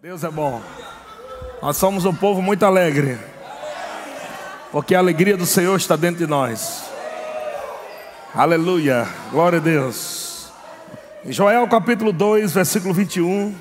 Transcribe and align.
Deus 0.00 0.22
é 0.22 0.30
bom. 0.30 0.62
Nós 1.60 1.76
somos 1.76 2.04
um 2.04 2.14
povo 2.14 2.40
muito 2.40 2.64
alegre. 2.64 3.18
Porque 4.70 4.94
a 4.94 5.00
alegria 5.00 5.36
do 5.36 5.44
Senhor 5.44 5.74
está 5.74 5.96
dentro 5.96 6.18
de 6.18 6.26
nós. 6.26 6.84
Aleluia. 8.32 9.08
Glória 9.32 9.58
a 9.58 9.60
Deus. 9.60 10.52
Em 11.24 11.32
Joel 11.32 11.66
capítulo 11.66 12.12
2, 12.12 12.52
versículo 12.52 12.94
21. 12.94 13.52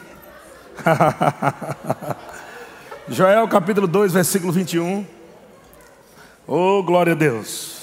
Joel 3.09 3.47
capítulo 3.47 3.87
2, 3.87 4.13
versículo 4.13 4.53
21. 4.53 5.07
Oh, 6.45 6.83
glória 6.83 7.13
a 7.13 7.15
Deus. 7.15 7.76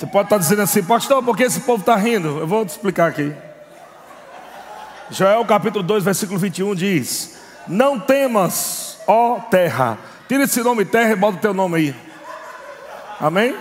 Você 0.00 0.06
pode 0.06 0.28
estar 0.28 0.38
dizendo 0.38 0.62
assim, 0.62 0.82
pastor, 0.82 1.22
por 1.22 1.36
que 1.36 1.42
esse 1.42 1.60
povo 1.60 1.80
está 1.80 1.94
rindo? 1.94 2.38
Eu 2.38 2.46
vou 2.46 2.64
te 2.64 2.70
explicar 2.70 3.10
aqui. 3.10 3.34
Joel 5.10 5.44
capítulo 5.44 5.84
2, 5.84 6.02
versículo 6.02 6.38
21 6.38 6.74
diz: 6.74 7.38
Não 7.68 8.00
temas, 8.00 8.98
ó 9.06 9.40
terra. 9.50 9.98
Tira 10.26 10.44
esse 10.44 10.62
nome 10.62 10.86
terra 10.86 11.12
e 11.12 11.16
bota 11.16 11.36
o 11.36 11.40
teu 11.42 11.52
nome 11.52 11.76
aí. 11.76 11.94
Amém? 13.20 13.54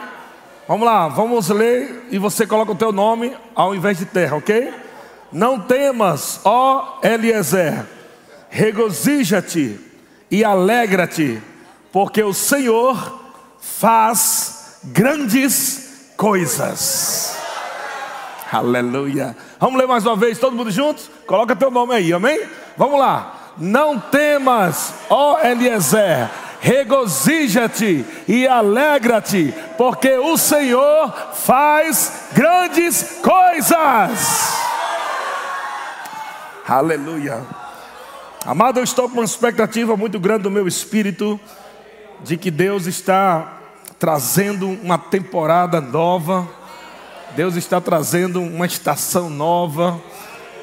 Vamos 0.66 0.86
lá, 0.86 1.10
vamos 1.10 1.50
ler 1.50 2.08
e 2.10 2.18
você 2.18 2.48
coloca 2.48 2.72
o 2.72 2.76
teu 2.76 2.94
nome 2.94 3.36
ao 3.54 3.76
invés 3.76 3.98
de 3.98 4.06
terra, 4.06 4.38
ok? 4.38 4.74
Não 5.34 5.60
temas, 5.60 6.40
ó 6.46 7.00
Eliezer, 7.04 7.86
regozija-te 8.50 9.78
e 10.32 10.46
alegra-te, 10.46 11.44
porque 11.92 12.24
o 12.24 12.34
Senhor 12.34 13.20
faz 13.60 14.80
grandes 14.86 15.80
coisas. 15.80 15.89
Aleluia. 18.52 19.38
Vamos 19.58 19.80
ler 19.80 19.88
mais 19.88 20.06
uma 20.06 20.18
vez, 20.18 20.38
todo 20.38 20.54
mundo 20.54 20.70
juntos? 20.70 21.10
Coloca 21.26 21.56
teu 21.56 21.72
nome 21.72 21.96
aí, 21.96 22.12
amém? 22.12 22.42
Vamos 22.76 23.00
lá. 23.00 23.54
Não 23.58 23.98
temas, 23.98 24.96
ó 25.10 25.40
Eliezer, 25.40 26.30
regozija-te 26.60 28.06
e 28.28 28.46
alegra-te, 28.46 29.54
porque 29.78 30.18
o 30.18 30.36
Senhor 30.36 31.10
faz 31.36 32.28
grandes 32.34 33.22
coisas. 33.22 34.60
Aleluia. 36.68 37.46
Amado, 38.46 38.82
eu 38.82 38.84
estou 38.84 39.08
com 39.08 39.20
uma 39.20 39.24
expectativa 39.24 39.96
muito 39.96 40.20
grande 40.20 40.44
do 40.44 40.52
meu 40.52 40.68
espírito 40.68 41.40
de 42.26 42.36
que 42.36 42.52
Deus 42.52 42.88
está 42.88 43.59
trazendo 44.00 44.70
uma 44.70 44.98
temporada 44.98 45.82
nova, 45.82 46.48
Deus 47.36 47.56
está 47.58 47.82
trazendo 47.82 48.42
uma 48.42 48.66
estação 48.66 49.30
nova, 49.30 50.02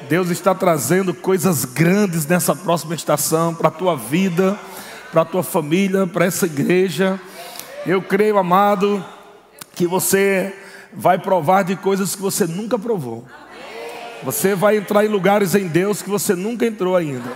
Deus 0.09 0.29
está 0.29 0.55
trazendo 0.55 1.13
coisas 1.13 1.63
grandes 1.63 2.25
nessa 2.25 2.55
próxima 2.55 2.95
estação 2.95 3.53
para 3.53 3.67
a 3.67 3.71
tua 3.71 3.95
vida, 3.95 4.59
para 5.11 5.21
a 5.21 5.25
tua 5.25 5.43
família, 5.43 6.07
para 6.07 6.25
essa 6.25 6.47
igreja. 6.47 7.19
Eu 7.85 8.01
creio, 8.01 8.39
amado, 8.39 9.05
que 9.75 9.85
você 9.85 10.53
vai 10.91 11.19
provar 11.19 11.63
de 11.63 11.75
coisas 11.75 12.15
que 12.15 12.21
você 12.21 12.47
nunca 12.47 12.79
provou. 12.79 13.23
Você 14.23 14.55
vai 14.55 14.77
entrar 14.77 15.05
em 15.05 15.09
lugares 15.09 15.53
em 15.53 15.67
Deus 15.67 16.01
que 16.01 16.09
você 16.09 16.35
nunca 16.35 16.65
entrou 16.65 16.95
ainda. 16.95 17.31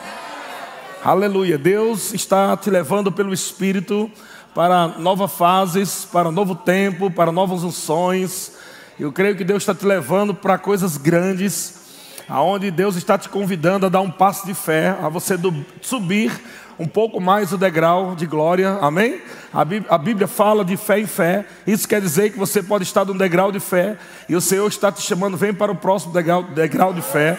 Aleluia. 1.04 1.58
Deus 1.58 2.12
está 2.12 2.58
te 2.58 2.72
levando 2.72 3.12
pelo 3.12 3.34
Espírito 3.34 4.12
para 4.54 4.88
novas 4.88 5.32
fases, 5.32 6.06
para 6.06 6.32
novo 6.32 6.56
tempo, 6.56 7.10
para 7.10 7.32
novas 7.32 7.64
unções. 7.64 8.54
Eu 9.00 9.12
creio 9.12 9.36
que 9.36 9.44
Deus 9.44 9.64
está 9.64 9.74
te 9.74 9.86
levando 9.86 10.34
para 10.34 10.58
coisas 10.58 10.98
grandes, 10.98 11.80
aonde 12.28 12.70
Deus 12.70 12.96
está 12.96 13.18
te 13.18 13.30
convidando 13.30 13.86
a 13.86 13.90
dar 13.90 14.02
um 14.02 14.12
passo 14.12 14.46
de 14.46 14.54
fé, 14.54 14.96
a 15.02 15.10
você 15.10 15.38
do, 15.38 15.66
subir 15.82 16.32
um 16.78 16.88
pouco 16.88 17.22
mais 17.22 17.54
o 17.54 17.58
degrau 17.58 18.16
de 18.16 18.26
glória, 18.26 18.78
amém? 18.82 19.22
A 19.54 19.64
Bíblia, 19.64 19.92
a 19.92 19.98
Bíblia 19.98 20.28
fala 20.28 20.66
de 20.66 20.76
fé 20.76 21.00
em 21.00 21.06
fé, 21.06 21.46
isso 21.68 21.88
quer 21.88 22.02
dizer 22.02 22.32
que 22.32 22.40
você 22.40 22.64
pode 22.64 22.84
estar 22.84 23.06
num 23.06 23.16
degrau 23.16 23.52
de 23.52 23.60
fé, 23.60 23.98
e 24.28 24.36
o 24.36 24.42
Senhor 24.42 24.68
está 24.68 24.92
te 24.92 25.02
chamando, 25.02 25.38
vem 25.38 25.54
para 25.54 25.72
o 25.72 25.76
próximo 25.76 26.12
degrau, 26.12 26.44
degrau 26.44 26.94
de 26.94 27.02
fé, 27.02 27.38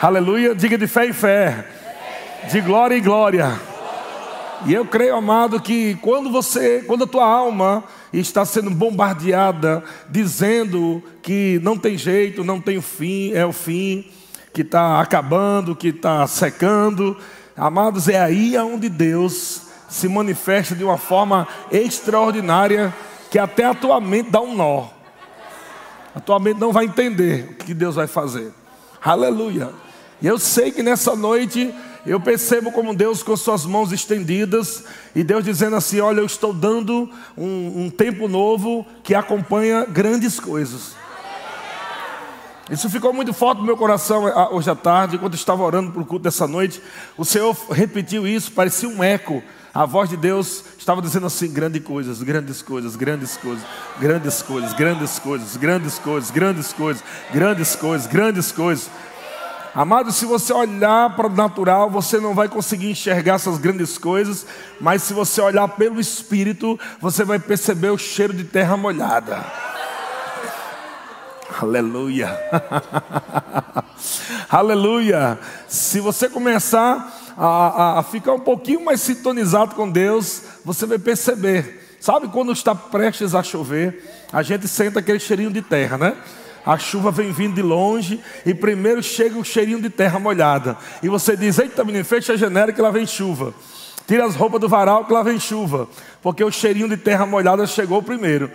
aleluia, 0.00 0.54
diga 0.54 0.78
de 0.78 0.86
fé 0.86 1.06
em 1.06 1.12
fé, 1.12 1.66
de 2.50 2.60
glória 2.60 2.96
em 2.96 3.02
glória. 3.02 3.75
E 4.64 4.72
eu 4.72 4.86
creio, 4.86 5.14
amado, 5.16 5.60
que 5.60 5.96
quando 5.96 6.30
você, 6.30 6.82
quando 6.86 7.04
a 7.04 7.06
tua 7.06 7.26
alma 7.26 7.84
está 8.12 8.44
sendo 8.44 8.70
bombardeada, 8.70 9.84
dizendo 10.08 11.02
que 11.22 11.60
não 11.62 11.76
tem 11.76 11.98
jeito, 11.98 12.42
não 12.42 12.60
tem 12.60 12.80
fim, 12.80 13.32
é 13.32 13.44
o 13.44 13.52
fim, 13.52 14.06
que 14.52 14.62
está 14.62 15.00
acabando, 15.00 15.76
que 15.76 15.88
está 15.88 16.26
secando, 16.26 17.16
amados, 17.56 18.08
é 18.08 18.18
aí 18.18 18.56
onde 18.56 18.88
Deus 18.88 19.62
se 19.88 20.08
manifesta 20.08 20.74
de 20.74 20.82
uma 20.82 20.96
forma 20.96 21.46
extraordinária, 21.70 22.94
que 23.30 23.38
até 23.38 23.64
a 23.64 23.74
tua 23.74 24.00
mente 24.00 24.30
dá 24.30 24.40
um 24.40 24.54
nó. 24.54 24.86
A 26.14 26.20
tua 26.20 26.38
mente 26.38 26.58
não 26.58 26.72
vai 26.72 26.86
entender 26.86 27.50
o 27.50 27.64
que 27.64 27.74
Deus 27.74 27.94
vai 27.94 28.06
fazer. 28.06 28.52
Aleluia. 29.04 29.70
E 30.22 30.26
eu 30.26 30.38
sei 30.38 30.70
que 30.70 30.82
nessa 30.82 31.14
noite 31.14 31.74
eu 32.06 32.20
percebo 32.20 32.70
como 32.70 32.94
Deus 32.94 33.22
com 33.22 33.36
suas 33.36 33.66
mãos 33.66 33.92
estendidas 33.92 34.84
e 35.14 35.24
Deus 35.24 35.44
dizendo 35.44 35.76
assim: 35.76 36.00
Olha, 36.00 36.20
eu 36.20 36.26
estou 36.26 36.52
dando 36.52 37.10
um, 37.36 37.84
um 37.84 37.90
tempo 37.90 38.28
novo 38.28 38.86
que 39.02 39.14
acompanha 39.14 39.84
grandes 39.84 40.38
coisas. 40.38 40.94
Isso 42.70 42.90
ficou 42.90 43.12
muito 43.12 43.32
forte 43.32 43.58
no 43.58 43.64
meu 43.64 43.76
coração 43.76 44.24
hoje 44.50 44.68
à 44.68 44.74
tarde, 44.74 45.18
quando 45.18 45.34
estava 45.34 45.62
orando 45.62 45.92
para 45.92 46.02
o 46.02 46.06
culto 46.06 46.24
dessa 46.24 46.48
noite. 46.48 46.82
O 47.16 47.24
Senhor 47.24 47.56
repetiu 47.70 48.26
isso, 48.26 48.50
parecia 48.50 48.88
um 48.88 49.04
eco. 49.04 49.42
A 49.72 49.84
voz 49.84 50.08
de 50.08 50.16
Deus 50.16 50.64
estava 50.78 51.02
dizendo 51.02 51.26
assim: 51.26 51.52
grandes 51.52 51.82
coisas, 51.82 52.22
grandes 52.22 52.62
coisas, 52.62 52.96
grandes 52.96 53.36
coisas, 53.36 53.64
grandes 54.00 54.42
coisas, 54.42 54.72
grandes 54.72 55.18
coisas, 55.18 55.56
grandes 55.56 55.98
coisas, 55.98 56.30
grandes 56.30 56.72
coisas, 56.72 57.04
grandes 57.32 57.76
coisas, 57.76 58.06
grandes 58.06 58.52
coisas. 58.52 58.90
Amado, 59.76 60.10
se 60.10 60.24
você 60.24 60.54
olhar 60.54 61.14
para 61.14 61.26
o 61.26 61.30
natural, 61.30 61.90
você 61.90 62.18
não 62.18 62.32
vai 62.32 62.48
conseguir 62.48 62.92
enxergar 62.92 63.34
essas 63.34 63.58
grandes 63.58 63.98
coisas, 63.98 64.46
mas 64.80 65.02
se 65.02 65.12
você 65.12 65.38
olhar 65.38 65.68
pelo 65.68 66.00
Espírito, 66.00 66.80
você 66.98 67.24
vai 67.24 67.38
perceber 67.38 67.90
o 67.90 67.98
cheiro 67.98 68.32
de 68.32 68.42
terra 68.42 68.74
molhada. 68.74 69.44
Aleluia. 71.60 72.40
Aleluia. 74.48 75.38
Se 75.68 76.00
você 76.00 76.30
começar 76.30 77.34
a, 77.36 77.46
a, 77.46 77.98
a, 77.98 78.02
ficar 78.02 78.32
um 78.32 78.40
pouquinho 78.40 78.82
mais 78.82 79.02
sintonizado 79.02 79.74
com 79.74 79.90
Deus, 79.90 80.40
você 80.64 80.86
vai 80.86 80.98
perceber. 80.98 81.96
Sabe 82.00 82.28
quando 82.28 82.50
está 82.50 82.74
prestes 82.74 83.34
a 83.34 83.42
chover, 83.42 84.02
a 84.32 84.42
gente 84.42 84.66
sente 84.68 84.98
aquele 84.98 85.20
cheirinho 85.20 85.50
de 85.50 85.60
terra, 85.60 85.98
né? 85.98 86.16
A 86.66 86.76
chuva 86.76 87.12
vem 87.12 87.30
vindo 87.30 87.54
de 87.54 87.62
longe 87.62 88.20
e 88.44 88.52
primeiro 88.52 89.00
chega 89.00 89.38
o 89.38 89.44
cheirinho 89.44 89.80
de 89.80 89.88
terra 89.88 90.18
molhada. 90.18 90.76
E 91.00 91.08
você 91.08 91.36
diz: 91.36 91.60
Eita, 91.60 91.84
menino, 91.84 92.04
fecha 92.04 92.32
a 92.32 92.36
janela 92.36 92.72
que 92.72 92.82
lá 92.82 92.90
vem 92.90 93.06
chuva. 93.06 93.54
Tira 94.04 94.24
as 94.24 94.34
roupas 94.34 94.60
do 94.60 94.68
varal 94.68 95.04
que 95.04 95.12
lá 95.12 95.22
vem 95.22 95.38
chuva. 95.38 95.88
Porque 96.20 96.42
o 96.42 96.50
cheirinho 96.50 96.88
de 96.88 96.96
terra 96.96 97.24
molhada 97.24 97.64
chegou 97.68 98.02
primeiro. 98.02 98.50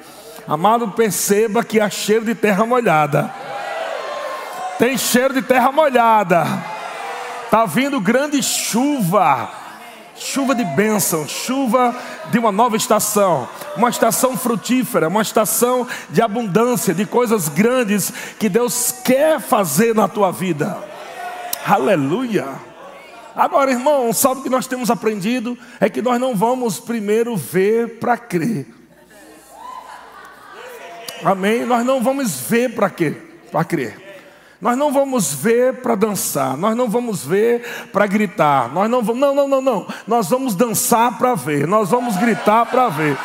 Amado, 0.45 0.89
perceba 0.89 1.63
que 1.63 1.79
há 1.79 1.89
cheiro 1.89 2.25
de 2.25 2.35
terra 2.35 2.65
molhada. 2.65 3.33
Tem 4.77 4.97
cheiro 4.97 5.33
de 5.33 5.41
terra 5.41 5.71
molhada. 5.71 6.45
Está 7.45 7.65
vindo 7.65 8.01
grande 8.01 8.43
chuva 8.43 9.60
chuva 10.21 10.53
de 10.53 10.63
bênção, 10.63 11.27
chuva 11.27 11.95
de 12.29 12.37
uma 12.37 12.51
nova 12.51 12.77
estação, 12.77 13.49
uma 13.75 13.89
estação 13.89 14.37
frutífera, 14.37 15.07
uma 15.07 15.23
estação 15.23 15.87
de 16.11 16.21
abundância, 16.21 16.93
de 16.93 17.07
coisas 17.07 17.49
grandes 17.49 18.13
que 18.37 18.47
Deus 18.47 18.91
quer 19.03 19.39
fazer 19.39 19.95
na 19.95 20.07
tua 20.07 20.31
vida. 20.31 20.77
Aleluia. 21.65 22.47
Agora, 23.35 23.71
irmão, 23.71 24.13
sabe 24.13 24.41
o 24.41 24.43
que 24.43 24.49
nós 24.49 24.67
temos 24.67 24.91
aprendido? 24.91 25.57
É 25.79 25.89
que 25.89 26.01
nós 26.01 26.19
não 26.19 26.35
vamos 26.35 26.79
primeiro 26.79 27.35
ver 27.35 27.99
para 27.99 28.15
crer. 28.15 28.67
Amém? 31.23 31.65
Nós 31.65 31.83
não 31.83 32.03
vamos 32.03 32.41
ver 32.41 32.75
para 32.75 32.89
quê? 32.89 33.15
Para 33.51 33.63
crer. 33.63 34.10
Nós 34.61 34.77
não 34.77 34.93
vamos 34.93 35.33
ver 35.33 35.81
para 35.81 35.95
dançar, 35.95 36.55
nós 36.55 36.75
não 36.75 36.87
vamos 36.87 37.25
ver 37.25 37.89
para 37.91 38.05
gritar, 38.05 38.71
nós 38.71 38.87
não 38.87 39.01
vamos, 39.01 39.19
não, 39.19 39.33
não, 39.33 39.47
não, 39.47 39.61
não. 39.61 39.87
Nós 40.05 40.29
vamos 40.29 40.53
dançar 40.53 41.17
para 41.17 41.33
ver, 41.33 41.67
nós 41.67 41.89
vamos 41.89 42.15
gritar 42.15 42.67
para 42.67 42.87
ver. 42.89 43.17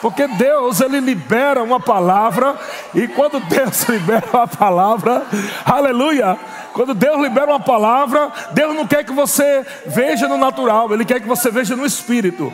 Porque 0.00 0.28
Deus, 0.28 0.80
ele 0.80 1.00
libera 1.00 1.60
uma 1.62 1.80
palavra, 1.80 2.54
e 2.94 3.08
quando 3.08 3.40
Deus 3.50 3.82
libera 3.88 4.24
uma 4.32 4.46
palavra, 4.46 5.26
aleluia, 5.64 6.38
quando 6.72 6.94
Deus 6.94 7.20
libera 7.20 7.50
uma 7.50 7.60
palavra, 7.60 8.30
Deus 8.52 8.76
não 8.76 8.86
quer 8.86 9.02
que 9.02 9.12
você 9.12 9.66
veja 9.86 10.28
no 10.28 10.36
natural, 10.36 10.92
Ele 10.92 11.04
quer 11.04 11.20
que 11.20 11.26
você 11.26 11.50
veja 11.50 11.74
no 11.74 11.84
espírito. 11.84 12.52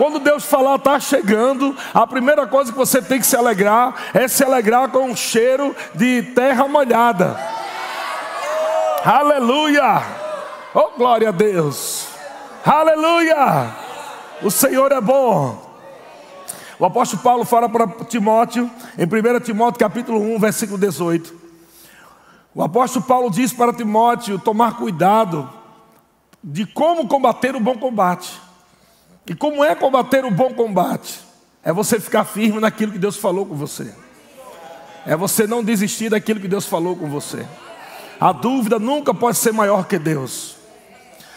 Quando 0.00 0.18
Deus 0.18 0.46
falar 0.46 0.76
está 0.76 0.98
chegando, 0.98 1.76
a 1.92 2.06
primeira 2.06 2.46
coisa 2.46 2.72
que 2.72 2.78
você 2.78 3.02
tem 3.02 3.20
que 3.20 3.26
se 3.26 3.36
alegrar 3.36 3.94
é 4.14 4.26
se 4.26 4.42
alegrar 4.42 4.88
com 4.88 5.10
um 5.10 5.14
cheiro 5.14 5.76
de 5.94 6.22
terra 6.22 6.66
molhada. 6.66 7.38
Aleluia! 9.04 10.02
Oh 10.72 10.96
glória 10.96 11.28
a 11.28 11.32
Deus! 11.32 12.06
Aleluia! 12.64 13.76
O 14.42 14.50
Senhor 14.50 14.90
é 14.90 15.02
bom. 15.02 15.70
O 16.78 16.86
apóstolo 16.86 17.22
Paulo 17.22 17.44
fala 17.44 17.68
para 17.68 17.86
Timóteo, 18.08 18.70
em 18.96 19.04
1 19.04 19.40
Timóteo 19.40 19.80
capítulo 19.80 20.18
1, 20.18 20.38
versículo 20.38 20.78
18. 20.78 21.34
O 22.54 22.62
apóstolo 22.62 23.04
Paulo 23.04 23.30
diz 23.30 23.52
para 23.52 23.74
Timóteo 23.74 24.38
tomar 24.38 24.78
cuidado 24.78 25.46
de 26.42 26.64
como 26.64 27.06
combater 27.06 27.54
o 27.54 27.60
bom 27.60 27.76
combate. 27.76 28.48
E 29.26 29.34
como 29.34 29.64
é 29.64 29.74
combater 29.74 30.24
o 30.24 30.30
bom 30.30 30.52
combate? 30.54 31.20
É 31.62 31.72
você 31.72 32.00
ficar 32.00 32.24
firme 32.24 32.60
naquilo 32.60 32.92
que 32.92 32.98
Deus 32.98 33.16
falou 33.16 33.46
com 33.46 33.54
você. 33.54 33.94
É 35.06 35.16
você 35.16 35.46
não 35.46 35.62
desistir 35.62 36.10
daquilo 36.10 36.40
que 36.40 36.48
Deus 36.48 36.66
falou 36.66 36.96
com 36.96 37.08
você. 37.08 37.46
A 38.20 38.32
dúvida 38.32 38.78
nunca 38.78 39.14
pode 39.14 39.38
ser 39.38 39.52
maior 39.52 39.86
que 39.86 39.98
Deus. 39.98 40.56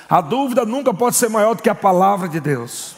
A 0.09 0.21
dúvida 0.21 0.65
nunca 0.65 0.93
pode 0.93 1.15
ser 1.15 1.29
maior 1.29 1.55
do 1.55 1.61
que 1.61 1.69
a 1.69 1.75
palavra 1.75 2.27
de 2.27 2.39
Deus. 2.39 2.95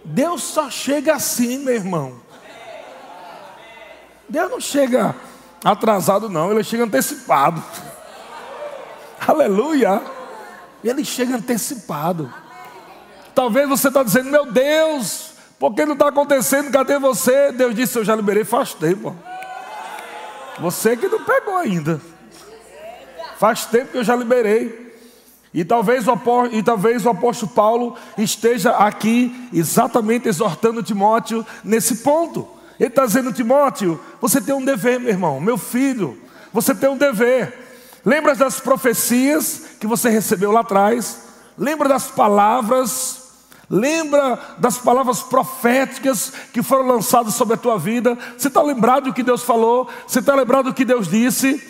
Deus 0.03 0.43
só 0.45 0.71
chega 0.71 1.15
assim, 1.15 1.59
meu 1.59 1.75
irmão. 1.75 2.19
Deus 4.27 4.51
não 4.51 4.63
chega 4.63 5.15
atrasado, 5.63 6.31
não, 6.31 6.51
ele 6.51 6.65
chega 6.65 6.85
antecipado. 6.85 7.63
Aleluia! 9.21 10.01
Ele 10.83 11.05
chega 11.05 11.37
antecipado. 11.37 12.33
Talvez 13.35 13.69
você 13.69 13.89
está 13.89 14.03
dizendo, 14.03 14.31
meu 14.31 14.51
Deus, 14.51 15.28
por 15.59 15.75
que 15.75 15.85
não 15.85 15.95
está 15.95 16.09
acontecendo? 16.09 16.71
Cadê 16.71 16.99
você? 16.99 17.53
Deus 17.53 17.75
disse, 17.75 17.99
eu 17.99 18.05
já 18.05 18.15
liberei 18.15 18.45
faz 18.45 18.75
tempo. 18.75 19.15
Você 20.61 20.97
que 20.97 21.09
não 21.09 21.25
pegou 21.25 21.57
ainda. 21.57 22.01
Faz 23.39 23.67
tempo 23.67 23.93
que 23.93 23.99
eu 23.99 24.05
já 24.05 24.15
liberei. 24.15 24.89
E 25.53 25.65
talvez, 25.65 26.07
o 26.07 26.17
e 26.53 26.63
talvez 26.63 27.07
o 27.07 27.11
apóstolo 27.11 27.51
Paulo 27.53 27.97
esteja 28.17 28.71
aqui 28.73 29.49
exatamente 29.53 30.29
exortando 30.29 30.83
Timóteo 30.83 31.45
nesse 31.65 31.97
ponto. 31.97 32.47
Ele 32.79 32.89
está 32.89 33.07
dizendo, 33.07 33.33
Timóteo, 33.33 34.01
você 34.21 34.41
tem 34.41 34.55
um 34.55 34.65
dever, 34.65 35.01
meu 35.01 35.09
irmão, 35.09 35.41
meu 35.41 35.59
filho, 35.59 36.17
você 36.53 36.75
tem 36.75 36.89
um 36.89 36.97
dever. 36.97 37.67
Lembra 38.05 38.35
das 38.35 38.61
profecias 38.61 39.63
que 39.81 39.87
você 39.87 40.09
recebeu 40.09 40.53
lá 40.53 40.61
atrás? 40.61 41.23
Lembra 41.57 41.89
das 41.89 42.09
palavras? 42.09 43.18
Lembra 43.71 44.39
das 44.59 44.79
palavras 44.79 45.23
proféticas 45.23 46.33
que 46.53 46.63
foram 46.63 46.87
lançadas 46.87 47.35
sobre 47.35 47.55
a 47.55 47.59
tua 47.59 47.79
vida? 47.79 48.17
Você 48.37 48.49
está 48.49 48.63
lembrado 48.63 49.05
do 49.05 49.13
que 49.13 49.23
Deus 49.23 49.43
falou? 49.43 49.89
Você 50.07 50.21
está 50.21 50.35
lembrado 50.35 50.67
do 50.67 50.75
que 50.75 50.85
Deus 50.85 51.09
disse? 51.09 51.63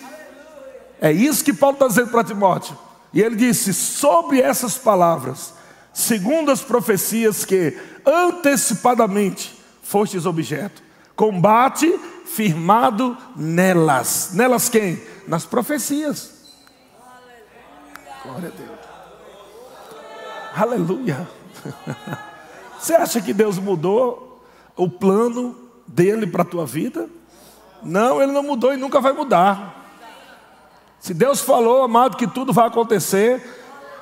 É 1.01 1.11
isso 1.11 1.45
que 1.45 1.53
Paulo 1.53 1.75
está 1.75 1.89
dizendo 1.89 2.11
para 2.11 2.25
Timóteo. 2.25 2.77
E 3.13 3.21
ele 3.21 3.37
disse: 3.37 3.75
sobre 3.75 4.41
essas 4.41 4.79
palavras, 4.79 5.53
segundo 5.93 6.51
as 6.51 6.61
profecias 6.61 7.45
que 7.45 7.77
antecipadamente 8.07 9.59
fostes 9.83 10.27
objeto, 10.27 10.83
Combate 11.19 11.99
firmado 12.27 13.19
nelas. 13.35 14.31
Nelas 14.35 14.69
quem? 14.69 15.03
Nas 15.27 15.45
profecias. 15.45 16.31
Glória 18.23 18.53
a 18.55 18.57
Deus. 18.57 18.79
Aleluia. 20.55 21.29
Você 22.79 22.95
acha 22.95 23.21
que 23.21 23.33
Deus 23.33 23.59
mudou 23.59 24.43
o 24.77 24.89
plano 24.89 25.57
dele 25.87 26.27
para 26.27 26.43
a 26.43 26.47
tua 26.47 26.65
vida? 26.65 27.09
Não, 27.83 28.23
ele 28.23 28.33
não 28.33 28.43
mudou 28.43 28.73
e 28.73 28.77
nunca 28.77 29.01
vai 29.01 29.13
mudar. 29.13 29.79
Se 31.01 31.15
Deus 31.15 31.41
falou, 31.41 31.83
amado, 31.83 32.17
que 32.17 32.27
tudo 32.27 32.53
vai 32.53 32.67
acontecer, 32.67 33.43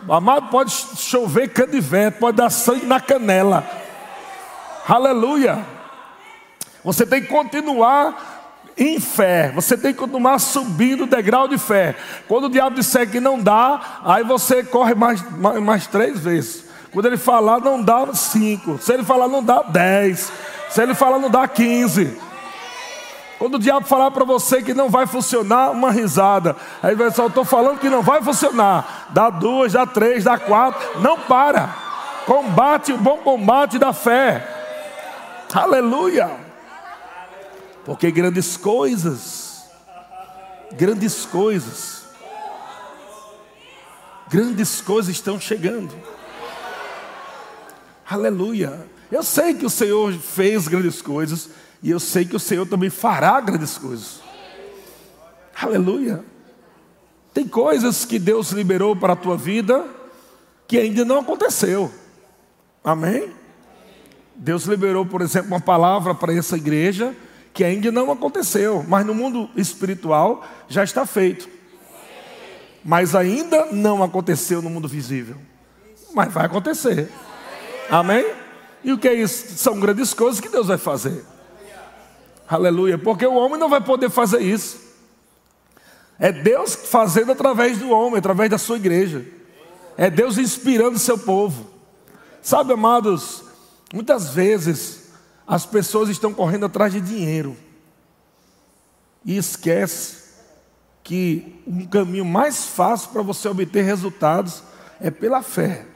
amado, 0.09 0.51
pode 0.51 0.71
chover 0.71 1.49
canivete, 1.49 2.19
pode 2.19 2.37
dar 2.37 2.51
sangue 2.51 2.87
na 2.87 3.01
canela. 3.01 3.65
Aleluia. 4.89 5.65
Você 6.85 7.05
tem 7.05 7.23
que 7.23 7.29
continuar 7.29 8.37
em 8.79 9.01
fé, 9.01 9.51
você 9.55 9.77
tem 9.77 9.93
que 9.93 9.99
continuar 9.99 10.39
subindo 10.39 11.05
o 11.05 11.07
degrau 11.07 11.49
de 11.49 11.59
fé. 11.59 11.97
Quando 12.29 12.45
o 12.45 12.51
diabo 12.51 12.77
disser 12.77 13.11
que 13.11 13.21
não 13.21 13.41
dá, 13.43 14.01
aí 14.05 14.23
você 14.23 14.63
corre 14.63 14.95
mais, 14.95 15.23
mais, 15.33 15.61
mais 15.63 15.87
três 15.87 16.21
vezes. 16.21 16.66
Quando 16.97 17.05
ele 17.05 17.19
falar, 17.19 17.61
não 17.61 17.83
dá 17.83 18.07
cinco. 18.15 18.79
Se 18.79 18.91
ele 18.91 19.05
falar, 19.05 19.29
não 19.29 19.45
dá 19.45 19.61
dez. 19.61 20.33
Se 20.71 20.83
ele 20.83 20.95
falar, 20.95 21.19
não 21.19 21.29
dá 21.29 21.47
quinze. 21.47 22.19
Quando 23.39 23.57
o 23.57 23.59
diabo 23.59 23.87
falar 23.87 24.11
para 24.11 24.25
você 24.25 24.63
que 24.63 24.73
não 24.73 24.89
vai 24.89 25.07
funcionar, 25.07 25.73
uma 25.73 25.91
risada. 25.91 26.57
Aí 26.83 26.95
vai 26.95 27.11
só, 27.11 27.27
estou 27.27 27.45
falando 27.45 27.81
que 27.81 27.91
não 27.91 28.01
vai 28.01 28.23
funcionar. 28.23 29.09
Dá 29.11 29.29
duas, 29.29 29.75
dá 29.75 29.85
três, 29.85 30.25
dá 30.25 30.39
quatro. 30.39 31.03
Não 31.03 31.19
para. 31.19 31.69
Combate 32.25 32.95
o 32.95 32.97
bom 32.97 33.19
combate 33.19 33.79
da 33.79 33.93
fé. 33.93 34.49
Aleluia. 35.53 36.31
Porque 37.85 38.11
grandes 38.11 38.57
coisas, 38.57 39.69
grandes 40.73 41.27
coisas, 41.27 42.07
grandes 44.31 44.81
coisas 44.81 45.15
estão 45.15 45.39
chegando. 45.39 46.16
Aleluia. 48.09 48.87
Eu 49.11 49.23
sei 49.23 49.55
que 49.55 49.67
o 49.67 49.71
Senhor 49.71 50.13
fez 50.13 50.69
grandes 50.69 51.03
coisas 51.03 51.51
e 51.83 51.91
eu 51.91 52.01
sei 52.01 52.25
que 52.25 52.37
o 52.37 52.41
Senhor 52.41 52.67
também 52.67 52.91
fará 52.91 53.41
grandes 53.41 53.77
coisas. 53.77 54.21
Aleluia. 55.61 56.25
Tem 57.33 57.47
coisas 57.47 58.05
que 58.05 58.19
Deus 58.19 58.51
liberou 58.51 58.95
para 58.95 59.13
a 59.13 59.17
tua 59.17 59.37
vida 59.37 59.85
que 60.67 60.79
ainda 60.79 61.05
não 61.05 61.21
aconteceu. 61.21 61.91
Amém? 62.83 63.31
Deus 64.35 64.65
liberou, 64.65 65.05
por 65.05 65.23
exemplo, 65.23 65.49
uma 65.49 65.61
palavra 65.61 66.15
para 66.15 66.33
essa 66.33 66.57
igreja 66.57 67.15
que 67.53 67.65
ainda 67.65 67.91
não 67.91 68.13
aconteceu, 68.13 68.85
mas 68.87 69.07
no 69.07 69.15
mundo 69.15 69.49
espiritual 69.57 70.47
já 70.69 70.85
está 70.85 71.07
feito. 71.07 71.49
Mas 72.85 73.15
ainda 73.15 73.67
não 73.73 74.03
aconteceu 74.03 74.61
no 74.61 74.71
mundo 74.71 74.87
visível. 74.87 75.37
Mas 76.15 76.33
vai 76.33 76.47
acontecer. 76.47 77.11
Amém? 77.91 78.27
E 78.83 78.93
o 78.93 78.99
que 78.99 79.09
é 79.09 79.15
isso? 79.15 79.57
São 79.59 79.79
grandes 79.81 80.15
coisas 80.15 80.41
que 80.41 80.49
Deus 80.49 80.69
vai 80.69 80.79
fazer. 80.79 81.25
Aleluia. 82.49 82.97
Porque 82.97 83.27
o 83.27 83.35
homem 83.35 83.59
não 83.59 83.69
vai 83.69 83.81
poder 83.81 84.11
fazer 84.11 84.41
isso. 84.41 84.79
É 86.19 86.33
Deus 86.33 86.75
fazendo 86.75 87.33
através 87.33 87.79
do 87.79 87.91
homem, 87.91 88.19
através 88.19 88.51
da 88.51 88.59
sua 88.59 88.77
igreja. 88.77 89.25
É 89.97 90.09
Deus 90.09 90.39
inspirando 90.39 90.97
o 90.97 91.01
seu 91.01 91.19
povo. 91.19 91.67
Sabe, 92.43 92.73
amados, 92.73 93.43
muitas 93.93 94.31
vezes 94.31 95.11
as 95.47 95.67
pessoas 95.67 96.09
estão 96.09 96.33
correndo 96.33 96.67
atrás 96.67 96.93
de 96.93 97.01
dinheiro 97.01 97.57
e 99.25 99.37
esquece 99.37 100.27
que 101.03 101.61
um 101.67 101.87
caminho 101.87 102.25
mais 102.25 102.67
fácil 102.67 103.11
para 103.11 103.23
você 103.23 103.49
obter 103.49 103.83
resultados 103.83 104.63
é 105.01 105.11
pela 105.11 105.43
fé. 105.43 105.87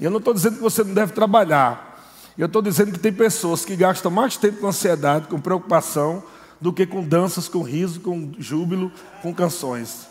E 0.00 0.04
eu 0.04 0.10
não 0.10 0.18
estou 0.18 0.32
dizendo 0.32 0.56
que 0.56 0.62
você 0.62 0.84
não 0.84 0.94
deve 0.94 1.12
trabalhar. 1.12 2.00
Eu 2.36 2.46
estou 2.46 2.62
dizendo 2.62 2.92
que 2.92 2.98
tem 2.98 3.12
pessoas 3.12 3.64
que 3.64 3.74
gastam 3.74 4.10
mais 4.10 4.36
tempo 4.36 4.60
com 4.60 4.68
ansiedade, 4.68 5.26
com 5.26 5.40
preocupação, 5.40 6.22
do 6.60 6.72
que 6.72 6.86
com 6.86 7.02
danças, 7.02 7.48
com 7.48 7.62
riso, 7.62 8.00
com 8.00 8.32
júbilo, 8.38 8.92
com 9.22 9.34
canções. 9.34 10.06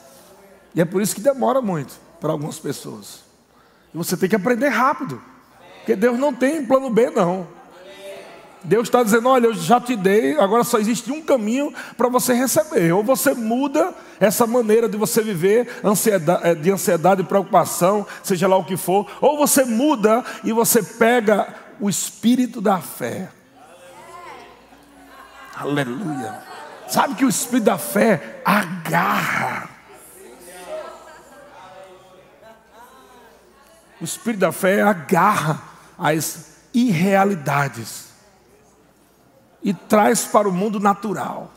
E 0.75 0.82
é 0.82 0.86
por 0.86 1.01
isso 1.01 1.15
que 1.15 1.22
demora 1.22 1.62
muito 1.62 1.94
para 2.20 2.32
algumas 2.32 2.60
pessoas. 2.60 3.24
E 3.94 3.98
você 3.98 4.17
tem 4.17 4.29
que 4.29 4.36
aprender 4.36 4.70
rápido. 4.70 5.22
Porque 5.77 5.96
Deus 5.96 6.20
não 6.20 6.34
tem 6.34 6.65
plano 6.65 6.89
B, 6.89 7.10
não. 7.10 7.48
Deus 8.68 8.90
está 8.90 9.02
dizendo: 9.02 9.30
olha, 9.30 9.48
eu 9.48 9.54
já 9.54 9.80
te 9.80 9.96
dei, 9.96 10.38
agora 10.38 10.64
só 10.64 10.78
existe 10.78 11.10
um 11.10 11.22
caminho 11.22 11.74
para 11.96 12.10
você 12.10 12.34
receber. 12.34 12.92
Ou 12.92 13.02
você 13.02 13.34
muda 13.34 13.94
essa 14.20 14.46
maneira 14.46 14.90
de 14.90 14.98
você 14.98 15.22
viver 15.22 15.80
ansiedade, 15.84 16.42
eh, 16.46 16.54
de 16.54 16.70
ansiedade 16.70 17.24
preocupação, 17.24 18.06
seja 18.22 18.46
lá 18.48 18.58
o 18.58 18.66
que 18.66 18.76
for, 18.76 19.10
ou 19.22 19.38
você 19.38 19.64
muda 19.64 20.24
e 20.44 20.52
você 20.52 20.84
pega 20.84 21.48
o 21.80 21.90
espírito 21.90 22.60
da 22.60 22.80
fé. 22.80 23.30
Aleluia. 25.56 26.44
Sabe 26.90 27.16
que 27.16 27.26
o 27.26 27.30
espírito 27.30 27.66
da 27.66 27.78
fé 27.78 28.42
agarra. 28.44 29.70
O 34.00 34.04
espírito 34.04 34.42
da 34.42 34.52
fé 34.52 34.82
agarra 34.82 35.62
as 35.98 36.58
irrealidades 36.74 38.07
e 39.68 39.74
traz 39.74 40.24
para 40.24 40.48
o 40.48 40.52
mundo 40.52 40.80
natural. 40.80 41.52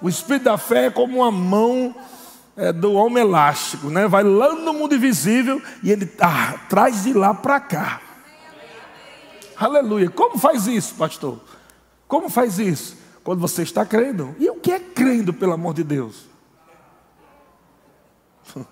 O 0.00 0.08
espírito 0.08 0.46
da 0.46 0.58
fé 0.58 0.86
é 0.86 0.90
como 0.90 1.18
uma 1.18 1.30
mão 1.30 1.94
é, 2.56 2.72
do 2.72 2.94
homem 2.94 3.22
elástico, 3.22 3.88
né? 3.88 4.08
Vai 4.08 4.24
lá 4.24 4.52
no 4.56 4.72
mundo 4.72 4.92
invisível 4.92 5.62
e 5.80 5.92
ele 5.92 6.12
ah, 6.20 6.58
traz 6.68 7.04
de 7.04 7.12
lá 7.12 7.32
para 7.32 7.60
cá. 7.60 8.00
Aleluia. 9.56 10.10
Como 10.10 10.36
faz 10.36 10.66
isso, 10.66 10.96
pastor? 10.96 11.38
Como 12.08 12.28
faz 12.28 12.58
isso? 12.58 12.96
Quando 13.22 13.38
você 13.38 13.62
está 13.62 13.86
crendo. 13.86 14.34
E 14.40 14.50
o 14.50 14.56
que 14.56 14.72
é 14.72 14.80
crendo, 14.80 15.32
pelo 15.32 15.52
amor 15.52 15.74
de 15.74 15.84
Deus? 15.84 16.26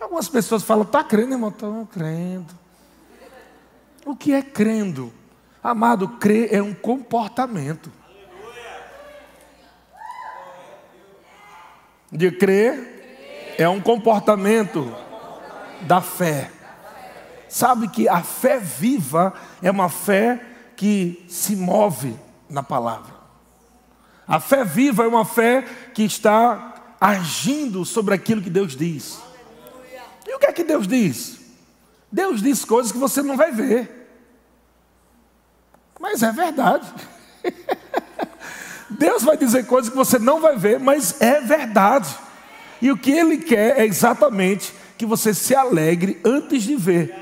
Algumas 0.00 0.30
pessoas 0.30 0.62
falam, 0.62 0.84
está 0.84 1.04
crendo, 1.04 1.34
irmão? 1.34 1.50
Estou 1.50 1.84
crendo. 1.92 2.54
O 4.06 4.16
que 4.16 4.32
é 4.32 4.40
crendo? 4.40 5.12
Amado, 5.62 6.08
crer 6.08 6.52
é 6.52 6.60
um 6.60 6.74
comportamento. 6.74 7.92
De 12.10 12.32
crer 12.32 13.54
é 13.56 13.68
um 13.68 13.80
comportamento 13.80 14.94
da 15.82 16.00
fé. 16.00 16.50
Sabe 17.48 17.86
que 17.88 18.08
a 18.08 18.22
fé 18.22 18.58
viva 18.58 19.32
é 19.62 19.70
uma 19.70 19.88
fé 19.88 20.44
que 20.74 21.24
se 21.28 21.54
move 21.54 22.18
na 22.48 22.62
palavra. 22.62 23.14
A 24.26 24.40
fé 24.40 24.64
viva 24.64 25.04
é 25.04 25.06
uma 25.06 25.24
fé 25.24 25.62
que 25.94 26.02
está 26.02 26.96
agindo 27.00 27.84
sobre 27.84 28.14
aquilo 28.14 28.42
que 28.42 28.50
Deus 28.50 28.74
diz. 28.74 29.20
E 30.26 30.34
o 30.34 30.38
que 30.38 30.46
é 30.46 30.52
que 30.52 30.64
Deus 30.64 30.88
diz? 30.88 31.40
Deus 32.10 32.42
diz 32.42 32.64
coisas 32.64 32.90
que 32.90 32.98
você 32.98 33.22
não 33.22 33.36
vai 33.36 33.52
ver. 33.52 34.01
Mas 36.02 36.20
é 36.20 36.32
verdade. 36.32 36.92
Deus 38.90 39.22
vai 39.22 39.36
dizer 39.36 39.66
coisas 39.66 39.88
que 39.88 39.96
você 39.96 40.18
não 40.18 40.40
vai 40.40 40.56
ver, 40.56 40.80
mas 40.80 41.22
é 41.22 41.40
verdade. 41.40 42.12
E 42.80 42.90
o 42.90 42.96
que 42.96 43.12
Ele 43.12 43.38
quer 43.38 43.78
é 43.78 43.86
exatamente 43.86 44.74
que 44.98 45.06
você 45.06 45.32
se 45.32 45.54
alegre 45.54 46.20
antes 46.24 46.64
de 46.64 46.74
ver. 46.74 47.14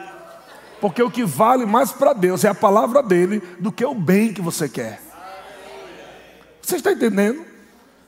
Porque 0.81 1.03
o 1.03 1.11
que 1.11 1.25
vale 1.27 1.67
mais 1.67 1.93
para 1.93 2.15
Deus 2.15 2.43
é 2.43 2.49
a 2.49 2.55
palavra 2.55 3.03
dele 3.03 3.43
do 3.59 3.71
que 3.71 3.85
o 3.85 3.95
bem 3.95 4.33
que 4.33 4.41
você 4.41 4.67
quer. 4.67 4.99
Você 6.63 6.77
está 6.77 6.93
entendendo? 6.93 7.45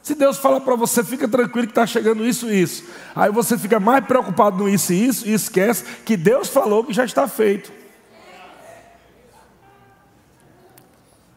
Se 0.03 0.15
Deus 0.15 0.39
fala 0.39 0.59
para 0.59 0.75
você, 0.75 1.05
fica 1.05 1.29
tranquilo 1.29 1.67
que 1.67 1.73
está 1.73 1.87
chegando 1.87 2.27
isso 2.27 2.51
e 2.51 2.63
isso. 2.63 2.85
Aí 3.15 3.31
você 3.31 3.59
fica 3.59 3.79
mais 3.79 4.05
preocupado 4.07 4.57
no 4.57 4.69
isso 4.69 4.93
e 4.95 5.07
isso 5.07 5.29
e 5.29 5.35
esquece 5.35 5.85
que 6.07 6.17
Deus 6.17 6.49
falou 6.49 6.83
que 6.83 6.95
já 6.95 7.05
está 7.05 7.29
feito. 7.29 7.82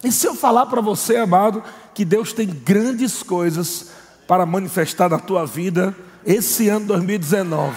E 0.05 0.11
se 0.11 0.27
eu 0.27 0.35
falar 0.35 0.67
para 0.67 0.81
você, 0.81 1.17
amado, 1.17 1.63
que 1.91 2.05
Deus 2.05 2.31
tem 2.31 2.45
grandes 2.45 3.23
coisas 3.23 3.87
para 4.27 4.45
manifestar 4.45 5.09
na 5.09 5.17
tua 5.17 5.47
vida 5.47 5.95
esse 6.23 6.69
ano 6.69 6.85
2019? 6.85 7.75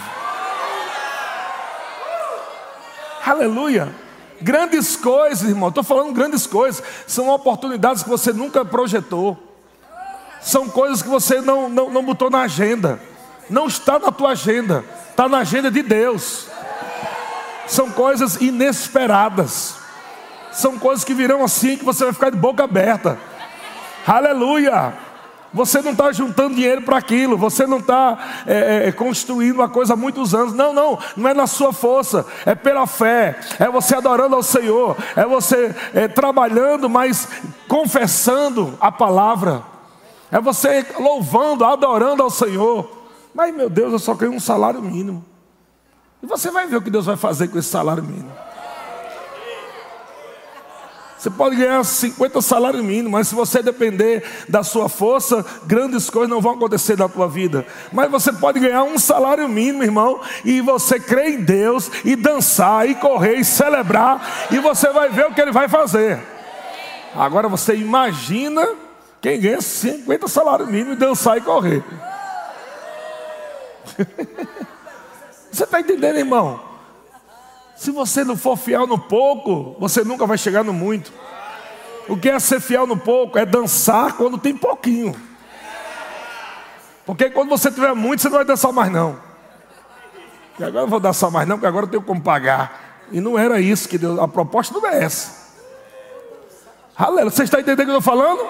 Aleluia! 3.25 3.95
Grandes 4.43 4.95
coisas, 4.95 5.49
irmão, 5.49 5.71
estou 5.71 5.83
falando 5.83 6.13
grandes 6.13 6.47
coisas, 6.47 6.85
são 7.07 7.31
oportunidades 7.31 8.03
que 8.03 8.11
você 8.11 8.31
nunca 8.31 8.63
projetou, 8.63 9.57
são 10.43 10.69
coisas 10.69 11.01
que 11.01 11.09
você 11.09 11.41
não, 11.41 11.71
não, 11.71 11.89
não 11.89 12.05
botou 12.05 12.29
na 12.29 12.43
agenda, 12.43 13.01
não 13.49 13.67
está 13.67 13.99
na 13.99 14.13
tua 14.13 14.33
agenda, 14.33 14.85
está 15.11 15.27
na 15.31 15.39
agenda 15.39 15.71
de 15.71 15.83
Deus, 15.83 16.47
são 17.67 17.91
coisas 17.91 18.37
inesperadas. 18.37 19.78
São 20.53 20.79
coisas 20.79 21.05
que 21.05 21.15
virão 21.15 21.45
assim 21.45 21.77
que 21.77 21.85
você 21.85 22.05
vai 22.05 22.13
ficar 22.13 22.31
de 22.31 22.37
boca 22.37 22.65
aberta. 22.65 23.19
Aleluia! 24.07 25.09
Você 25.53 25.81
não 25.81 25.93
está 25.93 26.13
juntando 26.13 26.55
dinheiro 26.55 26.83
para 26.83 26.99
aquilo, 26.99 27.37
você 27.37 27.67
não 27.67 27.79
está 27.79 28.19
é, 28.47 28.89
é, 28.89 28.93
construindo 28.93 29.57
uma 29.57 29.69
coisa 29.69 29.95
há 29.95 29.97
muitos 29.97 30.35
anos. 30.35 30.53
Não, 30.53 30.73
não, 30.75 30.99
não 31.17 31.29
é 31.29 31.33
na 31.33 31.47
sua 31.47 31.73
força, 31.73 32.27
é 32.45 32.55
pela 32.55 32.87
fé, 32.87 33.39
é 33.59 33.69
você 33.71 33.95
adorando 33.95 34.37
ao 34.37 34.43
Senhor, 34.43 34.97
é 35.17 35.25
você 35.25 35.75
é, 35.95 36.07
trabalhando, 36.07 36.89
mas 36.89 37.29
confessando 37.67 38.77
a 38.79 38.93
palavra, 38.93 39.63
é 40.31 40.39
você 40.39 40.85
louvando, 40.99 41.65
adorando 41.65 42.23
ao 42.23 42.31
Senhor. 42.31 42.91
Mas, 43.35 43.55
meu 43.55 43.71
Deus, 43.71 43.93
eu 43.93 43.99
só 43.99 44.15
quero 44.15 44.33
um 44.33 44.41
salário 44.41 44.83
mínimo. 44.83 45.25
E 46.23 46.27
você 46.27 46.51
vai 46.51 46.67
ver 46.67 46.77
o 46.77 46.83
que 46.83 46.91
Deus 46.91 47.07
vai 47.07 47.17
fazer 47.17 47.49
com 47.49 47.59
esse 47.59 47.69
salário 47.69 48.03
mínimo. 48.03 48.33
Você 51.19 51.31
pode 51.31 51.57
ganhar 51.57 51.85
50 51.85 52.41
salários 52.41 52.85
mínimos, 52.85 53.11
mas 53.11 53.29
se 53.29 53.35
você 53.35 53.61
depender 53.61 54.23
da 54.49 54.63
sua 54.63 54.89
força, 54.89 55.45
grandes 55.67 56.09
coisas 56.09 56.31
não 56.31 56.41
vão 56.41 56.53
acontecer 56.53 56.97
na 56.97 57.09
tua 57.09 57.27
vida. 57.27 57.67
Mas 57.93 58.09
você 58.09 58.33
pode 58.33 58.61
ganhar 58.61 58.85
um 58.85 58.99
salário 58.99 59.49
mínimo, 59.49 59.83
irmão, 59.83 60.21
e 60.45 60.61
você 60.61 61.01
crer 61.01 61.31
em 61.31 61.41
Deus, 61.41 61.91
e 62.05 62.15
dançar, 62.15 62.89
e 62.89 62.95
correr, 62.95 63.35
e 63.37 63.45
celebrar, 63.45 64.49
e 64.53 64.61
você 64.61 64.91
vai 64.91 65.09
ver 65.09 65.27
o 65.27 65.35
que 65.35 65.41
Ele 65.41 65.51
vai 65.51 65.69
fazer. 65.69 66.21
Agora 67.17 67.49
você 67.49 67.75
imagina 67.75 68.65
quem 69.21 69.41
ganha 69.41 69.61
50 69.61 70.29
salários 70.29 70.69
mínimos 70.69 70.95
e 70.95 71.01
dançar 71.01 71.37
e 71.37 71.41
correr. 71.41 71.83
Você 75.51 75.65
está 75.65 75.81
entendendo, 75.81 76.19
irmão? 76.19 76.68
Se 77.79 77.93
você 77.93 78.25
não 78.25 78.37
for 78.37 78.57
fiel 78.57 78.89
no 78.89 78.99
pouco, 78.99 79.77
você 79.79 80.03
nunca 80.03 80.27
vai 80.27 80.37
chegar 80.37 80.65
no 80.65 80.73
muito. 80.73 81.13
O 82.09 82.17
que 82.17 82.29
é 82.29 82.37
ser 82.41 82.61
fiel 82.61 82.89
no 82.89 82.97
pouco? 82.97 83.39
É 83.39 83.47
dançar 83.47 84.15
quando 84.15 84.37
tem 84.37 84.53
pouquinho. 84.53 85.15
Porque 87.07 87.31
quando 87.31 87.49
você 87.49 87.71
tiver 87.71 87.95
muito, 87.95 88.21
você 88.21 88.29
não 88.29 88.39
vai 88.39 88.45
dançar 88.45 88.73
mais 88.73 88.91
não. 88.91 89.21
E 90.59 90.65
agora 90.65 90.87
eu 90.87 90.89
vou 90.89 90.99
dançar 90.99 91.31
mais 91.31 91.47
não, 91.47 91.55
porque 91.55 91.69
agora 91.69 91.87
eu 91.87 91.91
tenho 91.91 92.03
como 92.03 92.21
pagar. 92.21 93.07
E 93.13 93.21
não 93.21 93.39
era 93.39 93.61
isso 93.61 93.89
que 93.89 93.97
Deus, 93.97 94.19
a 94.19 94.27
proposta 94.27 94.77
não 94.77 94.85
é 94.85 95.05
essa. 95.05 95.55
Aleluia, 96.97 97.31
você 97.31 97.45
está 97.45 97.61
entendendo 97.61 97.83
o 97.83 97.85
que 97.85 97.93
eu 97.93 97.99
estou 97.99 98.13
falando? 98.13 98.45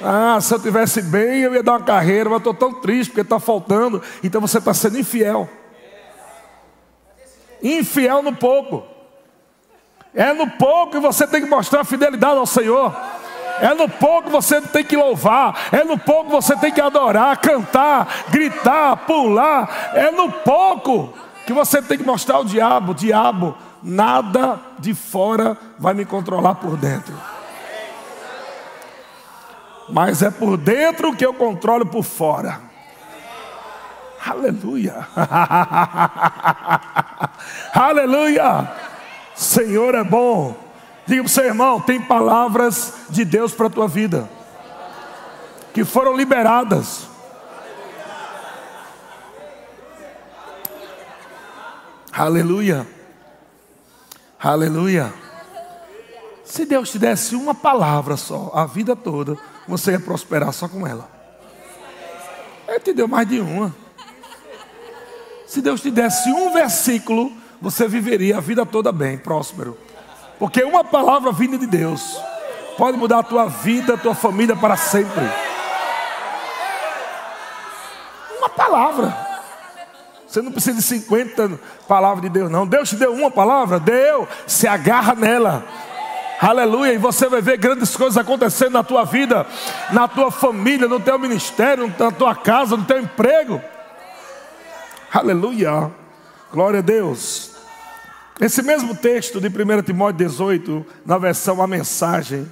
Ah, 0.00 0.40
se 0.40 0.54
eu 0.54 0.60
tivesse 0.60 1.02
bem, 1.02 1.40
eu 1.40 1.52
ia 1.52 1.64
dar 1.64 1.72
uma 1.72 1.82
carreira, 1.82 2.30
mas 2.30 2.38
estou 2.38 2.54
tão 2.54 2.74
triste 2.74 3.10
porque 3.10 3.22
está 3.22 3.40
faltando. 3.40 4.00
Então 4.22 4.40
você 4.40 4.58
está 4.58 4.72
sendo 4.72 5.00
infiel 5.00 5.50
infiel 7.62 8.22
no 8.22 8.34
pouco. 8.34 8.84
É 10.14 10.32
no 10.32 10.50
pouco 10.50 10.92
que 10.92 10.98
você 10.98 11.26
tem 11.26 11.42
que 11.42 11.48
mostrar 11.48 11.84
fidelidade 11.84 12.36
ao 12.36 12.46
Senhor. 12.46 12.94
É 13.60 13.72
no 13.74 13.88
pouco 13.88 14.24
que 14.24 14.30
você 14.30 14.60
tem 14.60 14.84
que 14.84 14.96
louvar. 14.96 15.68
É 15.72 15.84
no 15.84 15.96
pouco 15.98 16.26
que 16.26 16.32
você 16.32 16.56
tem 16.56 16.72
que 16.72 16.80
adorar, 16.80 17.36
cantar, 17.38 18.24
gritar, 18.28 18.96
pular. 19.06 19.92
É 19.94 20.10
no 20.10 20.30
pouco 20.30 21.12
que 21.46 21.52
você 21.52 21.80
tem 21.80 21.98
que 21.98 22.04
mostrar 22.04 22.36
ao 22.36 22.44
diabo: 22.44 22.94
diabo, 22.94 23.56
nada 23.82 24.60
de 24.78 24.94
fora 24.94 25.56
vai 25.78 25.94
me 25.94 26.04
controlar 26.04 26.56
por 26.56 26.76
dentro. 26.76 27.14
Mas 29.88 30.22
é 30.22 30.30
por 30.30 30.56
dentro 30.56 31.14
que 31.14 31.24
eu 31.24 31.34
controlo 31.34 31.86
por 31.86 32.02
fora. 32.02 32.71
Aleluia. 34.24 35.08
Aleluia. 37.74 38.72
Senhor 39.34 39.94
é 39.94 40.04
bom. 40.04 40.56
Diga 41.06 41.22
para 41.22 41.26
o 41.26 41.30
seu 41.30 41.44
irmão: 41.44 41.80
tem 41.80 42.00
palavras 42.00 42.94
de 43.10 43.24
Deus 43.24 43.52
para 43.52 43.66
a 43.66 43.70
tua 43.70 43.88
vida 43.88 44.28
que 45.72 45.84
foram 45.84 46.16
liberadas. 46.16 47.08
Aleluia. 52.12 52.86
Aleluia. 54.38 55.12
Se 56.44 56.66
Deus 56.66 56.90
te 56.90 56.98
desse 56.98 57.34
uma 57.34 57.54
palavra 57.54 58.16
só, 58.16 58.52
a 58.54 58.66
vida 58.66 58.94
toda, 58.94 59.38
você 59.66 59.92
ia 59.92 60.00
prosperar 60.00 60.52
só 60.52 60.68
com 60.68 60.86
ela. 60.86 61.08
Ele 62.68 62.80
te 62.80 62.92
deu 62.92 63.08
mais 63.08 63.26
de 63.26 63.40
uma. 63.40 63.81
Se 65.52 65.60
Deus 65.60 65.82
te 65.82 65.90
desse 65.90 66.30
um 66.30 66.50
versículo, 66.50 67.30
você 67.60 67.86
viveria 67.86 68.38
a 68.38 68.40
vida 68.40 68.64
toda 68.64 68.90
bem, 68.90 69.18
próspero. 69.18 69.76
Porque 70.38 70.64
uma 70.64 70.82
palavra 70.82 71.30
vinda 71.30 71.58
de 71.58 71.66
Deus 71.66 72.18
pode 72.78 72.96
mudar 72.96 73.18
a 73.18 73.22
tua 73.22 73.44
vida, 73.50 73.92
a 73.92 73.98
tua 73.98 74.14
família 74.14 74.56
para 74.56 74.78
sempre. 74.78 75.30
Uma 78.38 78.48
palavra. 78.48 79.14
Você 80.26 80.40
não 80.40 80.52
precisa 80.52 80.78
de 80.78 80.82
50 80.82 81.60
palavras 81.86 82.22
de 82.22 82.30
Deus, 82.30 82.50
não. 82.50 82.66
Deus 82.66 82.88
te 82.88 82.96
deu 82.96 83.12
uma 83.12 83.30
palavra, 83.30 83.78
deu. 83.78 84.26
Se 84.46 84.66
agarra 84.66 85.14
nela. 85.14 85.66
Aleluia. 86.40 86.94
E 86.94 86.98
você 86.98 87.28
vai 87.28 87.42
ver 87.42 87.58
grandes 87.58 87.94
coisas 87.94 88.16
acontecendo 88.16 88.72
na 88.72 88.82
tua 88.82 89.04
vida, 89.04 89.46
na 89.90 90.08
tua 90.08 90.30
família, 90.30 90.88
no 90.88 90.98
teu 90.98 91.18
ministério, 91.18 91.92
na 91.98 92.10
tua 92.10 92.34
casa, 92.34 92.74
no 92.74 92.86
teu 92.86 93.00
emprego. 93.00 93.60
Aleluia. 95.14 95.92
Glória 96.50 96.78
a 96.78 96.82
Deus. 96.82 97.50
Esse 98.40 98.62
mesmo 98.62 98.96
texto 98.96 99.42
de 99.42 99.48
1 99.48 99.82
Timóteo 99.82 100.16
18, 100.26 100.86
na 101.04 101.18
versão 101.18 101.60
A 101.60 101.66
Mensagem, 101.66 102.50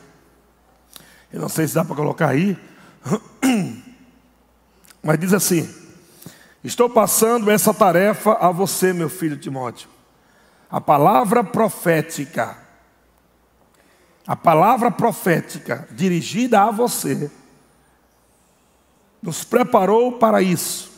eu 1.32 1.40
não 1.40 1.48
sei 1.48 1.66
se 1.66 1.74
dá 1.74 1.82
para 1.82 1.96
colocar 1.96 2.28
aí, 2.28 2.58
mas 5.02 5.18
diz 5.18 5.32
assim: 5.32 5.74
Estou 6.62 6.90
passando 6.90 7.50
essa 7.50 7.72
tarefa 7.72 8.34
a 8.34 8.50
você, 8.50 8.92
meu 8.92 9.08
filho 9.08 9.38
Timóteo. 9.38 9.88
A 10.70 10.82
palavra 10.82 11.42
profética, 11.42 12.58
a 14.26 14.36
palavra 14.36 14.90
profética 14.90 15.88
dirigida 15.92 16.60
a 16.60 16.70
você, 16.70 17.30
nos 19.22 19.44
preparou 19.44 20.18
para 20.18 20.42
isso. 20.42 20.89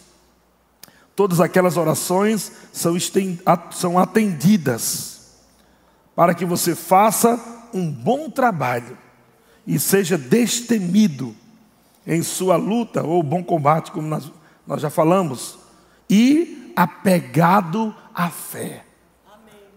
Todas 1.15 1.41
aquelas 1.41 1.77
orações 1.77 2.53
são, 2.73 3.99
atendidas 3.99 5.33
para 6.15 6.35
que 6.35 6.45
você 6.45 6.75
faça 6.75 7.41
um 7.73 7.91
bom 7.91 8.31
trabalho 8.31 8.97
e 9.67 9.79
seja 9.79 10.17
destemido 10.19 11.35
em 12.07 12.23
sua 12.23 12.57
luta 12.57 13.03
ou 13.03 13.23
bom 13.23 13.43
combate, 13.43 13.93
como 13.93 14.09
nós 14.09 14.31
nós 14.67 14.81
já 14.81 14.91
falamos, 14.91 15.59
e 16.09 16.73
apegado 16.77 17.95
à 18.15 18.31
fé. 18.31 18.85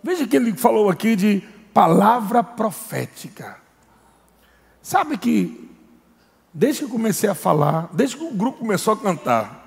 Veja 0.03 0.27
que 0.27 0.35
ele 0.35 0.55
falou 0.55 0.89
aqui 0.89 1.15
de 1.15 1.43
palavra 1.73 2.43
profética. 2.43 3.57
Sabe 4.81 5.17
que, 5.17 5.69
desde 6.53 6.79
que 6.79 6.85
eu 6.85 6.89
comecei 6.89 7.29
a 7.29 7.35
falar, 7.35 7.89
desde 7.91 8.17
que 8.17 8.23
o 8.23 8.31
grupo 8.31 8.59
começou 8.59 8.93
a 8.93 8.97
cantar, 8.97 9.64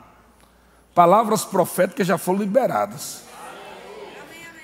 palavras 0.98 1.44
proféticas 1.44 2.08
já 2.08 2.18
foram 2.18 2.40
liberadas. 2.40 3.22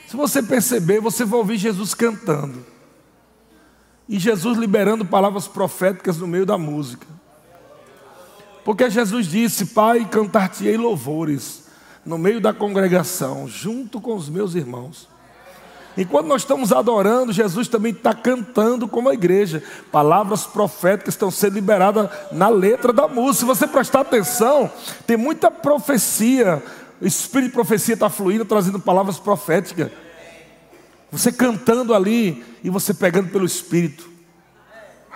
Se 0.09 0.17
você 0.17 0.43
perceber, 0.43 0.99
você 0.99 1.25
vai 1.25 1.39
ouvir 1.39 1.57
Jesus 1.57 1.95
cantando. 1.95 2.67
E 4.09 4.19
Jesus 4.19 4.59
liberando 4.59 5.05
palavras 5.05 5.47
proféticas 5.47 6.19
no 6.19 6.27
meio 6.27 6.45
da 6.45 6.59
música. 6.59 7.07
Porque 8.65 8.91
Jesus 8.91 9.27
disse: 9.29 9.67
Pai, 9.67 10.09
cantar-te-ei 10.09 10.77
louvores 10.77 11.69
no 12.05 12.19
meio 12.19 12.41
da 12.41 12.53
congregação, 12.53 13.47
junto 13.47 14.01
com 14.01 14.17
os 14.17 14.29
meus 14.29 14.57
irmãos. 14.57 15.09
Enquanto 15.97 16.27
nós 16.27 16.43
estamos 16.43 16.73
adorando, 16.73 17.33
Jesus 17.33 17.69
também 17.69 17.93
está 17.93 18.13
cantando 18.13 18.89
como 18.89 19.09
a 19.09 19.15
igreja. 19.15 19.63
Palavras 19.93 20.45
proféticas 20.45 21.15
estão 21.15 21.31
sendo 21.31 21.55
liberadas 21.55 22.11
na 22.33 22.49
letra 22.49 22.93
da 22.93 23.07
música. 23.07 23.41
Se 23.41 23.45
você 23.45 23.67
prestar 23.67 24.01
atenção, 24.01 24.71
tem 25.07 25.17
muita 25.17 25.51
profecia. 25.51 26.63
O 27.01 27.07
espírito 27.07 27.51
de 27.51 27.55
profecia 27.55 27.95
está 27.95 28.11
fluindo, 28.11 28.45
trazendo 28.45 28.81
palavras 28.81 29.19
proféticas. 29.19 29.91
Você 31.13 31.31
cantando 31.31 31.95
ali 31.95 32.45
e 32.65 32.69
você 32.69 32.93
pegando 32.93 33.31
pelo 33.31 33.45
espírito. 33.45 34.11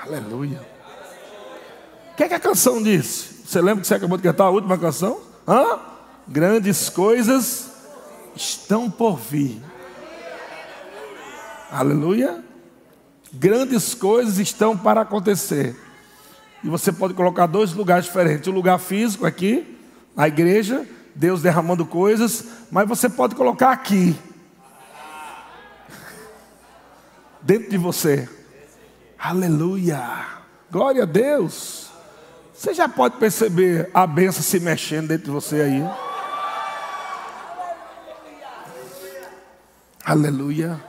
Aleluia. 0.00 0.64
O 2.12 2.16
que, 2.16 2.22
é 2.22 2.28
que 2.28 2.34
a 2.34 2.40
canção 2.40 2.80
disse? 2.80 3.42
Você 3.44 3.60
lembra 3.60 3.80
que 3.80 3.86
você 3.88 3.94
acabou 3.94 4.16
de 4.16 4.22
cantar 4.22 4.44
a 4.44 4.50
última 4.50 4.78
canção? 4.78 5.20
Hã? 5.46 5.80
Grandes 6.28 6.88
coisas 6.88 7.70
estão 8.36 8.88
por 8.88 9.16
vir. 9.16 9.60
Aleluia. 11.70 12.42
Grandes 13.32 13.94
coisas 13.94 14.38
estão 14.38 14.76
para 14.76 15.02
acontecer. 15.02 15.76
E 16.64 16.68
você 16.68 16.90
pode 16.90 17.14
colocar 17.14 17.46
dois 17.46 17.72
lugares 17.72 18.06
diferentes: 18.06 18.46
o 18.46 18.52
lugar 18.52 18.78
físico 18.78 19.26
aqui, 19.26 19.78
na 20.16 20.26
igreja, 20.26 20.86
Deus 21.14 21.42
derramando 21.42 21.84
coisas, 21.84 22.44
mas 22.70 22.88
você 22.88 23.08
pode 23.08 23.34
colocar 23.34 23.70
aqui, 23.70 24.16
dentro 27.42 27.70
de 27.70 27.76
você. 27.76 28.28
Aleluia. 29.18 30.26
Glória 30.70 31.02
a 31.02 31.06
Deus. 31.06 31.88
Você 32.54 32.74
já 32.74 32.88
pode 32.88 33.18
perceber 33.18 33.90
a 33.94 34.06
benção 34.06 34.42
se 34.42 34.58
mexendo 34.58 35.08
dentro 35.08 35.26
de 35.26 35.30
você 35.30 35.60
aí? 35.60 35.84
Aleluia. 40.04 40.87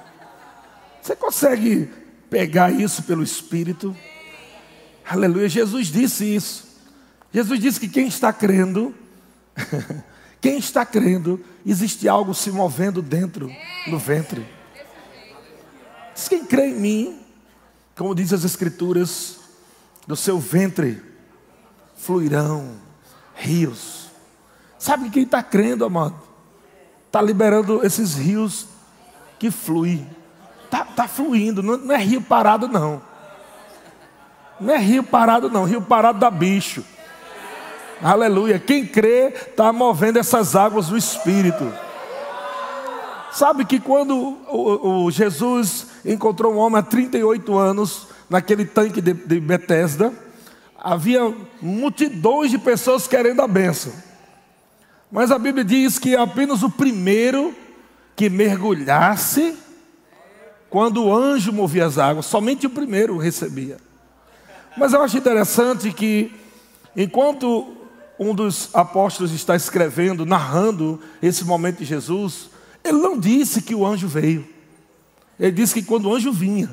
Você 1.09 1.15
consegue 1.15 1.89
pegar 2.29 2.71
isso 2.71 3.01
pelo 3.01 3.23
Espírito? 3.23 3.97
Aleluia. 5.03 5.49
Jesus 5.49 5.87
disse 5.87 6.35
isso. 6.35 6.67
Jesus 7.33 7.59
disse 7.59 7.79
que 7.79 7.87
quem 7.87 8.07
está 8.07 8.31
crendo, 8.31 8.93
quem 10.39 10.59
está 10.59 10.85
crendo, 10.85 11.43
existe 11.65 12.07
algo 12.07 12.35
se 12.35 12.51
movendo 12.51 13.01
dentro 13.01 13.51
no 13.87 13.97
ventre. 13.97 14.47
Diz 16.13 16.27
quem 16.27 16.45
crê 16.45 16.67
em 16.67 16.79
mim, 16.79 17.19
como 17.95 18.13
diz 18.13 18.31
as 18.31 18.43
Escrituras, 18.43 19.39
do 20.05 20.15
seu 20.15 20.37
ventre 20.37 21.01
fluirão 21.95 22.75
rios. 23.33 24.09
Sabe 24.77 25.09
quem 25.09 25.23
está 25.23 25.41
crendo, 25.41 25.85
amado? 25.85 26.21
Está 27.07 27.19
liberando 27.19 27.83
esses 27.83 28.13
rios 28.13 28.67
que 29.39 29.49
fluem. 29.49 30.18
Está 30.69 30.85
tá 30.85 31.07
fluindo, 31.07 31.63
não, 31.63 31.77
não 31.77 31.95
é 31.95 31.97
rio 31.97 32.21
parado, 32.21 32.67
não. 32.67 33.01
Não 34.61 34.71
é 34.71 34.77
rio 34.77 35.01
parado, 35.01 35.49
não. 35.49 35.63
Rio 35.63 35.81
parado 35.81 36.19
dá 36.19 36.29
bicho. 36.29 36.85
Aleluia. 38.03 38.59
Quem 38.59 38.85
crê 38.85 39.33
está 39.33 39.73
movendo 39.73 40.19
essas 40.19 40.55
águas 40.55 40.89
do 40.89 40.97
Espírito. 40.97 41.73
Sabe 43.31 43.65
que 43.65 43.79
quando 43.79 44.15
o, 44.15 45.05
o, 45.05 45.11
Jesus 45.11 45.87
encontrou 46.05 46.53
um 46.53 46.57
homem 46.57 46.79
há 46.79 46.83
38 46.83 47.57
anos 47.57 48.07
naquele 48.29 48.65
tanque 48.65 49.01
de, 49.01 49.13
de 49.13 49.39
Betesda, 49.39 50.13
havia 50.77 51.33
multidões 51.59 52.51
de 52.51 52.59
pessoas 52.59 53.07
querendo 53.07 53.41
a 53.41 53.47
bênção. 53.47 53.91
Mas 55.11 55.31
a 55.31 55.39
Bíblia 55.39 55.63
diz 55.63 55.97
que 55.97 56.15
apenas 56.15 56.61
o 56.61 56.69
primeiro 56.69 57.55
que 58.15 58.29
mergulhasse, 58.29 59.57
quando 60.69 61.03
o 61.03 61.15
anjo 61.15 61.51
movia 61.51 61.85
as 61.85 61.97
águas, 61.97 62.25
somente 62.25 62.67
o 62.67 62.69
primeiro 62.69 63.17
recebia. 63.17 63.77
Mas 64.77 64.93
eu 64.93 65.01
acho 65.01 65.17
interessante 65.17 65.91
que, 65.91 66.31
enquanto 66.95 67.75
um 68.19 68.35
dos 68.35 68.69
apóstolos 68.73 69.31
está 69.33 69.55
escrevendo, 69.55 70.25
narrando 70.25 71.01
esse 71.21 71.43
momento 71.43 71.79
de 71.79 71.85
Jesus, 71.85 72.49
ele 72.83 72.97
não 72.97 73.17
disse 73.17 73.61
que 73.61 73.73
o 73.73 73.85
anjo 73.85 74.07
veio. 74.07 74.47
Ele 75.39 75.51
disse 75.51 75.73
que 75.73 75.83
quando 75.83 76.05
o 76.05 76.13
anjo 76.13 76.31
vinha. 76.31 76.69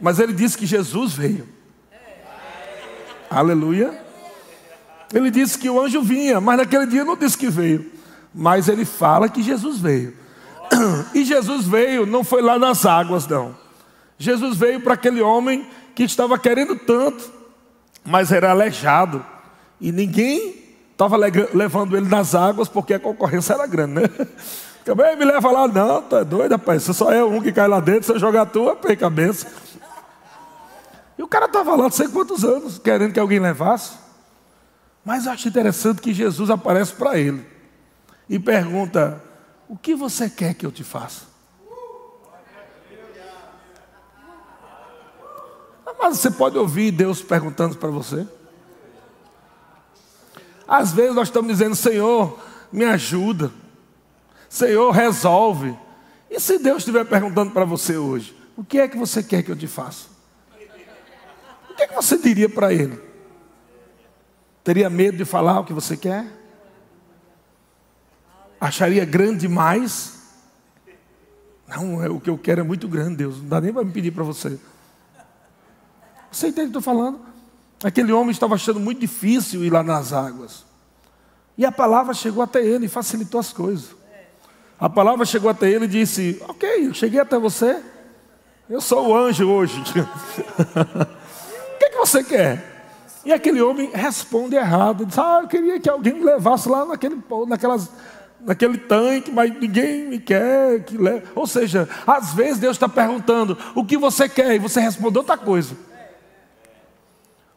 Mas 0.00 0.20
ele 0.20 0.32
disse 0.32 0.56
que 0.56 0.66
Jesus 0.66 1.14
veio. 1.14 1.48
Aleluia. 3.28 4.06
Ele 5.12 5.30
disse 5.30 5.58
que 5.58 5.68
o 5.68 5.80
anjo 5.80 6.02
vinha, 6.02 6.40
mas 6.40 6.58
naquele 6.58 6.86
dia 6.86 7.04
não 7.04 7.16
disse 7.16 7.36
que 7.36 7.48
veio. 7.48 7.90
Mas 8.32 8.68
ele 8.68 8.84
fala 8.84 9.28
que 9.28 9.42
Jesus 9.42 9.78
veio. 9.80 10.14
E 11.14 11.24
Jesus 11.24 11.66
veio, 11.66 12.06
não 12.06 12.22
foi 12.22 12.42
lá 12.42 12.58
nas 12.58 12.84
águas, 12.86 13.26
não. 13.26 13.56
Jesus 14.18 14.56
veio 14.56 14.80
para 14.80 14.94
aquele 14.94 15.22
homem 15.22 15.66
que 15.94 16.02
estava 16.02 16.38
querendo 16.38 16.76
tanto, 16.76 17.30
mas 18.04 18.32
era 18.32 18.50
aleijado. 18.50 19.24
E 19.80 19.92
ninguém 19.92 20.54
estava 20.92 21.16
levando 21.16 21.96
ele 21.96 22.08
nas 22.08 22.34
águas 22.34 22.68
porque 22.68 22.94
a 22.94 23.00
concorrência 23.00 23.54
era 23.54 23.66
grande, 23.66 23.94
né? 23.94 24.02
Também 24.84 25.16
me 25.16 25.24
leva 25.24 25.50
lá, 25.50 25.68
não, 25.68 26.02
tá 26.02 26.22
doido, 26.22 26.52
rapaz. 26.52 26.82
Você 26.82 26.94
só 26.94 27.12
é 27.12 27.22
um 27.22 27.42
que 27.42 27.52
cai 27.52 27.68
lá 27.68 27.78
dentro, 27.78 28.04
você 28.04 28.18
joga 28.18 28.42
a 28.42 28.46
tua, 28.46 28.72
a 28.72 28.96
cabeça. 28.96 29.46
E 31.18 31.22
o 31.22 31.28
cara 31.28 31.44
estava 31.44 31.72
lá 31.72 31.84
não 31.84 31.90
sei 31.90 32.08
quantos 32.08 32.42
anos, 32.42 32.78
querendo 32.78 33.12
que 33.12 33.20
alguém 33.20 33.38
levasse. 33.38 33.92
Mas 35.04 35.26
eu 35.26 35.32
acho 35.32 35.48
interessante 35.48 36.00
que 36.00 36.14
Jesus 36.14 36.48
aparece 36.48 36.94
para 36.94 37.18
ele 37.18 37.44
e 38.28 38.38
pergunta: 38.38 39.22
O 39.68 39.76
que 39.76 39.94
você 39.94 40.30
quer 40.30 40.54
que 40.54 40.64
eu 40.64 40.72
te 40.72 40.82
faça? 40.82 41.26
Mas 45.98 46.18
você 46.18 46.30
pode 46.30 46.56
ouvir 46.56 46.90
Deus 46.90 47.20
perguntando 47.20 47.76
para 47.76 47.90
você. 47.90 48.26
Às 50.66 50.92
vezes 50.92 51.14
nós 51.14 51.28
estamos 51.28 51.50
dizendo, 51.50 51.74
Senhor, 51.74 52.38
me 52.72 52.84
ajuda. 52.84 53.52
Senhor, 54.48 54.90
resolve. 54.90 55.76
E 56.30 56.38
se 56.38 56.58
Deus 56.58 56.78
estiver 56.78 57.04
perguntando 57.04 57.50
para 57.50 57.64
você 57.64 57.96
hoje, 57.96 58.36
o 58.56 58.64
que 58.64 58.78
é 58.78 58.88
que 58.88 58.96
você 58.96 59.22
quer 59.22 59.42
que 59.42 59.50
eu 59.50 59.56
te 59.56 59.66
faça? 59.66 60.08
O 61.70 61.74
que 61.74 61.82
é 61.82 61.86
que 61.86 61.94
você 61.94 62.16
diria 62.16 62.48
para 62.48 62.72
Ele? 62.72 63.00
Teria 64.62 64.88
medo 64.88 65.16
de 65.16 65.24
falar 65.24 65.60
o 65.60 65.64
que 65.64 65.72
você 65.72 65.96
quer? 65.96 66.37
Acharia 68.60 69.04
grande 69.04 69.40
demais? 69.40 70.18
Não, 71.68 72.02
é, 72.02 72.08
o 72.08 72.18
que 72.18 72.30
eu 72.30 72.38
quero 72.38 72.60
é 72.60 72.64
muito 72.64 72.88
grande, 72.88 73.16
Deus. 73.16 73.38
Não 73.38 73.48
dá 73.48 73.60
nem 73.60 73.72
para 73.72 73.84
me 73.84 73.92
pedir 73.92 74.10
para 74.10 74.24
você. 74.24 74.58
Você 76.30 76.48
entende 76.48 76.68
o 76.68 76.70
que 76.70 76.76
eu 76.76 76.80
estou 76.80 76.82
falando? 76.82 77.20
Aquele 77.82 78.12
homem 78.12 78.30
estava 78.30 78.54
achando 78.54 78.80
muito 78.80 79.00
difícil 79.00 79.64
ir 79.64 79.70
lá 79.70 79.82
nas 79.82 80.12
águas. 80.12 80.64
E 81.56 81.64
a 81.64 81.72
palavra 81.72 82.14
chegou 82.14 82.42
até 82.42 82.64
ele 82.64 82.86
e 82.86 82.88
facilitou 82.88 83.38
as 83.38 83.52
coisas. 83.52 83.96
A 84.78 84.88
palavra 84.88 85.24
chegou 85.24 85.50
até 85.50 85.68
ele 85.68 85.84
e 85.84 85.88
disse: 85.88 86.40
Ok, 86.48 86.86
eu 86.86 86.94
cheguei 86.94 87.20
até 87.20 87.38
você. 87.38 87.82
Eu 88.68 88.80
sou 88.80 89.08
o 89.08 89.16
anjo 89.16 89.48
hoje. 89.48 89.80
o 89.82 91.78
que, 91.78 91.84
é 91.84 91.90
que 91.90 91.96
você 91.96 92.22
quer? 92.22 92.76
E 93.24 93.32
aquele 93.32 93.60
homem 93.60 93.90
responde 93.92 94.54
errado. 94.54 95.04
Diz: 95.04 95.18
Ah, 95.18 95.40
eu 95.42 95.48
queria 95.48 95.80
que 95.80 95.88
alguém 95.88 96.14
me 96.14 96.24
levasse 96.24 96.68
lá 96.68 96.84
naquele, 96.84 97.20
naquelas, 97.48 97.90
naquele 98.40 98.78
tanque, 98.78 99.30
mas 99.30 99.52
ninguém 99.58 100.06
me 100.06 100.18
quer. 100.18 100.82
Que. 100.84 100.96
Ou 101.34 101.46
seja, 101.46 101.88
às 102.06 102.32
vezes 102.32 102.58
Deus 102.58 102.76
está 102.76 102.88
perguntando: 102.88 103.56
O 103.74 103.84
que 103.84 103.96
você 103.96 104.28
quer? 104.28 104.54
E 104.54 104.58
você 104.58 104.80
respondeu 104.80 105.22
outra 105.22 105.36
coisa. 105.36 105.76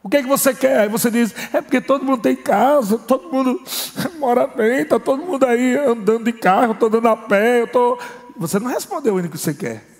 O 0.02 0.08
que, 0.08 0.16
é 0.16 0.22
que 0.22 0.28
você 0.28 0.52
quer? 0.52 0.80
Aí 0.80 0.88
você 0.88 1.10
diz, 1.10 1.32
é 1.54 1.60
porque 1.60 1.80
todo 1.80 2.04
mundo 2.04 2.20
tem 2.20 2.34
casa, 2.34 2.98
todo 2.98 3.32
mundo 3.32 3.62
mora 4.18 4.48
bem, 4.48 4.80
está 4.80 4.98
todo 4.98 5.22
mundo 5.22 5.46
aí 5.46 5.76
andando 5.76 6.24
de 6.24 6.32
carro, 6.32 6.72
estou 6.72 6.88
andando 6.88 7.06
a 7.06 7.16
pé, 7.16 7.60
eu 7.60 7.68
tô... 7.68 7.96
Você 8.36 8.58
não 8.58 8.68
respondeu 8.68 9.16
ainda 9.16 9.28
o 9.28 9.30
que 9.30 9.38
você 9.38 9.54
quer. 9.54 9.91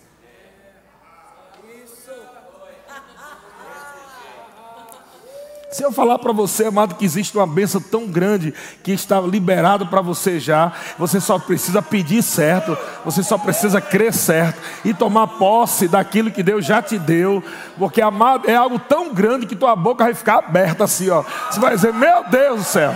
Se 5.73 5.83
eu 5.83 5.91
falar 5.91 6.19
para 6.19 6.33
você, 6.33 6.67
amado, 6.67 6.97
que 6.97 7.05
existe 7.05 7.35
uma 7.35 7.47
bênção 7.47 7.81
tão 7.81 8.07
grande 8.07 8.53
que 8.83 8.93
está 8.93 9.19
liberado 9.23 9.87
para 9.87 10.03
você 10.03 10.39
já, 10.39 10.71
você 10.99 11.19
só 11.19 11.39
precisa 11.39 11.81
pedir 11.81 12.23
certo, 12.23 12.77
você 13.07 13.23
só 13.23 13.39
precisa 13.39 13.81
crer 13.81 14.13
certo 14.13 14.61
e 14.85 14.93
tomar 14.93 15.27
posse 15.27 15.89
daquilo 15.89 16.31
que 16.31 16.43
Deus 16.43 16.67
já 16.67 16.83
te 16.83 16.99
deu, 16.99 17.43
porque 17.79 18.03
amado 18.03 18.51
é 18.51 18.55
algo 18.55 18.79
tão 18.79 19.15
grande 19.15 19.47
que 19.47 19.57
tua 19.57 19.75
boca 19.75 20.05
vai 20.05 20.13
ficar 20.13 20.41
aberta 20.41 20.85
assim, 20.85 21.09
ó. 21.09 21.25
Você 21.51 21.59
vai 21.59 21.75
dizer: 21.75 21.95
"Meu 21.95 22.23
Deus 22.29 22.61
do 22.61 22.65
céu". 22.65 22.95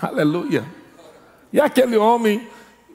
Aleluia. 0.00 0.64
E 1.52 1.60
aquele 1.60 1.96
homem 1.96 2.48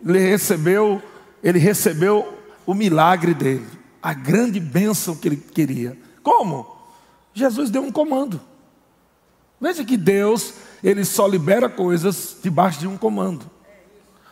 ele 0.05 0.19
recebeu, 0.19 1.01
ele 1.41 1.57
recebeu 1.57 2.37
o 2.65 2.73
milagre 2.73 3.33
dele, 3.33 3.65
a 4.03 4.13
grande 4.13 4.59
bênção 4.59 5.15
que 5.15 5.29
ele 5.29 5.37
queria. 5.37 6.06
Como? 6.27 6.67
Jesus 7.33 7.69
deu 7.69 7.81
um 7.81 7.89
comando. 7.89 8.41
Veja 9.61 9.85
que 9.85 9.95
Deus, 9.95 10.55
ele 10.83 11.05
só 11.05 11.25
libera 11.25 11.69
coisas 11.69 12.35
debaixo 12.43 12.81
de 12.81 12.85
um 12.85 12.97
comando. 12.97 13.49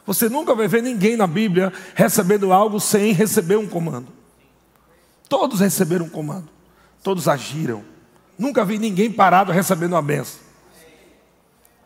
Você 0.05 0.27
nunca 0.27 0.53
vai 0.53 0.67
ver 0.67 0.83
ninguém 0.83 1.15
na 1.15 1.25
Bíblia 1.25 1.71
recebendo 1.93 2.51
algo 2.51 2.81
sem 2.81 3.13
receber 3.13 3.55
um 3.55 3.65
comando. 3.65 4.09
Todos 5.29 5.61
receberam 5.61 6.07
um 6.07 6.09
comando. 6.09 6.49
Todos 7.01 7.29
agiram. 7.29 7.81
Nunca 8.37 8.65
vi 8.65 8.77
ninguém 8.77 9.09
parado 9.09 9.53
recebendo 9.53 9.93
uma 9.93 10.01
benção. 10.01 10.41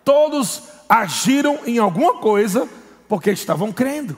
Todos 0.04 0.63
agiram 0.89 1.60
em 1.67 1.78
alguma 1.78 2.17
coisa 2.17 2.67
porque 3.08 3.30
estavam 3.30 3.72
crendo. 3.72 4.17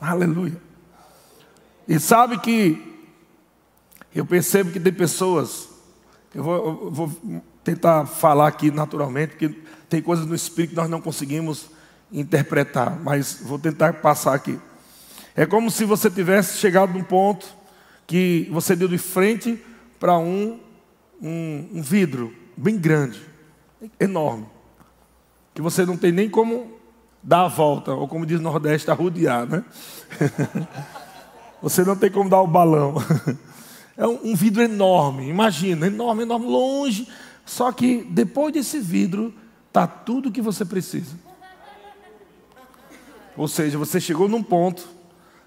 Aleluia. 0.00 0.60
E 1.86 2.00
sabe 2.00 2.40
que 2.40 2.91
eu 4.14 4.26
percebo 4.26 4.70
que 4.70 4.80
tem 4.80 4.92
pessoas, 4.92 5.68
eu 6.34 6.42
vou, 6.42 6.54
eu 6.54 6.90
vou, 6.90 7.42
tentar 7.64 8.06
falar 8.06 8.48
aqui 8.48 8.70
naturalmente, 8.70 9.30
porque 9.30 9.54
tem 9.88 10.02
coisas 10.02 10.26
no 10.26 10.34
espírito 10.34 10.70
que 10.70 10.76
nós 10.76 10.90
não 10.90 11.00
conseguimos 11.00 11.70
interpretar, 12.12 12.98
mas 13.00 13.40
vou 13.42 13.58
tentar 13.58 13.94
passar 13.94 14.34
aqui. 14.34 14.58
É 15.34 15.46
como 15.46 15.70
se 15.70 15.84
você 15.84 16.10
tivesse 16.10 16.58
chegado 16.58 16.92
num 16.92 17.04
ponto 17.04 17.46
que 18.06 18.48
você 18.50 18.76
deu 18.76 18.88
de 18.88 18.98
frente 18.98 19.62
para 19.98 20.18
um, 20.18 20.60
um, 21.20 21.68
um 21.74 21.82
vidro 21.82 22.34
bem 22.56 22.76
grande, 22.76 23.22
enorme, 23.98 24.46
que 25.54 25.62
você 25.62 25.86
não 25.86 25.96
tem 25.96 26.12
nem 26.12 26.28
como 26.28 26.72
dar 27.22 27.44
a 27.44 27.48
volta, 27.48 27.92
ou 27.92 28.08
como 28.08 28.26
diz 28.26 28.40
o 28.40 28.42
Nordeste, 28.42 28.90
arrudear, 28.90 29.46
né? 29.46 29.64
você 31.62 31.84
não 31.84 31.96
tem 31.96 32.10
como 32.10 32.28
dar 32.28 32.42
o 32.42 32.46
balão. 32.46 32.96
É 34.02 34.06
um, 34.08 34.34
vidro 34.34 34.60
enorme, 34.60 35.28
imagina, 35.28 35.86
enorme, 35.86 36.24
enorme, 36.24 36.46
longe. 36.46 37.06
Só 37.46 37.70
que 37.70 38.02
depois 38.02 38.52
desse 38.52 38.80
vidro 38.80 39.32
está 39.68 39.86
tudo 39.86 40.28
o 40.28 40.32
que 40.32 40.42
você 40.42 40.64
precisa. 40.64 41.16
Ou 43.36 43.46
seja, 43.46 43.78
você 43.78 44.00
chegou 44.00 44.28
num 44.28 44.42
ponto 44.42 44.88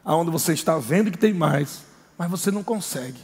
onde 0.06 0.32
você 0.32 0.54
está 0.54 0.78
vendo 0.78 1.12
que 1.12 1.18
tem 1.18 1.34
mais, 1.34 1.84
mas 2.18 2.32
você 2.32 2.50
não 2.50 2.64
consegue. 2.64 3.20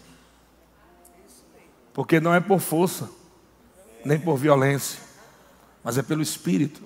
Porque 1.93 2.19
não 2.19 2.33
é 2.33 2.41
por 2.41 2.59
força, 2.59 3.09
nem 4.03 4.19
por 4.19 4.35
violência, 4.35 4.99
mas 5.81 5.97
é 5.97 6.03
pelo 6.03 6.21
Espírito. 6.21 6.83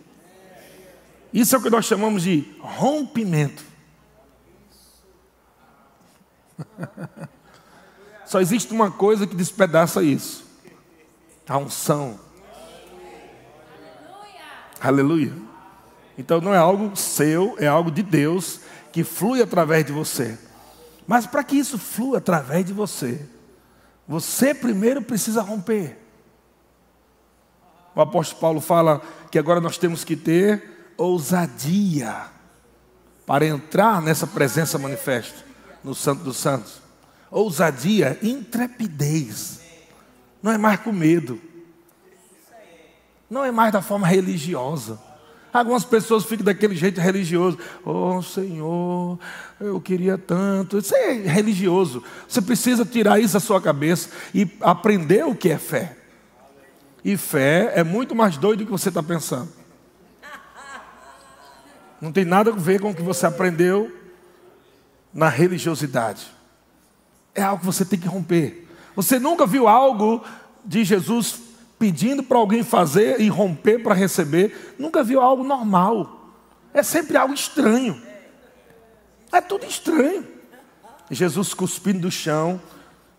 Isso 1.34 1.56
é 1.56 1.58
o 1.58 1.64
que 1.64 1.70
nós 1.72 1.86
chamamos 1.86 2.22
de 2.22 2.48
rompimento. 2.60 3.66
Só 8.26 8.42
existe 8.42 8.74
uma 8.74 8.92
coisa 8.92 9.28
que 9.28 9.36
despedaça 9.36 10.02
isso: 10.04 10.46
a 11.48 11.58
unção. 11.58 12.20
Aleluia. 14.82 15.34
Então 16.18 16.42
não 16.42 16.54
é 16.54 16.58
algo 16.58 16.96
seu, 16.96 17.56
é 17.60 17.68
algo 17.68 17.92
de 17.92 18.02
Deus 18.02 18.60
que 18.92 19.04
flui 19.04 19.42
através 19.42 19.86
de 19.86 19.92
você. 19.92 20.38
Mas 21.08 21.26
para 21.26 21.44
que 21.44 21.56
isso 21.56 21.78
flua 21.78 22.18
através 22.18 22.66
de 22.66 22.74
você, 22.74 23.28
você 24.08 24.54
primeiro 24.54 25.02
precisa 25.02 25.42
romper. 25.42 26.00
O 27.96 28.02
apóstolo 28.02 28.42
Paulo 28.42 28.62
fala 28.62 29.02
que 29.32 29.40
agora 29.40 29.62
nós 29.62 29.78
temos 29.78 30.04
que 30.04 30.16
ter 30.16 30.94
ousadia 30.98 32.28
para 33.26 33.46
entrar 33.46 34.02
nessa 34.02 34.28
presença 34.28 34.78
manifesta 34.78 35.46
no 35.84 35.96
Santo 35.96 36.24
dos 36.24 36.38
Santos 36.38 36.85
ousadia, 37.32 38.18
intrepidez. 38.22 39.60
Não 40.42 40.52
é 40.52 40.58
mais 40.58 40.80
com 40.80 40.92
medo. 40.92 41.42
Não 43.30 43.44
é 43.44 43.52
mais 43.52 43.74
da 43.74 43.82
forma 43.82 44.08
religiosa. 44.08 45.00
Algumas 45.52 45.86
pessoas 45.86 46.26
ficam 46.26 46.46
daquele 46.46 46.76
jeito 46.76 47.00
religioso. 47.00 47.58
Oh 47.84 48.22
Senhor, 48.22 49.18
eu 49.60 49.80
queria 49.80 50.18
tanto. 50.18 50.78
Isso 50.78 50.94
é 50.96 51.14
religioso. 51.14 52.04
Você 52.28 52.42
precisa 52.42 52.86
tirar 52.86 53.20
isso 53.20 53.34
da 53.34 53.40
sua 53.40 53.62
cabeça 53.62 54.10
e 54.34 54.48
aprender 54.62 55.26
o 55.26 55.34
que 55.34 55.50
é 55.50 55.58
fé. 55.58 55.98
E 57.04 57.16
fé 57.16 57.72
é 57.76 57.84
muito 57.84 58.14
mais 58.14 58.38
doido 58.38 58.60
do 58.60 58.66
que 58.66 58.72
você 58.72 58.90
está 58.90 59.02
pensando. 59.02 59.50
Não 62.02 62.12
tem 62.12 62.26
nada 62.26 62.52
a 62.52 62.56
ver 62.56 62.82
com 62.82 62.92
o 62.92 62.96
que 62.96 63.02
você 63.02 63.26
aprendeu 63.26 63.92
na 65.14 65.30
religiosidade 65.30 66.36
é 67.36 67.43
algo 67.43 67.60
que 67.60 67.65
você 67.65 67.84
tem 67.84 68.00
que 68.00 68.08
romper. 68.08 68.65
Você 68.95 69.19
nunca 69.19 69.45
viu 69.45 69.67
algo 69.67 70.24
de 70.63 70.86
Jesus 70.86 71.41
pedindo 71.78 72.24
para 72.24 72.38
alguém 72.38 72.63
fazer 72.63 73.19
e 73.19 73.28
romper 73.28 73.84
para 73.84 73.93
receber? 73.93 74.76
Nunca 74.80 75.04
viu 75.04 75.21
algo 75.21 75.43
normal. 75.43 76.32
É 76.74 76.82
sempre 76.82 77.17
algo 77.17 77.34
estranho. 77.34 78.02
É 79.32 79.41
tudo 79.41 79.65
estranho. 79.65 80.26
Jesus 81.12 81.54
cuspindo 81.54 82.00
do 82.00 82.12
chão 82.12 82.60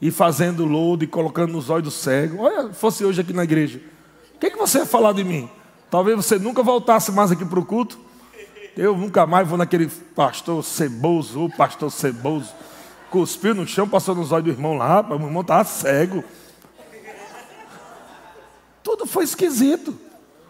e 0.00 0.10
fazendo 0.10 0.64
lodo 0.64 1.04
e 1.04 1.06
colocando 1.06 1.52
nos 1.52 1.68
olhos 1.68 1.84
do 1.84 1.90
cego. 1.90 2.42
Olha, 2.42 2.72
fosse 2.72 3.04
hoje 3.04 3.20
aqui 3.20 3.34
na 3.34 3.44
igreja. 3.44 3.80
O 4.34 4.38
que, 4.38 4.50
que 4.50 4.56
você 4.56 4.78
ia 4.78 4.86
falar 4.86 5.12
de 5.12 5.22
mim? 5.22 5.48
Talvez 5.90 6.16
você 6.16 6.38
nunca 6.38 6.62
voltasse 6.62 7.12
mais 7.12 7.30
aqui 7.30 7.44
para 7.44 7.60
o 7.60 7.64
culto. 7.64 7.98
Eu 8.76 8.96
nunca 8.96 9.26
mais 9.26 9.46
vou 9.46 9.56
naquele 9.56 9.86
pastor 9.86 10.62
ceboso, 10.64 11.44
o 11.44 11.50
pastor 11.50 11.90
ceboso 11.90 12.52
cuspiu 13.10 13.54
no 13.54 13.66
chão, 13.66 13.88
passou 13.88 14.14
nos 14.14 14.32
olhos 14.32 14.44
do 14.44 14.50
irmão 14.50 14.76
lá, 14.76 15.00
o 15.08 15.14
irmão 15.14 15.42
estava 15.42 15.64
cego. 15.64 16.24
Tudo 18.82 19.06
foi 19.06 19.24
esquisito. 19.24 19.98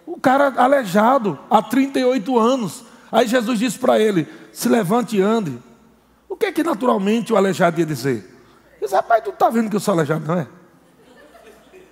O 0.07 0.21
cara 0.21 0.53
aleijado 0.57 1.39
há 1.51 1.63
38 1.63 2.39
anos. 2.39 2.85
Aí 3.11 3.27
Jesus 3.27 3.59
disse 3.59 3.79
para 3.79 3.99
ele: 3.99 4.29
se 4.53 4.69
levante 4.69 5.17
e 5.17 5.23
ande. 5.23 5.59
O 6.29 6.37
O 6.37 6.39
que 6.39 6.45
é 6.45 6.53
que 6.53 6.63
naturalmente 6.63 7.33
o 7.33 7.37
aleijado 7.39 7.81
ia 7.81 7.87
dizer? 7.87 8.31
Diz, 8.79 8.93
rapaz, 8.93 9.25
tu 9.25 9.31
está 9.31 9.49
vendo 9.49 9.71
que 9.71 9.77
eu 9.77 9.81
sou 9.81 9.95
aleijado, 9.95 10.27
não 10.27 10.39
é? 10.39 10.47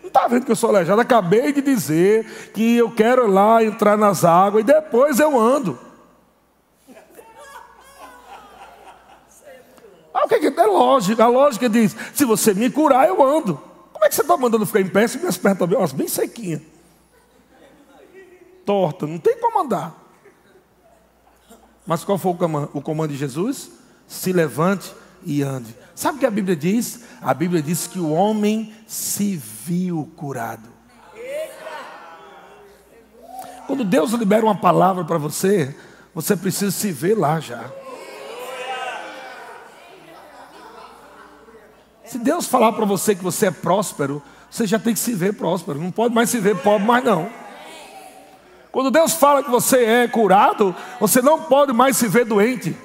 Não 0.02 0.08
está 0.08 0.28
vendo 0.28 0.44
que 0.44 0.52
eu 0.52 0.56
sou 0.56 0.68
aleijado? 0.68 1.00
Acabei 1.00 1.50
de 1.50 1.62
dizer 1.62 2.50
que 2.52 2.76
eu 2.76 2.90
quero 2.90 3.26
lá 3.26 3.64
entrar 3.64 3.96
nas 3.96 4.22
águas 4.22 4.62
e 4.62 4.66
depois 4.66 5.18
eu 5.18 5.40
ando. 5.40 5.78
Ah, 10.14 10.26
o 10.26 10.28
que 10.28 10.36
é, 10.36 10.38
que 10.38 10.60
é 10.60 10.66
lógica? 10.66 11.24
A 11.24 11.28
lógica 11.28 11.68
diz: 11.68 11.96
se 12.14 12.24
você 12.24 12.54
me 12.54 12.70
curar, 12.70 13.08
eu 13.08 13.20
ando. 13.20 13.60
Como 13.92 14.04
é 14.04 14.08
que 14.08 14.14
você 14.14 14.22
está 14.22 14.36
mandando 14.36 14.64
ficar 14.64 14.80
em 14.80 14.88
pé 14.88 15.08
se 15.08 15.18
minhas 15.18 15.36
pernas 15.36 15.60
estão 15.60 15.96
bem, 15.96 16.06
sequinhas? 16.06 16.62
Torta, 18.64 19.06
não 19.06 19.18
tem 19.18 19.36
como 19.38 19.60
andar. 19.60 19.92
Mas 21.84 22.04
qual 22.04 22.16
foi 22.16 22.32
o 22.72 22.80
comando 22.80 23.10
de 23.10 23.16
Jesus? 23.16 23.70
Se 24.06 24.32
levante 24.32 24.90
e 25.24 25.42
ande. 25.42 25.74
Sabe 25.94 26.16
o 26.16 26.20
que 26.20 26.26
a 26.26 26.30
Bíblia 26.30 26.56
diz? 26.56 27.00
A 27.20 27.34
Bíblia 27.34 27.60
diz 27.60 27.86
que 27.86 27.98
o 27.98 28.10
homem 28.10 28.72
se 28.86 29.36
viu 29.36 30.10
curado. 30.16 30.68
Quando 33.66 33.84
Deus 33.84 34.12
libera 34.12 34.44
uma 34.44 34.56
palavra 34.56 35.04
para 35.04 35.18
você, 35.18 35.74
você 36.14 36.36
precisa 36.36 36.70
se 36.70 36.92
ver 36.92 37.18
lá 37.18 37.40
já. 37.40 37.70
Se 42.14 42.18
Deus 42.20 42.46
falar 42.46 42.70
para 42.70 42.84
você 42.84 43.12
que 43.12 43.24
você 43.24 43.46
é 43.46 43.50
próspero, 43.50 44.22
você 44.48 44.68
já 44.68 44.78
tem 44.78 44.94
que 44.94 45.00
se 45.00 45.12
ver 45.14 45.34
próspero. 45.34 45.80
Não 45.80 45.90
pode 45.90 46.14
mais 46.14 46.30
se 46.30 46.38
ver 46.38 46.56
pobre 46.58 46.86
mais 46.86 47.02
não. 47.02 47.28
Quando 48.70 48.88
Deus 48.88 49.14
fala 49.14 49.42
que 49.42 49.50
você 49.50 49.84
é 49.84 50.06
curado, 50.06 50.72
você 51.00 51.20
não 51.20 51.42
pode 51.42 51.72
mais 51.72 51.96
se 51.96 52.06
ver 52.06 52.24
doente. 52.24 52.76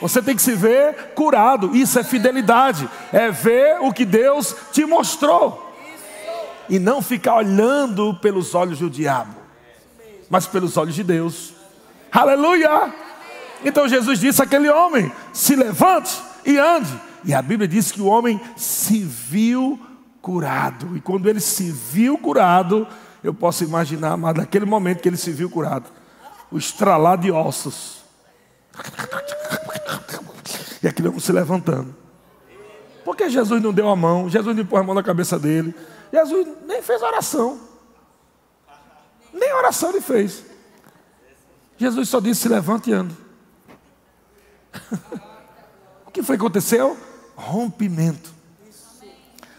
Você 0.00 0.22
tem 0.22 0.34
que 0.34 0.40
se 0.40 0.54
ver 0.54 1.12
curado. 1.14 1.76
Isso 1.76 1.98
é 1.98 2.02
fidelidade. 2.02 2.88
É 3.12 3.30
ver 3.30 3.76
o 3.82 3.92
que 3.92 4.06
Deus 4.06 4.56
te 4.72 4.86
mostrou. 4.86 5.70
E 6.66 6.78
não 6.78 7.02
ficar 7.02 7.34
olhando 7.34 8.14
pelos 8.22 8.54
olhos 8.54 8.78
do 8.78 8.88
diabo, 8.88 9.36
mas 10.30 10.46
pelos 10.46 10.78
olhos 10.78 10.94
de 10.94 11.04
Deus. 11.04 11.52
Aleluia! 12.10 12.90
Então 13.62 13.86
Jesus 13.86 14.18
disse 14.18 14.42
àquele 14.42 14.70
homem: 14.70 15.12
se 15.30 15.54
levante 15.54 16.18
e 16.46 16.56
ande. 16.56 17.04
E 17.26 17.34
a 17.34 17.42
Bíblia 17.42 17.66
diz 17.66 17.90
que 17.90 18.00
o 18.00 18.06
homem 18.06 18.40
se 18.56 19.00
viu 19.00 19.78
curado. 20.22 20.96
E 20.96 21.00
quando 21.00 21.28
ele 21.28 21.40
se 21.40 21.72
viu 21.72 22.16
curado, 22.16 22.86
eu 23.22 23.34
posso 23.34 23.64
imaginar, 23.64 24.16
mas 24.16 24.36
naquele 24.36 24.64
momento 24.64 25.02
que 25.02 25.08
ele 25.08 25.16
se 25.16 25.32
viu 25.32 25.50
curado, 25.50 25.90
o 26.52 26.56
estralar 26.56 27.18
de 27.18 27.32
ossos. 27.32 28.04
E 30.80 30.86
aquele 30.86 31.08
homem 31.08 31.18
se 31.18 31.32
levantando. 31.32 31.92
Porque 33.04 33.28
Jesus 33.28 33.60
não 33.60 33.72
deu 33.72 33.88
a 33.88 33.96
mão, 33.96 34.28
Jesus 34.28 34.56
não 34.56 34.64
pôs 34.64 34.80
a 34.80 34.84
mão 34.84 34.94
na 34.94 35.02
cabeça 35.02 35.36
dele. 35.36 35.74
Jesus 36.12 36.46
nem 36.64 36.80
fez 36.80 37.02
oração. 37.02 37.58
Nem 39.32 39.52
oração 39.52 39.90
ele 39.90 40.00
fez. 40.00 40.44
Jesus 41.76 42.08
só 42.08 42.20
disse: 42.20 42.42
se 42.42 42.48
levante 42.48 42.90
e 42.90 42.92
ande. 42.92 43.16
o 46.06 46.10
que 46.12 46.22
foi 46.22 46.36
que 46.36 46.42
aconteceu? 46.42 46.96
Rompimento. 47.36 48.34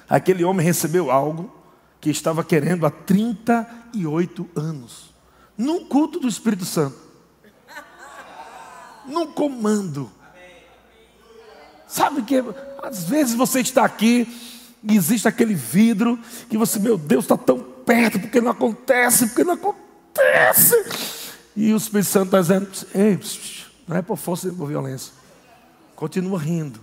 Aquele 0.09 0.43
homem 0.43 0.65
recebeu 0.65 1.11
algo 1.11 1.53
que 2.01 2.09
estava 2.09 2.43
querendo 2.43 2.85
há 2.85 2.91
38 2.91 4.49
anos, 4.55 5.13
num 5.57 5.85
culto 5.85 6.19
do 6.19 6.27
Espírito 6.27 6.65
Santo, 6.65 6.97
num 9.05 9.27
comando. 9.27 10.11
Sabe 11.87 12.21
que 12.23 12.43
às 12.83 13.05
vezes 13.05 13.33
você 13.33 13.61
está 13.61 13.85
aqui 13.85 14.27
e 14.83 14.95
existe 14.95 15.27
aquele 15.27 15.53
vidro 15.53 16.19
que 16.49 16.57
você, 16.57 16.79
meu 16.79 16.97
Deus, 16.97 17.25
está 17.25 17.37
tão 17.37 17.59
perto, 17.59 18.19
porque 18.19 18.41
não 18.41 18.51
acontece, 18.51 19.27
porque 19.27 19.43
não 19.43 19.53
acontece. 19.53 20.75
E 21.55 21.73
o 21.73 21.77
Espírito 21.77 22.09
Santo 22.09 22.25
está 22.25 22.41
dizendo: 22.41 22.69
Ei, 22.93 23.19
não 23.87 23.97
é 23.97 24.01
por 24.01 24.17
força 24.17 24.47
nem 24.47 24.55
por 24.55 24.67
violência. 24.67 25.13
Continua 25.95 26.39
rindo, 26.39 26.79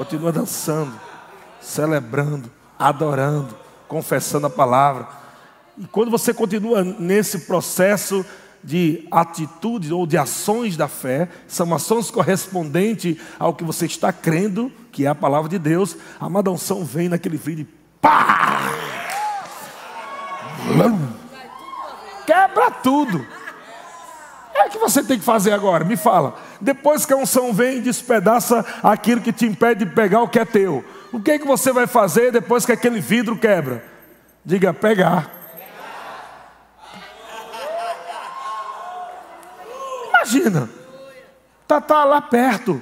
continua 0.00 0.32
dançando, 0.32 0.98
celebrando, 1.60 2.50
adorando 2.78 3.54
confessando 3.86 4.46
a 4.46 4.50
palavra. 4.50 5.06
E 5.76 5.84
quando 5.88 6.10
você 6.10 6.32
continua 6.32 6.82
nesse 6.82 7.40
processo 7.40 8.24
de 8.64 9.06
atitudes 9.10 9.90
ou 9.90 10.06
de 10.06 10.16
ações 10.16 10.74
da 10.74 10.88
fé, 10.88 11.28
são 11.46 11.74
ações 11.74 12.10
correspondentes 12.10 13.18
ao 13.38 13.52
que 13.52 13.62
você 13.62 13.84
está 13.84 14.10
crendo, 14.10 14.72
que 14.90 15.04
é 15.04 15.08
a 15.08 15.14
palavra 15.14 15.50
de 15.50 15.58
Deus, 15.58 15.96
a 16.18 16.30
madanção 16.30 16.82
vem 16.82 17.10
naquele 17.10 17.36
vídeo 17.36 17.66
e 17.68 17.98
pá! 18.00 18.70
Quebra 22.24 22.70
tudo. 22.70 23.26
É 24.60 24.68
que 24.68 24.78
você 24.78 25.02
tem 25.02 25.18
que 25.18 25.24
fazer 25.24 25.52
agora? 25.52 25.84
Me 25.84 25.96
fala. 25.96 26.38
Depois 26.60 27.06
que 27.06 27.12
a 27.12 27.16
unção 27.16 27.52
vem 27.52 27.78
e 27.78 27.80
despedaça 27.80 28.64
aquilo 28.82 29.22
que 29.22 29.32
te 29.32 29.46
impede 29.46 29.86
de 29.86 29.90
pegar 29.90 30.20
o 30.20 30.28
que 30.28 30.38
é 30.38 30.44
teu. 30.44 30.84
O 31.10 31.18
que, 31.18 31.30
é 31.30 31.38
que 31.38 31.46
você 31.46 31.72
vai 31.72 31.86
fazer 31.86 32.30
depois 32.30 32.66
que 32.66 32.72
aquele 32.72 33.00
vidro 33.00 33.36
quebra? 33.36 33.82
Diga 34.44 34.74
pegar. 34.74 35.30
Imagina, 40.08 40.68
tá, 41.66 41.80
tá 41.80 42.04
lá 42.04 42.20
perto, 42.20 42.80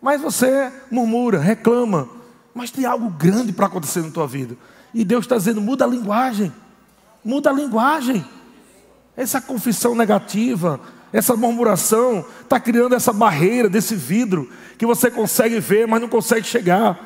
mas 0.00 0.20
você 0.20 0.70
murmura, 0.90 1.38
reclama, 1.38 2.08
mas 2.54 2.70
tem 2.70 2.84
algo 2.84 3.08
grande 3.08 3.52
para 3.52 3.66
acontecer 3.66 4.02
na 4.02 4.10
tua 4.10 4.26
vida. 4.26 4.54
E 4.92 5.04
Deus 5.04 5.24
está 5.24 5.36
dizendo: 5.36 5.62
muda 5.62 5.86
a 5.86 5.88
linguagem, 5.88 6.52
muda 7.24 7.48
a 7.48 7.52
linguagem. 7.52 8.24
Essa 9.16 9.40
confissão 9.40 9.94
negativa, 9.94 10.78
essa 11.14 11.36
murmuração, 11.36 12.24
está 12.42 12.58
criando 12.58 12.96
essa 12.96 13.12
barreira 13.12 13.68
desse 13.68 13.94
vidro 13.94 14.50
que 14.76 14.84
você 14.84 15.08
consegue 15.08 15.60
ver, 15.60 15.86
mas 15.86 16.00
não 16.00 16.08
consegue 16.08 16.44
chegar. 16.44 16.98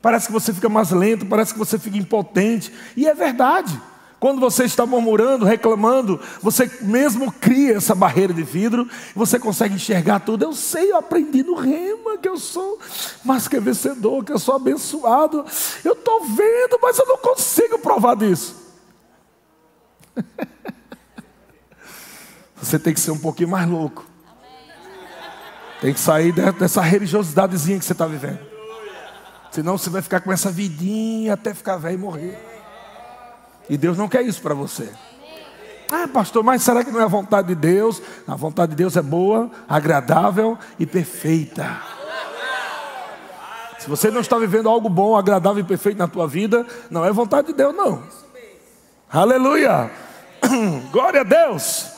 Parece 0.00 0.28
que 0.28 0.32
você 0.32 0.50
fica 0.50 0.70
mais 0.70 0.90
lento, 0.92 1.26
parece 1.26 1.52
que 1.52 1.58
você 1.58 1.78
fica 1.78 1.98
impotente. 1.98 2.72
E 2.96 3.06
é 3.06 3.14
verdade. 3.14 3.78
Quando 4.18 4.40
você 4.40 4.64
está 4.64 4.86
murmurando, 4.86 5.44
reclamando, 5.44 6.18
você 6.40 6.70
mesmo 6.80 7.30
cria 7.30 7.74
essa 7.74 7.94
barreira 7.94 8.32
de 8.32 8.42
vidro, 8.42 8.88
você 9.14 9.38
consegue 9.38 9.74
enxergar 9.74 10.20
tudo. 10.20 10.46
Eu 10.46 10.54
sei, 10.54 10.90
eu 10.90 10.96
aprendi 10.96 11.42
no 11.42 11.54
rema 11.54 12.16
que 12.16 12.28
eu 12.28 12.38
sou 12.38 12.78
mais 13.22 13.46
que 13.46 13.60
vencedor, 13.60 14.24
que 14.24 14.32
eu 14.32 14.38
sou 14.38 14.54
abençoado. 14.54 15.44
Eu 15.84 15.92
estou 15.92 16.24
vendo, 16.24 16.78
mas 16.80 16.98
eu 16.98 17.06
não 17.06 17.18
consigo 17.18 17.78
provar 17.78 18.16
disso. 18.16 18.56
Você 22.62 22.78
tem 22.78 22.94
que 22.94 23.00
ser 23.00 23.10
um 23.10 23.18
pouquinho 23.18 23.48
mais 23.48 23.68
louco. 23.68 24.06
Tem 25.80 25.92
que 25.92 25.98
sair 25.98 26.32
dessa 26.32 26.80
religiosidadezinha 26.80 27.76
que 27.76 27.84
você 27.84 27.92
está 27.92 28.06
vivendo. 28.06 28.38
Senão 29.50 29.76
você 29.76 29.90
vai 29.90 30.00
ficar 30.00 30.20
com 30.20 30.32
essa 30.32 30.48
vidinha 30.48 31.34
até 31.34 31.52
ficar 31.52 31.76
velho 31.76 31.94
e 31.94 31.98
morrer. 31.98 32.38
E 33.68 33.76
Deus 33.76 33.98
não 33.98 34.08
quer 34.08 34.22
isso 34.22 34.40
para 34.40 34.54
você. 34.54 34.88
Ah, 35.90 36.06
pastor, 36.06 36.44
mas 36.44 36.62
será 36.62 36.84
que 36.84 36.90
não 36.92 37.00
é 37.00 37.04
a 37.04 37.08
vontade 37.08 37.48
de 37.48 37.54
Deus? 37.56 38.00
A 38.26 38.36
vontade 38.36 38.70
de 38.70 38.76
Deus 38.76 38.96
é 38.96 39.02
boa, 39.02 39.50
agradável 39.68 40.56
e 40.78 40.86
perfeita. 40.86 41.82
Se 43.80 43.88
você 43.90 44.08
não 44.08 44.20
está 44.20 44.38
vivendo 44.38 44.68
algo 44.68 44.88
bom, 44.88 45.16
agradável 45.16 45.60
e 45.60 45.66
perfeito 45.66 45.98
na 45.98 46.06
tua 46.06 46.28
vida, 46.28 46.64
não 46.88 47.04
é 47.04 47.12
vontade 47.12 47.48
de 47.48 47.54
Deus, 47.54 47.74
não. 47.74 48.04
Aleluia! 49.10 49.90
Glória 50.92 51.22
a 51.22 51.24
Deus! 51.24 51.91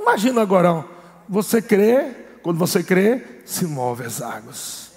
Imagina 0.00 0.40
agora, 0.40 0.84
você 1.28 1.60
crê, 1.60 2.10
quando 2.42 2.58
você 2.58 2.82
crê, 2.82 3.42
se 3.44 3.66
move 3.66 4.04
as 4.04 4.22
águas. 4.22 4.90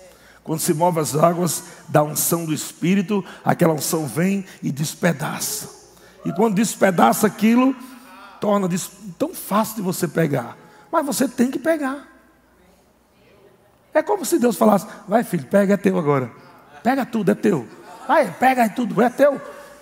Quando 0.44 0.60
se 0.60 0.74
move 0.74 1.00
as 1.00 1.16
águas 1.16 1.64
da 1.88 2.04
unção 2.04 2.46
do 2.46 2.54
Espírito, 2.54 3.24
aquela 3.44 3.74
unção 3.74 4.08
vem 4.08 4.46
e 4.62 4.72
despedaça. 4.72 5.84
E 6.26 6.32
quando 6.34 6.56
despedaça 6.56 7.28
aquilo, 7.28 7.76
torna 8.40 8.68
tão 9.18 9.34
fácil 9.34 9.76
de 9.76 9.82
você 9.82 10.08
pegar. 10.08 10.58
Mas 10.92 11.06
você 11.06 11.28
tem 11.28 11.52
que 11.52 11.60
pegar. 11.60 12.08
É 13.94 14.02
como 14.02 14.26
se 14.26 14.40
Deus 14.40 14.56
falasse: 14.56 14.88
vai 15.08 15.24
filho, 15.24 15.46
pega, 15.46 15.76
é 15.76 15.78
teu 15.78 15.98
agora. 15.98 16.32
Pega 16.82 17.06
tudo, 17.06 17.32
é 17.32 17.36
teu. 17.36 17.68
Vai, 18.08 18.32
pega 18.32 18.68
tudo, 18.70 19.02
é 19.02 19.10
teu. 19.10 19.40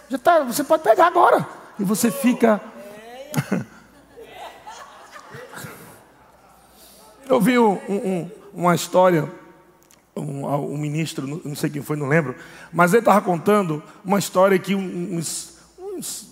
Já 0.10 0.18
tá, 0.18 0.44
você 0.44 0.64
pode 0.64 0.84
pegar 0.84 1.08
agora. 1.08 1.48
E 1.80 1.84
você 1.84 2.12
fica. 2.12 2.60
Eu 7.28 7.40
vi 7.40 7.58
um, 7.58 7.74
um, 7.88 8.30
uma 8.54 8.76
história, 8.76 9.32
um, 10.16 10.46
um, 10.46 10.78
ministro, 10.78 11.42
não 11.46 11.56
sei 11.56 11.70
quem 11.70 11.82
foi, 11.82 11.96
não 11.96 12.08
lembro, 12.08 12.36
mas 12.72 12.94
ele 12.94 13.00
estava 13.00 13.22
contando 13.22 13.82
uma 14.04 14.20
história 14.20 14.58
que 14.60 14.76
uns, 14.76 15.58
uns 15.80 16.30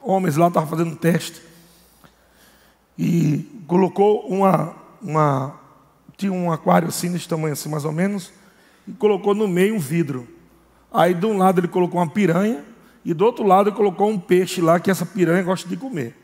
homens 0.00 0.36
lá 0.36 0.48
estavam 0.48 0.68
fazendo 0.68 0.92
um 0.92 0.96
teste 0.96 1.42
e 2.98 3.64
colocou 3.66 4.26
uma, 4.26 4.74
uma 5.00 5.58
tinha 6.16 6.32
um 6.32 6.52
aquário 6.52 6.88
assim, 6.88 7.10
desse 7.10 7.26
tamanho 7.26 7.52
assim 7.52 7.68
mais 7.68 7.84
ou 7.84 7.92
menos, 7.92 8.32
e 8.86 8.92
colocou 8.92 9.34
no 9.34 9.48
meio 9.48 9.74
um 9.74 9.78
vidro. 9.78 10.28
Aí 10.92 11.14
de 11.14 11.24
um 11.24 11.38
lado 11.38 11.60
ele 11.60 11.68
colocou 11.68 12.00
uma 12.00 12.10
piranha, 12.10 12.64
e 13.04 13.14
do 13.14 13.24
outro 13.24 13.46
lado 13.46 13.70
ele 13.70 13.76
colocou 13.76 14.10
um 14.10 14.18
peixe 14.18 14.60
lá 14.60 14.78
que 14.78 14.90
essa 14.90 15.06
piranha 15.06 15.42
gosta 15.42 15.68
de 15.68 15.76
comer. 15.76 16.19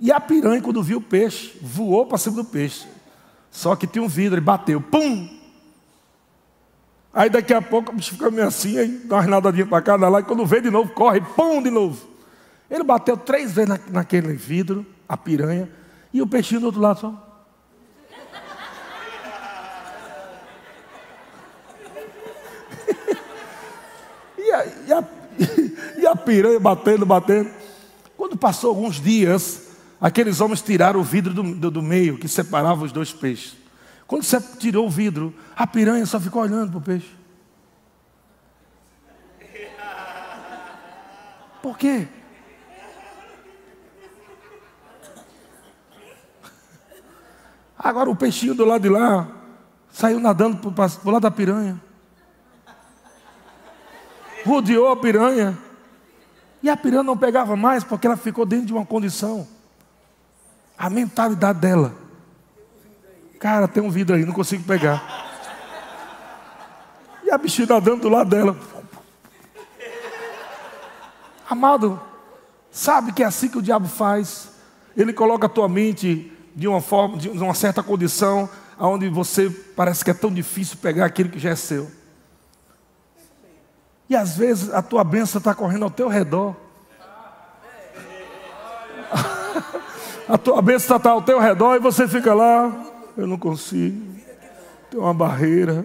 E 0.00 0.12
a 0.12 0.20
piranha, 0.20 0.62
quando 0.62 0.80
viu 0.82 0.98
o 0.98 1.02
peixe, 1.02 1.58
voou 1.60 2.06
para 2.06 2.18
cima 2.18 2.36
do 2.36 2.44
peixe. 2.44 2.86
Só 3.50 3.74
que 3.74 3.86
tinha 3.86 4.02
um 4.02 4.08
vidro, 4.08 4.36
ele 4.36 4.44
bateu, 4.44 4.80
pum! 4.80 5.36
Aí 7.12 7.28
daqui 7.28 7.52
a 7.52 7.60
pouco 7.60 7.90
o 7.90 7.94
bicho 7.94 8.12
fica 8.12 8.30
meio 8.30 8.46
assim, 8.46 8.78
aí 8.78 8.88
dá 9.04 9.16
uma 9.16 9.26
nadadinha 9.26 9.66
para 9.66 9.82
cá, 9.82 9.96
lá, 9.96 10.20
e 10.20 10.22
quando 10.22 10.46
vê 10.46 10.60
de 10.60 10.70
novo, 10.70 10.92
corre, 10.92 11.20
pum, 11.20 11.60
de 11.60 11.70
novo. 11.70 12.06
Ele 12.70 12.84
bateu 12.84 13.16
três 13.16 13.52
vezes 13.52 13.68
na, 13.68 13.80
naquele 13.90 14.34
vidro, 14.34 14.86
a 15.08 15.16
piranha, 15.16 15.68
e 16.12 16.22
o 16.22 16.26
peixinho 16.26 16.60
do 16.60 16.66
outro 16.66 16.80
lado 16.80 17.00
só. 17.00 17.42
e, 24.38 24.52
a, 24.52 24.66
e, 24.66 24.92
a, 24.92 25.04
e 25.98 26.06
a 26.06 26.14
piranha 26.14 26.60
batendo, 26.60 27.04
batendo. 27.04 27.50
Quando 28.16 28.36
passou 28.36 28.70
alguns 28.70 29.00
dias, 29.00 29.67
aqueles 30.00 30.40
homens 30.40 30.62
tiraram 30.62 31.00
o 31.00 31.04
vidro 31.04 31.34
do, 31.34 31.42
do, 31.54 31.70
do 31.70 31.82
meio 31.82 32.18
que 32.18 32.28
separava 32.28 32.84
os 32.84 32.92
dois 32.92 33.12
peixes. 33.12 33.56
Quando 34.06 34.22
você 34.22 34.40
tirou 34.40 34.86
o 34.86 34.90
vidro, 34.90 35.34
a 35.54 35.66
piranha 35.66 36.06
só 36.06 36.18
ficou 36.18 36.42
olhando 36.42 36.70
para 36.70 36.78
o 36.78 36.82
peixe. 36.82 37.18
Por 41.62 41.76
quê? 41.76 42.08
Agora 47.78 48.10
o 48.10 48.16
peixinho 48.16 48.54
do 48.54 48.64
lado 48.64 48.82
de 48.82 48.88
lá 48.88 49.28
saiu 49.90 50.18
nadando 50.18 50.72
para 50.72 50.90
o 51.04 51.10
lado 51.10 51.22
da 51.22 51.30
piranha. 51.30 51.80
Rodeou 54.44 54.90
a 54.90 54.96
piranha. 54.96 55.58
E 56.62 56.70
a 56.70 56.76
piranha 56.76 57.02
não 57.02 57.16
pegava 57.16 57.54
mais 57.54 57.84
porque 57.84 58.06
ela 58.06 58.16
ficou 58.16 58.46
dentro 58.46 58.66
de 58.66 58.72
uma 58.72 58.86
condição. 58.86 59.46
A 60.78 60.88
mentalidade 60.88 61.58
dela 61.58 62.08
Cara, 63.38 63.68
tem 63.68 63.80
um 63.82 63.90
vidro 63.90 64.16
aí, 64.16 64.24
não 64.24 64.32
consigo 64.32 64.64
pegar. 64.64 65.26
E 67.22 67.30
a 67.30 67.38
bichinha 67.38 67.68
nadando 67.68 68.02
do 68.02 68.08
lado 68.08 68.30
dela. 68.30 68.56
Amado, 71.48 72.00
sabe 72.70 73.12
que 73.12 73.22
é 73.22 73.26
assim 73.26 73.48
que 73.48 73.58
o 73.58 73.62
diabo 73.62 73.86
faz? 73.86 74.50
Ele 74.96 75.12
coloca 75.12 75.46
a 75.46 75.48
tua 75.48 75.68
mente 75.68 76.32
de 76.54 76.66
uma 76.66 76.80
forma, 76.80 77.16
de 77.16 77.28
uma 77.28 77.54
certa 77.54 77.80
condição, 77.80 78.50
onde 78.78 79.08
você 79.08 79.48
parece 79.48 80.04
que 80.04 80.10
é 80.10 80.14
tão 80.14 80.32
difícil 80.32 80.76
pegar 80.78 81.06
aquilo 81.06 81.30
que 81.30 81.38
já 81.38 81.50
é 81.50 81.56
seu. 81.56 81.88
E 84.10 84.16
às 84.16 84.36
vezes 84.36 84.74
a 84.74 84.82
tua 84.82 85.04
bênção 85.04 85.38
está 85.38 85.54
correndo 85.54 85.84
ao 85.84 85.90
teu 85.90 86.08
redor. 86.08 86.56
A 90.28 90.36
tua 90.36 90.60
bênção 90.60 90.96
está 90.96 91.10
ao 91.10 91.22
teu 91.22 91.40
redor 91.40 91.76
e 91.76 91.80
você 91.80 92.06
fica 92.06 92.34
lá 92.34 92.88
eu 93.18 93.26
não 93.26 93.36
consigo. 93.36 94.00
Tem 94.88 95.00
uma 95.00 95.12
barreira, 95.12 95.84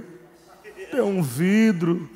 tem 0.92 1.02
um 1.02 1.22
vidro 1.24 2.08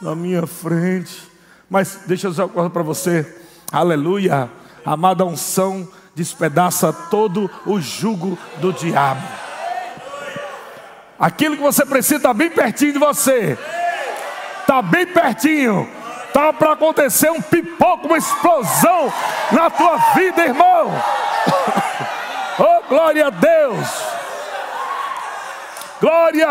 na 0.00 0.14
minha 0.14 0.46
frente. 0.46 1.28
Mas 1.68 2.02
deixa 2.06 2.28
eu 2.28 2.30
dizer 2.30 2.42
uma 2.42 2.48
coisa 2.48 2.70
para 2.70 2.82
você. 2.82 3.26
Aleluia. 3.72 4.48
Amada 4.84 5.26
unção 5.26 5.88
despedaça 6.14 6.92
todo 6.92 7.50
o 7.66 7.80
jugo 7.80 8.38
do 8.58 8.72
diabo. 8.72 9.26
Aquilo 11.18 11.56
que 11.56 11.62
você 11.62 11.84
precisa 11.84 12.16
está 12.16 12.32
bem 12.32 12.50
pertinho 12.50 12.92
de 12.92 12.98
você. 12.98 13.58
Está 14.60 14.80
bem 14.80 15.06
pertinho. 15.06 15.88
Está 16.28 16.52
para 16.52 16.72
acontecer 16.72 17.30
um 17.30 17.42
pipoco, 17.42 18.06
uma 18.06 18.18
explosão 18.18 19.12
na 19.50 19.68
tua 19.68 19.96
vida, 20.14 20.44
irmão. 20.44 20.92
Oh, 22.58 22.88
glória 22.88 23.26
a 23.26 23.30
Deus. 23.30 23.88
Glória! 26.00 26.48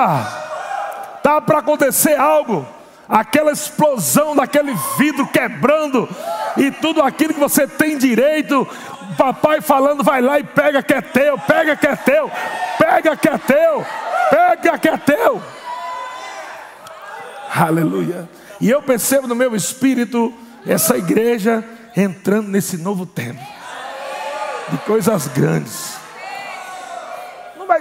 Tá 1.23 1.41
para 1.41 1.59
acontecer 1.59 2.15
algo. 2.15 2.65
Aquela 3.07 3.51
explosão 3.51 4.35
daquele 4.35 4.73
vidro 4.97 5.25
quebrando 5.27 6.07
e 6.55 6.69
tudo 6.69 7.01
aquilo 7.01 7.33
que 7.33 7.39
você 7.39 7.67
tem 7.67 7.97
direito, 7.97 8.67
papai 9.17 9.61
falando, 9.61 10.03
vai 10.03 10.21
lá 10.21 10.39
e 10.39 10.43
pega 10.43 10.83
que 10.83 10.93
é 10.93 11.01
teu, 11.01 11.37
pega 11.39 11.75
que 11.75 11.87
é 11.87 11.95
teu, 11.95 12.31
pega 12.77 13.15
que 13.15 13.27
é 13.27 13.37
teu, 13.39 13.85
pega 14.29 14.77
que 14.77 14.89
é 14.89 14.97
teu. 14.97 15.41
Aleluia. 17.55 18.29
E 18.61 18.69
eu 18.69 18.81
percebo 18.83 19.27
no 19.27 19.33
meu 19.33 19.55
espírito 19.55 20.31
essa 20.67 20.95
igreja 20.95 21.63
entrando 21.97 22.47
nesse 22.47 22.77
novo 22.77 23.07
tempo 23.07 23.58
de 24.71 24.77
coisas 24.79 25.27
grandes 25.27 25.99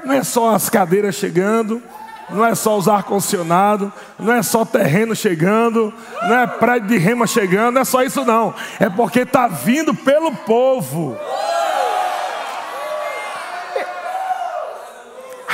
não 0.05 0.15
é 0.15 0.25
só 0.25 0.55
as 0.55 0.71
cadeiras 0.71 1.15
chegando, 1.15 1.83
não 2.31 2.45
é 2.45 2.55
só 2.55 2.77
os 2.77 2.89
ar-condicionado, 2.89 3.91
não 4.19 4.33
é 4.33 4.43
só 4.43 4.65
terreno 4.65 5.15
chegando, 5.15 5.93
não 6.23 6.39
é 6.39 6.47
prédio 6.47 6.89
de 6.89 6.99
rema 6.99 7.27
chegando, 7.27 7.75
não 7.75 7.83
é 7.83 7.85
só 7.85 8.03
isso 8.03 8.25
não. 8.25 8.55
É 8.79 8.89
porque 8.89 9.21
está 9.21 9.49
vindo 9.49 9.95
pelo 9.95 10.35
povo. 10.35 11.17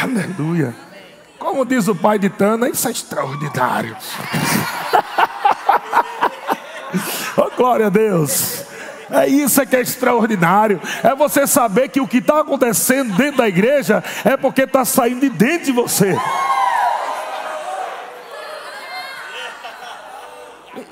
Aleluia. 0.01 0.75
Como 1.39 1.65
diz 1.65 1.89
o 1.89 1.95
pai 1.95 2.19
de 2.19 2.29
Tana, 2.29 2.69
isso 2.69 2.87
é 2.89 2.91
extraordinário. 2.91 3.97
oh, 7.37 7.51
glória 7.57 7.87
a 7.87 7.91
Deus. 7.91 8.65
É 9.11 9.27
isso 9.29 9.65
que 9.67 9.77
é 9.77 9.81
extraordinário. 9.81 10.81
É 11.03 11.15
você 11.15 11.47
saber 11.47 11.89
que 11.89 12.01
o 12.01 12.09
que 12.09 12.19
está 12.19 12.41
acontecendo 12.41 13.15
dentro 13.17 13.39
da 13.39 13.49
igreja 13.49 14.03
é 14.25 14.37
porque 14.37 14.63
está 14.63 14.85
saindo 14.85 15.21
de 15.21 15.29
dentro 15.29 15.67
de 15.67 15.73
você. 15.73 16.17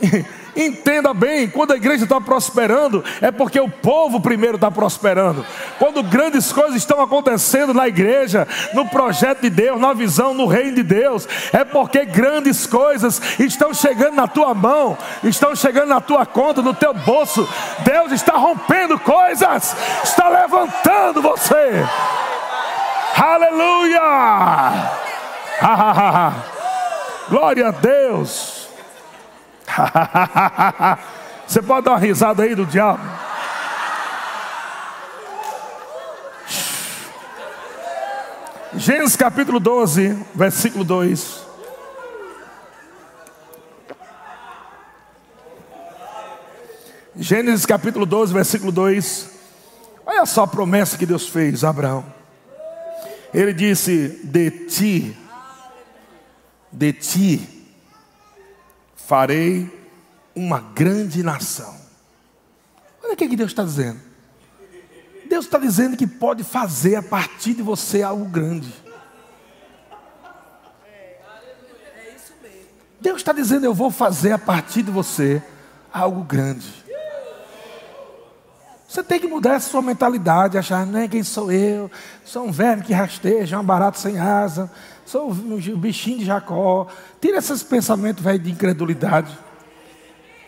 Entenda 0.54 1.14
bem, 1.14 1.48
quando 1.48 1.72
a 1.72 1.76
igreja 1.76 2.04
está 2.04 2.20
prosperando, 2.20 3.02
é 3.22 3.30
porque 3.30 3.58
o 3.58 3.70
povo 3.70 4.20
primeiro 4.20 4.56
está 4.56 4.70
prosperando. 4.70 5.46
Quando 5.78 6.02
grandes 6.02 6.52
coisas 6.52 6.76
estão 6.76 7.00
acontecendo 7.00 7.72
na 7.72 7.88
igreja, 7.88 8.46
no 8.74 8.86
projeto 8.86 9.40
de 9.40 9.48
Deus, 9.48 9.80
na 9.80 9.94
visão, 9.94 10.34
no 10.34 10.46
reino 10.46 10.76
de 10.76 10.82
Deus, 10.82 11.26
é 11.54 11.64
porque 11.64 12.04
grandes 12.04 12.66
coisas 12.66 13.40
estão 13.40 13.72
chegando 13.72 14.14
na 14.14 14.28
tua 14.28 14.52
mão, 14.52 14.98
estão 15.24 15.56
chegando 15.56 15.88
na 15.88 16.02
tua 16.02 16.26
conta, 16.26 16.60
no 16.60 16.74
teu 16.74 16.92
bolso. 16.92 17.48
Deus 17.78 18.12
está 18.12 18.34
rompendo 18.34 18.98
coisas, 18.98 19.74
está 20.04 20.28
levantando 20.28 21.22
você. 21.22 21.82
Aleluia! 23.16 24.00
Glória 27.30 27.68
a 27.68 27.70
Deus. 27.70 28.61
Você 31.46 31.62
pode 31.62 31.84
dar 31.84 31.92
uma 31.92 31.98
risada 31.98 32.42
aí 32.42 32.54
do 32.54 32.64
diabo? 32.64 33.02
Gênesis 38.74 39.16
capítulo 39.16 39.60
12, 39.60 40.16
versículo 40.34 40.82
2. 40.82 41.42
Gênesis 47.14 47.66
capítulo 47.66 48.06
12, 48.06 48.32
versículo 48.32 48.72
2. 48.72 49.30
Olha 50.06 50.24
só 50.24 50.44
a 50.44 50.46
promessa 50.46 50.96
que 50.96 51.04
Deus 51.04 51.28
fez 51.28 51.62
a 51.62 51.68
Abraão. 51.68 52.04
Ele 53.34 53.52
disse: 53.52 54.20
De 54.24 54.50
ti, 54.50 55.16
de 56.72 56.92
ti 56.94 57.51
farei 59.06 59.70
uma 60.34 60.60
grande 60.60 61.22
nação. 61.22 61.76
Olha 63.02 63.14
o 63.14 63.16
que 63.16 63.36
Deus 63.36 63.50
está 63.50 63.64
dizendo. 63.64 64.00
Deus 65.28 65.44
está 65.44 65.58
dizendo 65.58 65.96
que 65.96 66.06
pode 66.06 66.44
fazer 66.44 66.96
a 66.96 67.02
partir 67.02 67.54
de 67.54 67.62
você 67.62 68.02
algo 68.02 68.26
grande. 68.26 68.72
Deus 73.00 73.16
está 73.16 73.32
dizendo: 73.32 73.64
Eu 73.64 73.74
vou 73.74 73.90
fazer 73.90 74.32
a 74.32 74.38
partir 74.38 74.82
de 74.82 74.90
você 74.90 75.42
algo 75.92 76.22
grande. 76.22 76.81
Você 78.92 79.02
tem 79.02 79.18
que 79.18 79.26
mudar 79.26 79.54
essa 79.54 79.70
sua 79.70 79.80
mentalidade, 79.80 80.58
achar, 80.58 80.84
não 80.84 81.00
é 81.00 81.08
quem 81.08 81.22
sou 81.22 81.50
eu, 81.50 81.90
sou 82.26 82.44
um 82.44 82.52
verme 82.52 82.82
que 82.82 82.92
rasteja, 82.92 83.58
um 83.58 83.64
barato 83.64 83.98
sem 83.98 84.18
asa, 84.18 84.70
sou 85.06 85.30
um 85.30 85.78
bichinho 85.78 86.18
de 86.18 86.26
Jacó. 86.26 86.86
Tira 87.18 87.38
esses 87.38 87.62
pensamentos 87.62 88.22
velho 88.22 88.38
de 88.38 88.50
incredulidade. 88.50 89.32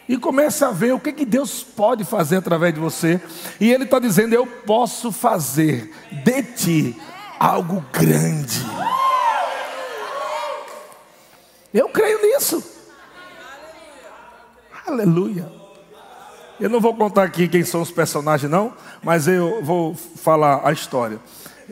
E 0.07 0.19
comece 0.19 0.63
a 0.63 0.71
ver 0.71 0.93
o 0.93 1.01
que, 1.01 1.11
que 1.11 1.25
Deus 1.25 1.63
pode 1.63 2.05
fazer 2.05 2.37
através 2.37 2.75
de 2.75 2.81
você. 2.81 3.19
E 3.59 3.73
Ele 3.73 3.85
está 3.85 3.99
dizendo: 3.99 4.35
Eu 4.35 4.47
posso 4.47 5.11
fazer 5.11 5.91
de 6.23 6.43
ti 6.43 7.01
algo 7.41 7.83
grande. 7.91 8.61
Eu 11.73 11.89
creio 11.89 12.21
nisso. 12.21 12.63
Aleluia. 14.87 15.64
Eu 16.61 16.71
não 16.71 16.81
vou 16.81 16.95
contar 16.95 17.25
aqui 17.25 17.49
quem 17.49 17.65
são 17.65 17.83
os 17.83 17.91
personagens, 17.91 18.51
não, 18.51 18.73
mas 19.03 19.27
eu 19.27 19.63
vou 19.63 19.95
falar 19.95 20.61
a 20.65 20.73
história. 20.73 21.19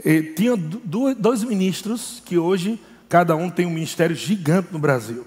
E 0.05 0.23
tinha 0.23 0.57
dois 0.57 1.45
ministros 1.45 2.21
que 2.25 2.37
hoje 2.37 2.81
cada 3.09 3.37
um 3.37 3.49
tem 3.49 3.65
um 3.65 3.71
ministério 3.71 4.17
gigante 4.17 4.69
no 4.73 4.79
Brasil. 4.81 5.25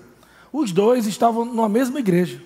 Os 0.51 0.71
dois 0.71 1.07
estavam 1.07 1.45
numa 1.45 1.69
mesma 1.69 1.99
igreja. 1.99 2.41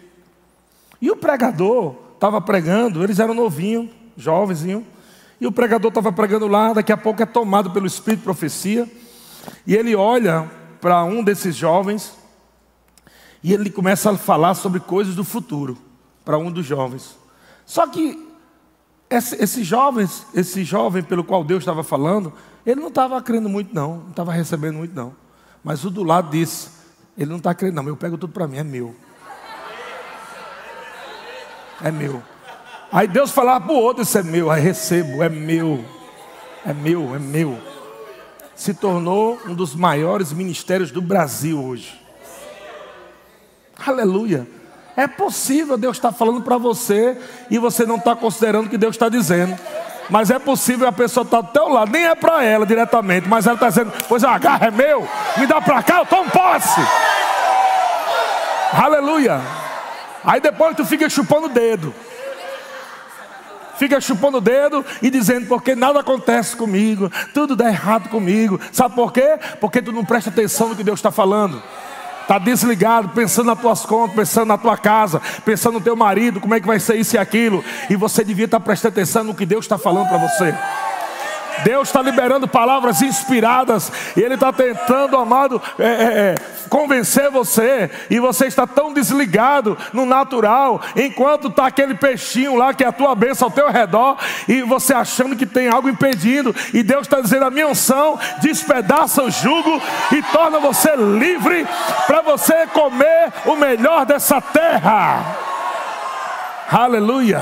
E 1.02 1.10
o 1.10 1.16
pregador 1.16 1.96
estava 2.14 2.40
pregando, 2.40 3.04
eles 3.04 3.20
eram 3.20 3.34
novinhos, 3.34 3.90
jovenzinho, 4.16 4.86
e 5.42 5.48
o 5.48 5.52
pregador 5.52 5.90
estava 5.90 6.12
pregando 6.12 6.48
lá, 6.48 6.74
daqui 6.74 6.92
a 6.92 6.98
pouco 6.98 7.24
é 7.24 7.26
tomado 7.26 7.72
pelo 7.72 7.88
Espírito 7.88 8.20
de 8.20 8.26
profecia, 8.26 8.88
e 9.66 9.76
ele 9.76 9.96
olha 9.96 10.52
para 10.82 11.04
um 11.06 11.24
desses 11.24 11.56
jovens, 11.56 12.14
e 13.42 13.54
ele 13.54 13.70
começa 13.70 14.12
a 14.12 14.18
falar 14.18 14.54
sobre 14.54 14.80
coisas 14.80 15.16
do 15.16 15.24
futuro, 15.24 15.78
para 16.30 16.38
um 16.38 16.52
dos 16.52 16.64
jovens. 16.64 17.18
Só 17.66 17.88
que 17.88 18.24
esse, 19.10 19.36
esse, 19.42 19.64
jovens, 19.64 20.28
esse 20.36 20.64
jovem 20.64 21.02
pelo 21.02 21.24
qual 21.24 21.44
Deus 21.44 21.64
estava 21.64 21.82
falando, 21.82 22.32
ele 22.64 22.80
não 22.80 22.90
estava 22.90 23.20
crendo 23.20 23.50
muito 23.50 23.74
não, 23.74 23.96
não 23.98 24.10
estava 24.12 24.32
recebendo 24.32 24.76
muito 24.76 24.94
não. 24.96 25.16
Mas 25.64 25.84
o 25.84 25.90
do 25.90 26.04
lado 26.04 26.30
disse, 26.30 26.70
ele 27.18 27.32
não 27.32 27.38
está 27.38 27.56
crendo 27.56 27.78
não, 27.78 27.88
eu 27.88 27.98
pego 27.98 28.16
tudo 28.16 28.32
para 28.32 28.48
mim, 28.48 28.58
é 28.58 28.64
meu. 28.64 28.96
É 31.82 31.90
meu. 31.90 32.22
Aí 32.92 33.08
Deus 33.08 33.32
falava 33.32 33.66
para 33.66 33.74
o 33.74 33.80
outro: 33.80 34.04
Isso 34.04 34.20
é 34.20 34.22
meu, 34.22 34.52
aí 34.52 34.62
recebo, 34.62 35.24
é 35.24 35.30
meu, 35.30 35.84
é 36.64 36.74
meu, 36.76 37.16
é 37.16 37.18
meu. 37.18 37.58
Se 38.56 38.76
tornou 38.76 39.40
um 39.48 39.56
dos 39.56 39.74
maiores 39.74 40.32
ministérios 40.32 40.92
do 40.92 41.02
Brasil 41.02 41.60
hoje. 41.60 42.00
Aleluia. 43.84 44.59
É 45.00 45.08
possível 45.08 45.78
Deus 45.78 45.96
estar 45.96 46.12
falando 46.12 46.42
para 46.42 46.58
você 46.58 47.18
e 47.50 47.58
você 47.58 47.86
não 47.86 47.96
está 47.96 48.18
considerando 48.18 48.66
o 48.66 48.70
que 48.70 48.78
Deus 48.78 48.96
está 48.96 49.08
dizendo. 49.08 49.58
Mas 50.10 50.30
é 50.30 50.38
possível 50.38 50.86
a 50.90 50.92
pessoa 50.92 51.24
estar 51.24 51.38
tá 51.38 51.42
do 51.42 51.54
teu 51.54 51.70
lado, 51.70 51.90
nem 51.90 52.06
é 52.06 52.16
para 52.16 52.44
ela 52.44 52.66
diretamente, 52.66 53.26
mas 53.26 53.46
ela 53.46 53.54
está 53.56 53.70
dizendo: 53.70 53.94
Pois 54.10 54.26
a 54.26 54.38
garra 54.38 54.68
é 54.68 54.72
meu, 54.72 55.08
me 55.38 55.48
dá 55.48 55.62
para 55.62 55.82
cá, 55.84 56.00
eu 56.00 56.06
tomo 56.06 56.30
posse. 56.30 56.82
Aleluia. 58.74 59.40
Aí 60.22 60.42
depois 60.42 60.76
tu 60.76 60.84
fica 60.84 61.10
chupando 61.10 61.46
o 61.46 61.50
dedo 61.50 61.96
fica 63.80 64.02
chupando 64.02 64.40
o 64.40 64.42
dedo 64.42 64.86
e 65.02 65.10
dizendo, 65.10 65.48
porque 65.48 65.74
nada 65.74 66.02
acontece 66.02 66.54
comigo, 66.54 67.10
tudo 67.34 67.56
dá 67.56 67.70
errado 67.70 68.10
comigo. 68.10 68.60
Sabe 68.74 68.94
por 68.94 69.14
quê? 69.14 69.40
Porque 69.62 69.82
tu 69.82 69.94
não 69.94 70.04
presta 70.04 70.30
atenção 70.30 70.68
no 70.68 70.76
que 70.76 70.84
Deus 70.84 71.00
está 71.00 71.12
falando. 71.12 71.64
Está 72.30 72.38
desligado, 72.38 73.10
pensando 73.10 73.48
nas 73.48 73.60
tuas 73.60 73.84
contas, 73.88 74.16
pensando 74.16 74.50
na 74.50 74.58
tua 74.60 74.78
casa, 74.78 75.20
pensando 75.44 75.80
no 75.80 75.82
teu 75.82 75.96
marido, 75.96 76.40
como 76.40 76.54
é 76.54 76.60
que 76.60 76.68
vai 76.68 76.80
ser 76.80 76.98
isso 76.98 77.16
e 77.16 77.18
aquilo. 77.18 77.66
E 77.90 77.96
você 77.96 78.24
devia 78.24 78.46
estar 78.46 78.60
tá 78.60 78.64
prestando 78.64 78.94
atenção 78.94 79.24
no 79.24 79.34
que 79.34 79.48
Deus 79.48 79.66
está 79.66 79.80
falando 79.80 80.10
para 80.10 80.20
você. 80.20 80.54
Deus 81.64 81.90
está 81.90 82.02
liberando 82.02 82.48
palavras 82.48 83.02
inspiradas 83.02 83.92
e 84.16 84.22
Ele 84.22 84.36
está 84.36 84.52
tentando, 84.52 85.18
amado, 85.18 85.62
é, 85.78 85.86
é, 85.86 85.90
é, 85.90 86.36
convencer 86.70 87.30
você. 87.30 87.90
E 88.10 88.20
você 88.20 88.46
está 88.46 88.66
tão 88.66 88.94
desligado 88.94 89.78
no 89.94 90.06
natural, 90.06 90.82
enquanto 90.96 91.48
está 91.48 91.68
aquele 91.68 91.96
peixinho 91.96 92.56
lá 92.56 92.74
que 92.74 92.84
é 92.84 92.88
a 92.88 92.92
tua 92.92 93.16
bênção 93.16 93.48
ao 93.48 93.52
teu 93.52 93.70
redor, 93.70 94.18
e 94.48 94.62
você 94.62 94.94
achando 94.94 95.36
que 95.36 95.46
tem 95.46 95.68
algo 95.68 95.90
impedindo. 95.90 96.56
E 96.74 96.84
Deus 96.84 97.02
está 97.02 97.20
dizendo: 97.20 97.46
a 97.46 97.52
minha 97.52 97.68
unção 97.68 98.18
despedaça 98.42 99.24
o 99.24 99.32
jugo 99.32 99.82
e 100.12 100.22
torna 100.32 100.60
você 100.60 100.96
livre 100.96 101.68
para 102.08 102.22
você 102.22 102.68
comer 102.68 103.34
o 103.46 103.56
melhor 103.56 104.06
dessa 104.06 104.42
terra. 104.42 105.26
Aleluia. 106.72 107.42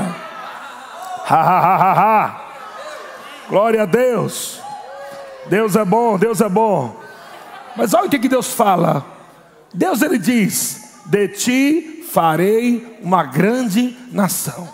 Ha 1.29 1.35
ha 1.35 1.59
ha 1.59 1.75
ha 1.75 1.93
ha. 1.93 2.46
Glória 3.49 3.83
a 3.83 3.85
Deus. 3.85 4.59
Deus 5.47 5.75
é 5.75 5.85
bom, 5.85 6.17
Deus 6.17 6.41
é 6.41 6.49
bom. 6.49 6.99
Mas 7.75 7.93
olha 7.93 8.07
o 8.07 8.09
que 8.09 8.27
Deus 8.27 8.51
fala. 8.51 9.05
Deus 9.73 10.01
ele 10.01 10.17
diz: 10.17 11.01
De 11.05 11.27
ti 11.29 12.05
farei 12.11 12.97
uma 13.01 13.23
grande 13.23 13.95
nação. 14.11 14.67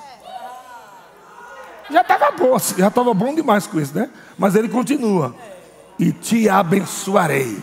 Já 1.90 2.02
estava 2.02 2.32
bom, 2.32 2.58
já 2.78 2.88
estava 2.88 3.14
bom 3.14 3.36
demais 3.36 3.68
com 3.68 3.80
isso, 3.80 3.96
né? 3.96 4.10
Mas 4.38 4.56
ele 4.56 4.70
continua: 4.70 5.36
E 6.00 6.12
te 6.12 6.50
abençoarei. 6.50 7.58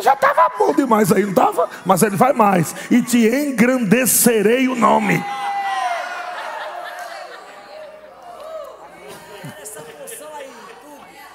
Já 0.00 0.14
estava 0.14 0.50
bom 0.58 0.72
demais 0.72 1.12
aí, 1.12 1.22
não 1.22 1.30
estava? 1.30 1.68
Mas 1.84 2.02
ele 2.02 2.16
vai 2.16 2.32
mais: 2.32 2.74
E 2.90 3.02
te 3.02 3.26
engrandecerei 3.26 4.66
o 4.68 4.74
nome. 4.74 5.22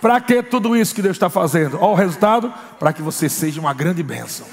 Para 0.06 0.22
que 0.22 0.43
tudo 0.43 0.78
isso 0.78 0.93
que 0.93 1.01
Deus 1.01 1.16
está 1.16 1.32
fazendo? 1.32 1.78
Olha 1.78 1.88
o 1.88 1.95
resultado: 1.95 2.53
para 2.80 2.93
que 2.93 3.01
você 3.01 3.28
seja 3.28 3.60
uma 3.60 3.74
grande 3.74 4.03
bênção. 4.03 4.45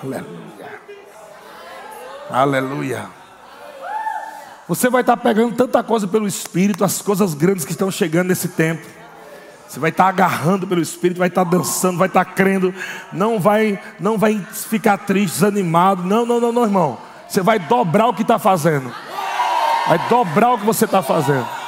Aleluia. 0.00 0.80
Aleluia. 2.30 3.06
Você 4.68 4.88
vai 4.88 5.00
estar 5.00 5.16
pegando 5.16 5.56
tanta 5.56 5.82
coisa 5.82 6.06
pelo 6.06 6.28
Espírito, 6.28 6.84
as 6.84 7.02
coisas 7.02 7.34
grandes 7.34 7.64
que 7.64 7.72
estão 7.72 7.90
chegando 7.90 8.28
nesse 8.28 8.46
tempo. 8.46 8.86
Você 9.68 9.80
vai 9.80 9.90
estar 9.90 10.06
agarrando 10.06 10.64
pelo 10.64 10.80
Espírito, 10.80 11.18
vai 11.18 11.26
estar 11.26 11.42
dançando, 11.42 11.98
vai 11.98 12.06
estar 12.06 12.24
crendo, 12.24 12.72
não 13.12 13.40
vai, 13.40 13.80
não 13.98 14.16
vai 14.16 14.40
ficar 14.52 14.96
triste, 14.96 15.34
desanimado. 15.34 16.04
Não, 16.04 16.24
não, 16.24 16.38
não, 16.38 16.52
não, 16.52 16.62
irmão. 16.62 16.98
Você 17.28 17.40
vai 17.40 17.58
dobrar 17.58 18.06
o 18.06 18.14
que 18.14 18.22
está 18.22 18.38
fazendo. 18.38 18.94
Vai 19.88 19.98
dobrar 20.08 20.52
o 20.52 20.58
que 20.58 20.64
você 20.64 20.84
está 20.84 21.02
fazendo. 21.02 21.59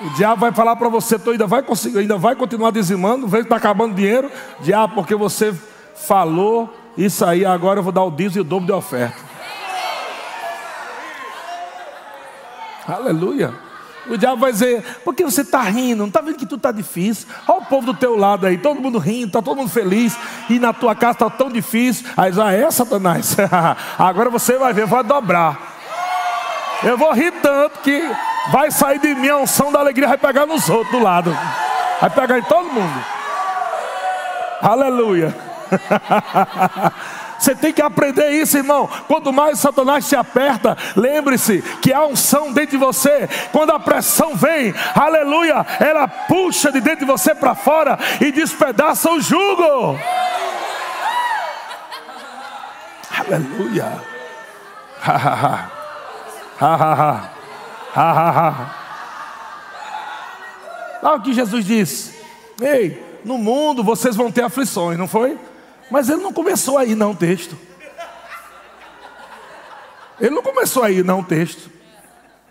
O 0.00 0.08
diabo 0.10 0.40
vai 0.40 0.52
falar 0.52 0.76
para 0.76 0.88
você, 0.88 1.18
tu 1.18 1.30
ainda 1.30 1.46
vai 1.46 1.62
ainda 1.94 2.16
vai 2.16 2.34
continuar 2.34 2.70
dizimando, 2.70 3.28
vê 3.28 3.38
que 3.38 3.44
está 3.44 3.56
acabando 3.56 3.94
dinheiro. 3.94 4.30
Diabo, 4.60 4.94
porque 4.94 5.14
você 5.14 5.54
falou 5.94 6.74
isso 6.96 7.22
aí, 7.24 7.44
agora 7.44 7.80
eu 7.80 7.82
vou 7.82 7.92
dar 7.92 8.04
o 8.04 8.10
dízimo 8.10 8.38
e 8.38 8.40
o 8.40 8.44
dobro 8.44 8.66
de 8.66 8.72
oferta. 8.72 9.18
Aleluia. 12.88 13.52
O 14.08 14.16
diabo 14.16 14.40
vai 14.40 14.50
dizer, 14.50 14.82
por 15.04 15.14
que 15.14 15.22
você 15.22 15.42
está 15.42 15.60
rindo? 15.62 15.98
Não 15.98 16.08
está 16.08 16.22
vendo 16.22 16.36
que 16.36 16.46
tudo 16.46 16.60
está 16.60 16.72
difícil? 16.72 17.28
Olha 17.46 17.58
o 17.60 17.64
povo 17.66 17.92
do 17.92 17.94
teu 17.94 18.16
lado 18.16 18.46
aí, 18.46 18.56
todo 18.56 18.80
mundo 18.80 18.98
rindo, 18.98 19.26
está 19.26 19.42
todo 19.42 19.58
mundo 19.58 19.70
feliz, 19.70 20.16
e 20.48 20.58
na 20.58 20.72
tua 20.72 20.94
casa 20.94 21.12
está 21.12 21.30
tão 21.30 21.50
difícil. 21.50 22.06
Aí 22.16 22.32
já 22.32 22.50
é, 22.50 22.70
Satanás. 22.70 23.36
Agora 23.98 24.30
você 24.30 24.56
vai 24.56 24.72
ver, 24.72 24.86
vai 24.86 25.04
dobrar. 25.04 25.79
Eu 26.82 26.96
vou 26.96 27.12
rir 27.12 27.32
tanto 27.42 27.80
que 27.80 28.10
vai 28.50 28.70
sair 28.70 28.98
de 28.98 29.14
mim 29.14 29.28
a 29.28 29.36
unção 29.36 29.70
da 29.70 29.78
alegria, 29.80 30.08
vai 30.08 30.18
pegar 30.18 30.46
nos 30.46 30.68
outros 30.70 30.90
do 30.92 31.02
lado. 31.02 31.36
Vai 32.00 32.08
pegar 32.08 32.38
em 32.38 32.42
todo 32.42 32.72
mundo. 32.72 33.04
Aleluia. 34.62 35.34
Você 37.38 37.54
tem 37.54 37.72
que 37.72 37.80
aprender 37.80 38.30
isso, 38.32 38.58
irmão. 38.58 38.88
Quanto 39.06 39.32
mais 39.32 39.58
Satanás 39.58 40.06
te 40.06 40.14
aperta, 40.14 40.76
lembre-se 40.94 41.62
que 41.80 41.90
há 41.90 42.04
unção 42.04 42.52
dentro 42.52 42.72
de 42.72 42.84
você. 42.84 43.26
Quando 43.50 43.70
a 43.70 43.80
pressão 43.80 44.36
vem, 44.36 44.74
aleluia, 44.94 45.64
ela 45.80 46.06
puxa 46.06 46.70
de 46.70 46.82
dentro 46.82 47.00
de 47.00 47.10
você 47.10 47.34
para 47.34 47.54
fora 47.54 47.98
e 48.20 48.30
despedaça 48.30 49.10
o 49.10 49.22
jugo. 49.22 49.98
Aleluia. 53.18 53.90
Ha, 56.60 56.74
ha, 56.74 56.92
ha. 56.94 57.32
Ha, 57.94 58.12
ha, 58.12 58.30
ha. 58.30 58.80
Olha 61.02 61.16
o 61.16 61.22
que 61.22 61.32
Jesus 61.32 61.64
disse. 61.64 62.14
Ei, 62.60 63.20
no 63.24 63.38
mundo 63.38 63.82
vocês 63.82 64.14
vão 64.14 64.30
ter 64.30 64.42
aflições, 64.42 64.98
não 64.98 65.08
foi? 65.08 65.38
Mas 65.90 66.08
ele 66.08 66.22
não 66.22 66.32
começou 66.32 66.76
aí, 66.76 66.94
não, 66.94 67.12
o 67.12 67.16
texto. 67.16 67.56
Ele 70.20 70.30
não 70.30 70.42
começou 70.42 70.82
aí, 70.82 71.02
não, 71.02 71.20
o 71.20 71.24
texto. 71.24 71.70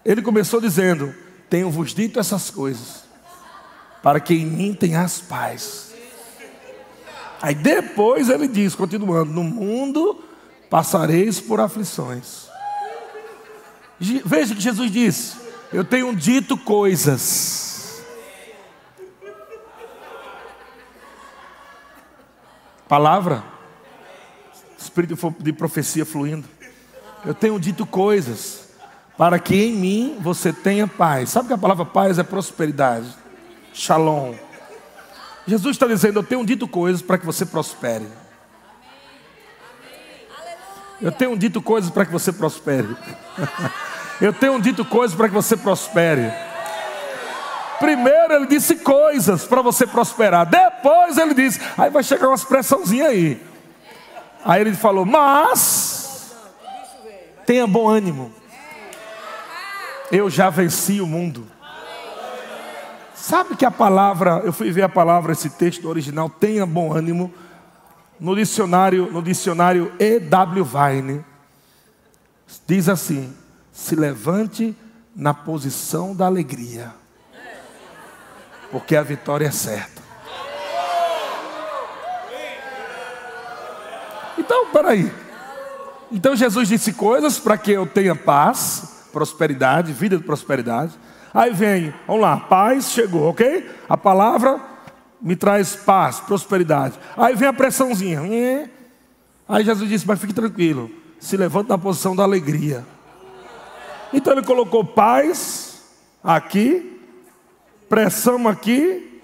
Ele 0.04 0.22
começou 0.22 0.60
dizendo: 0.60 1.14
Tenho-vos 1.50 1.94
dito 1.94 2.20
essas 2.20 2.50
coisas, 2.50 3.04
para 4.02 4.20
que 4.20 4.34
em 4.34 4.46
mim 4.46 4.74
tenhas 4.74 5.22
paz. 5.22 5.94
Aí 7.42 7.54
depois 7.54 8.30
ele 8.30 8.48
diz, 8.48 8.74
continuando: 8.74 9.32
No 9.32 9.44
mundo 9.44 10.24
passareis 10.70 11.40
por 11.40 11.60
aflições. 11.60 12.49
Veja 14.00 14.56
que 14.56 14.62
Jesus 14.62 14.92
disse: 14.92 15.36
Eu 15.74 15.84
tenho 15.84 16.16
dito 16.16 16.58
coisas. 16.58 18.02
Palavra, 22.88 23.44
espírito 24.78 25.36
de 25.40 25.54
profecia 25.54 26.06
fluindo. 26.06 26.48
Eu 27.26 27.34
tenho 27.34 27.60
dito 27.60 27.86
coisas 27.86 28.70
para 29.18 29.38
que 29.38 29.54
em 29.54 29.74
mim 29.74 30.18
você 30.22 30.54
tenha 30.54 30.88
paz. 30.88 31.30
Sabe 31.30 31.50
que 31.50 31.54
a 31.54 31.58
palavra 31.58 31.86
paz 31.86 32.18
é 32.18 32.24
prosperidade? 32.24 33.14
Shalom. 33.74 34.34
Jesus 35.46 35.76
está 35.76 35.86
dizendo: 35.88 36.20
Eu 36.20 36.24
tenho 36.24 36.46
dito 36.46 36.68
coisas 36.68 37.02
para 37.02 37.18
que 37.18 37.26
você 37.26 37.46
prospere. 37.46 38.08
Eu 41.02 41.12
tenho 41.12 41.38
dito 41.38 41.62
coisas 41.62 41.90
para 41.90 42.06
que 42.06 42.12
você 42.12 42.32
prospere. 42.32 42.96
Eu 44.20 44.34
tenho 44.34 44.60
dito 44.62 44.84
coisas 44.84 45.16
para 45.16 45.30
que 45.30 45.34
você 45.34 45.56
prospere. 45.56 46.32
Primeiro 47.80 48.34
ele 48.34 48.46
disse 48.46 48.76
coisas 48.76 49.46
para 49.46 49.62
você 49.62 49.88
prosperar. 49.88 50.46
Depois 50.46 51.18
ele 51.18 51.34
disse, 51.34 51.62
aí 51.78 51.90
vai 51.90 52.04
chegar 52.04 52.28
uma 52.28 52.36
expressãozinha 52.36 53.08
aí. 53.08 53.42
Aí 54.44 54.62
ele 54.62 54.74
falou, 54.74 55.06
mas 55.06 56.36
tenha 57.46 57.66
bom 57.66 57.88
ânimo. 57.88 58.34
Eu 60.12 60.30
já 60.30 60.50
venci 60.50 61.00
o 61.00 61.08
mundo. 61.08 61.48
Sabe 63.16 63.56
que 63.56 63.66
a 63.66 63.72
palavra, 63.72 64.42
eu 64.44 64.52
fui 64.52 64.72
ver 64.72 64.82
a 64.82 64.90
palavra, 64.90 65.32
esse 65.32 65.50
texto 65.52 65.88
original, 65.88 66.30
tenha 66.30 66.66
bom 66.66 66.92
ânimo, 66.92 67.32
no 68.20 68.36
dicionário, 68.36 69.12
no 69.12 69.22
dicionário 69.22 69.92
E.W. 70.00 70.66
Vine, 70.66 71.26
diz 72.68 72.90
assim: 72.90 73.34
se 73.72 73.96
levante 73.96 74.76
na 75.16 75.34
posição 75.34 76.16
da 76.16 76.26
alegria, 76.26 76.94
porque 78.72 78.96
a 78.96 79.04
vitória 79.04 79.48
é 79.48 79.52
certa. 79.52 80.02
Então, 84.38 84.68
peraí. 84.72 85.12
Então 86.12 86.36
Jesus 86.36 86.68
disse 86.68 86.94
coisas 86.94 87.38
para 87.38 87.58
que 87.58 87.72
eu 87.72 87.86
tenha 87.86 88.16
paz, 88.16 89.08
prosperidade, 89.14 89.94
vida 89.94 90.18
de 90.18 90.24
prosperidade. 90.24 90.94
Aí 91.32 91.54
vem, 91.54 91.94
vamos 92.08 92.24
lá, 92.24 92.38
paz 92.38 92.92
chegou, 92.92 93.30
ok? 93.30 93.70
A 93.88 93.96
palavra 93.96 94.60
me 95.22 95.36
traz 95.36 95.76
paz, 95.76 96.20
prosperidade. 96.20 96.96
Aí 97.18 97.36
vem 97.36 97.48
a 97.48 97.54
pressãozinha. 97.54 98.22
Aí 99.48 99.64
Jesus 99.64 99.90
disse: 99.90 100.08
Mas 100.08 100.20
fique 100.20 100.34
tranquilo, 100.34 100.90
se 101.20 101.36
levanta 101.36 101.70
na 101.70 101.78
posição 101.78 102.16
da 102.16 102.24
alegria. 102.24 102.86
Então 104.14 104.34
ele 104.34 104.44
colocou 104.44 104.84
paz 104.84 105.84
aqui, 106.24 107.00
pressão 107.88 108.48
aqui 108.48 109.22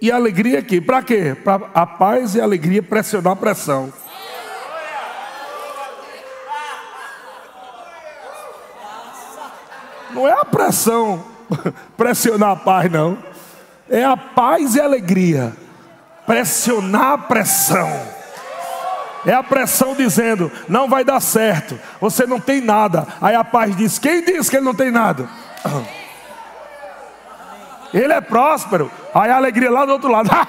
e 0.00 0.10
alegria 0.10 0.58
aqui. 0.58 0.80
Para 0.80 1.02
quê? 1.02 1.34
Para 1.34 1.70
a 1.72 1.86
paz 1.86 2.34
e 2.34 2.40
a 2.40 2.44
alegria 2.44 2.82
pressionar 2.82 3.34
a 3.34 3.36
pressão. 3.36 3.92
Não 10.10 10.28
é 10.28 10.32
a 10.32 10.44
pressão 10.44 11.24
pressionar 11.96 12.50
a 12.50 12.56
paz, 12.56 12.90
não. 12.90 13.31
É 13.92 14.02
a 14.02 14.16
paz 14.16 14.74
e 14.74 14.80
a 14.80 14.84
alegria. 14.84 15.52
Pressionar 16.26 17.12
a 17.12 17.18
pressão. 17.18 17.88
É 19.26 19.34
a 19.34 19.42
pressão 19.42 19.94
dizendo: 19.94 20.50
não 20.66 20.88
vai 20.88 21.04
dar 21.04 21.20
certo, 21.20 21.78
você 22.00 22.26
não 22.26 22.40
tem 22.40 22.62
nada. 22.62 23.06
Aí 23.20 23.34
a 23.34 23.44
paz 23.44 23.76
diz: 23.76 23.98
quem 23.98 24.24
diz 24.24 24.48
que 24.48 24.56
ele 24.56 24.64
não 24.64 24.74
tem 24.74 24.90
nada? 24.90 25.28
Ele 27.92 28.10
é 28.10 28.22
próspero. 28.22 28.90
Aí 29.14 29.30
a 29.30 29.36
alegria 29.36 29.70
lá 29.70 29.84
do 29.84 29.92
outro 29.92 30.10
lado. 30.10 30.30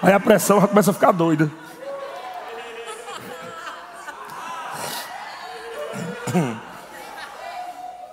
Aí 0.00 0.12
a 0.12 0.20
pressão 0.20 0.60
começa 0.60 0.92
a 0.92 0.94
ficar 0.94 1.10
doida. 1.10 1.50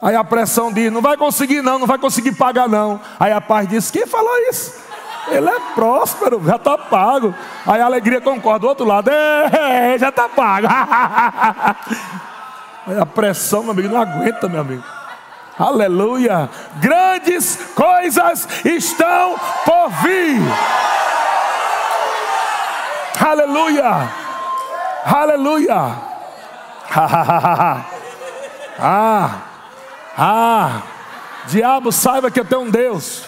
Aí 0.01 0.15
a 0.15 0.23
pressão 0.23 0.73
diz: 0.73 0.91
não 0.91 1.01
vai 1.01 1.15
conseguir, 1.15 1.61
não, 1.61 1.77
não 1.77 1.85
vai 1.85 1.99
conseguir 1.99 2.31
pagar, 2.31 2.67
não. 2.67 2.99
Aí 3.19 3.31
a 3.31 3.39
paz 3.39 3.67
diz: 3.67 3.91
quem 3.91 4.07
falou 4.07 4.35
isso? 4.49 4.73
Ele 5.27 5.47
é 5.47 5.59
próspero, 5.75 6.41
já 6.43 6.55
está 6.55 6.75
pago. 6.77 7.35
Aí 7.67 7.79
a 7.79 7.85
alegria 7.85 8.19
concorda 8.19 8.61
do 8.61 8.67
outro 8.67 8.85
lado: 8.85 9.11
é, 9.11 9.95
já 9.99 10.09
está 10.09 10.27
pago. 10.27 10.67
Aí 12.87 12.97
a 12.99 13.05
pressão, 13.05 13.61
meu 13.61 13.73
amigo, 13.73 13.89
não 13.89 14.01
aguenta, 14.01 14.49
meu 14.49 14.61
amigo. 14.61 14.83
Aleluia! 15.59 16.49
Grandes 16.77 17.55
coisas 17.75 18.47
estão 18.65 19.35
por 19.63 19.89
vir. 20.01 20.41
Aleluia! 23.23 24.09
Aleluia! 25.05 25.95
ah! 28.79 29.50
Ah, 30.17 30.81
diabo, 31.47 31.91
saiba 31.91 32.29
que 32.29 32.39
eu 32.39 32.45
tenho 32.45 32.61
um 32.61 32.69
Deus 32.69 33.23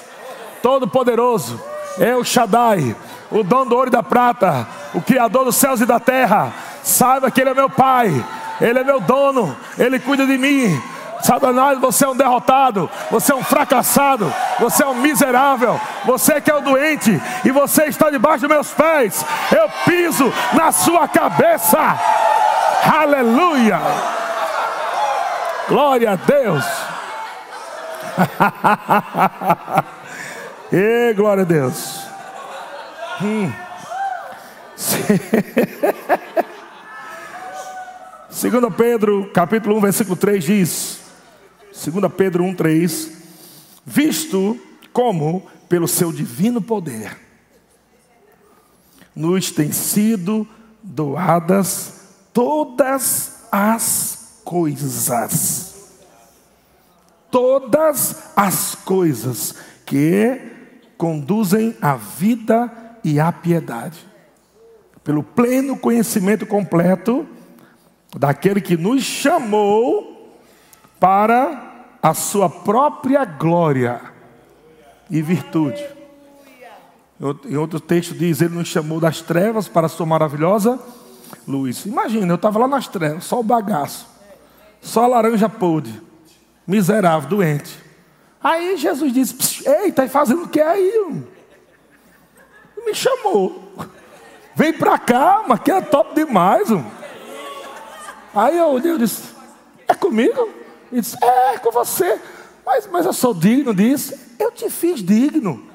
todo-poderoso, 0.62 1.62
é 2.00 2.16
o 2.16 2.24
Shaddai, 2.24 2.96
o 3.30 3.44
dono 3.44 3.66
do 3.66 3.76
ouro 3.76 3.90
e 3.90 3.92
da 3.92 4.02
prata, 4.02 4.68
o 4.94 5.02
Criador 5.02 5.44
dos 5.44 5.58
céus 5.58 5.82
e 5.82 5.86
da 5.86 6.00
terra. 6.00 6.54
Saiba 6.82 7.30
que 7.30 7.42
Ele 7.42 7.50
é 7.50 7.54
meu 7.54 7.70
Pai, 7.70 8.24
Ele 8.62 8.80
é 8.80 8.84
meu 8.84 9.02
dono, 9.02 9.56
Ele 9.78 10.00
cuida 10.00 10.26
de 10.26 10.38
mim. 10.38 10.82
Satanás, 11.22 11.80
você 11.80 12.04
é 12.04 12.10
um 12.10 12.16
derrotado, 12.16 12.90
você 13.10 13.32
é 13.32 13.36
um 13.36 13.44
fracassado, 13.44 14.34
você 14.60 14.84
é 14.84 14.88
um 14.88 14.96
miserável, 14.96 15.80
você 16.06 16.42
que 16.42 16.52
é 16.52 16.56
o 16.56 16.62
doente 16.62 17.22
e 17.46 17.52
você 17.52 17.86
está 17.86 18.10
debaixo 18.10 18.42
dos 18.42 18.50
meus 18.50 18.72
pés. 18.72 19.26
Eu 19.52 19.70
piso 19.86 20.32
na 20.54 20.72
sua 20.72 21.08
cabeça. 21.08 21.80
Aleluia! 23.02 23.80
Glória 25.68 26.12
a 26.12 26.16
Deus. 26.16 26.64
e 30.72 31.14
glória 31.14 31.44
a 31.44 31.46
Deus. 31.46 32.04
Hum. 33.22 33.52
Segunda 38.30 38.70
Pedro, 38.70 39.32
capítulo 39.34 39.78
1, 39.78 39.82
versículo 39.82 40.16
3 40.16 40.44
diz: 40.44 41.02
Segunda 41.72 42.10
Pedro 42.10 42.44
1, 42.44 42.56
3 42.56 43.12
Visto 43.86 44.58
como 44.92 45.48
pelo 45.68 45.88
seu 45.88 46.12
divino 46.12 46.62
poder 46.62 47.24
nos 49.16 49.52
têm 49.52 49.72
sido 49.72 50.48
doadas 50.82 52.02
todas 52.34 53.48
as 53.52 54.13
coisas. 54.54 55.74
Todas 57.32 58.32
as 58.36 58.76
coisas 58.76 59.56
que 59.84 60.40
conduzem 60.96 61.76
à 61.82 61.96
vida 61.96 62.72
e 63.04 63.20
à 63.20 63.32
piedade. 63.32 63.98
Pelo 65.04 65.24
pleno 65.24 65.76
conhecimento 65.76 66.46
completo 66.46 67.28
daquele 68.16 68.62
que 68.62 68.78
nos 68.78 69.02
chamou 69.02 70.38
para 71.00 71.88
a 72.00 72.14
sua 72.14 72.48
própria 72.48 73.26
glória 73.26 74.02
e 75.10 75.20
virtude. 75.20 75.84
Em 77.50 77.58
outro 77.58 77.80
texto 77.80 78.14
diz: 78.14 78.40
Ele 78.40 78.54
nos 78.54 78.68
chamou 78.68 79.00
das 79.00 79.20
trevas 79.20 79.68
para 79.68 79.88
a 79.88 79.90
sua 79.90 80.06
maravilhosa 80.06 80.80
luz. 81.48 81.88
Imagina, 81.88 82.32
eu 82.32 82.36
estava 82.36 82.60
lá 82.60 82.68
nas 82.68 82.88
trevas, 82.88 83.24
só 83.24 83.40
o 83.40 83.44
bagaço. 83.44 84.13
Só 84.84 85.08
laranja 85.08 85.48
podre, 85.48 86.00
miserável, 86.68 87.30
doente. 87.30 87.80
Aí 88.44 88.76
Jesus 88.76 89.14
disse: 89.14 89.68
Ei, 89.68 89.88
está 89.88 90.08
fazendo 90.10 90.44
o 90.44 90.50
que 90.50 90.60
aí? 90.60 91.24
Me 92.86 92.94
chamou. 92.94 93.72
Vem 94.54 94.74
para 94.74 95.00
cá, 95.00 95.46
mas 95.48 95.62
que 95.62 95.72
é 95.72 95.80
top 95.80 96.14
demais. 96.14 96.68
Aí 98.36 98.58
eu 98.58 98.68
olhei 98.68 98.98
disse: 98.98 99.24
É 99.88 99.94
comigo? 99.94 100.50
Ele 100.92 101.00
disse: 101.00 101.18
É, 101.24 101.54
é 101.54 101.58
com 101.58 101.72
você. 101.72 102.20
Mas, 102.66 102.86
mas 102.88 103.06
eu 103.06 103.14
sou 103.14 103.34
digno 103.34 103.74
disso. 103.74 104.14
Eu 104.38 104.52
te 104.52 104.70
fiz 104.70 105.02
digno. 105.02 105.66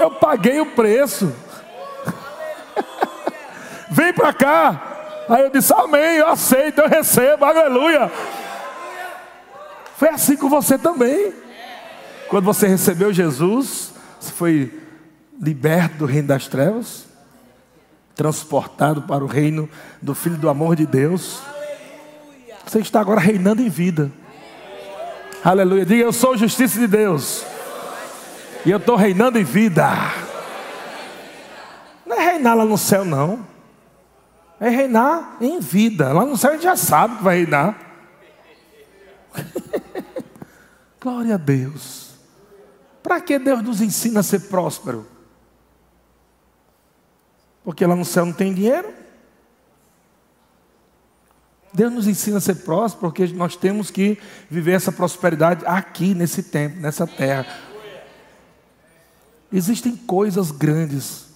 Eu 0.00 0.12
paguei 0.12 0.58
o 0.58 0.74
preço. 0.74 1.34
Vem 3.90 4.12
para 4.14 4.32
cá. 4.32 4.97
Aí 5.28 5.42
eu 5.42 5.50
disse: 5.50 5.72
Amém, 5.72 6.16
eu 6.16 6.28
aceito, 6.28 6.80
eu 6.80 6.88
recebo, 6.88 7.44
aleluia. 7.44 8.10
Foi 9.96 10.08
assim 10.08 10.36
com 10.36 10.48
você 10.48 10.78
também. 10.78 11.32
Quando 12.28 12.44
você 12.44 12.66
recebeu 12.66 13.12
Jesus, 13.12 13.92
você 14.20 14.32
foi 14.32 14.80
liberto 15.40 15.98
do 15.98 16.06
reino 16.06 16.28
das 16.28 16.46
trevas, 16.46 17.06
transportado 18.14 19.02
para 19.02 19.24
o 19.24 19.26
reino 19.26 19.68
do 20.00 20.14
Filho 20.14 20.36
do 20.36 20.48
amor 20.48 20.76
de 20.76 20.86
Deus. 20.86 21.40
Você 22.66 22.80
está 22.80 23.00
agora 23.00 23.20
reinando 23.20 23.62
em 23.62 23.68
vida. 23.68 24.10
Aleluia. 25.44 25.84
Diga: 25.84 26.04
Eu 26.04 26.12
sou 26.12 26.36
justiça 26.36 26.78
de 26.78 26.86
Deus. 26.86 27.44
E 28.64 28.70
eu 28.70 28.78
estou 28.78 28.96
reinando 28.96 29.38
em 29.38 29.44
vida. 29.44 29.88
Não 32.04 32.16
é 32.18 32.32
reinar 32.32 32.56
lá 32.56 32.64
no 32.64 32.76
céu, 32.76 33.04
não. 33.04 33.46
É 34.60 34.68
reinar 34.68 35.36
em 35.40 35.60
vida. 35.60 36.12
Lá 36.12 36.24
no 36.24 36.36
céu 36.36 36.50
a 36.50 36.54
gente 36.54 36.64
já 36.64 36.76
sabe 36.76 37.18
que 37.18 37.22
vai 37.22 37.36
reinar. 37.38 37.78
Glória 41.00 41.34
a 41.34 41.38
Deus. 41.38 42.08
Para 43.02 43.20
que 43.20 43.38
Deus 43.38 43.62
nos 43.62 43.80
ensina 43.80 44.20
a 44.20 44.22
ser 44.22 44.40
próspero? 44.48 45.06
Porque 47.62 47.86
lá 47.86 47.94
no 47.94 48.04
céu 48.04 48.26
não 48.26 48.32
tem 48.32 48.52
dinheiro? 48.52 48.92
Deus 51.72 51.92
nos 51.92 52.08
ensina 52.08 52.38
a 52.38 52.40
ser 52.40 52.56
próspero 52.56 53.00
porque 53.00 53.26
nós 53.28 53.54
temos 53.54 53.90
que 53.90 54.18
viver 54.50 54.72
essa 54.72 54.90
prosperidade 54.90 55.64
aqui, 55.66 56.14
nesse 56.14 56.42
tempo, 56.42 56.80
nessa 56.80 57.06
terra. 57.06 57.46
Existem 59.52 59.94
coisas 59.96 60.50
grandes. 60.50 61.27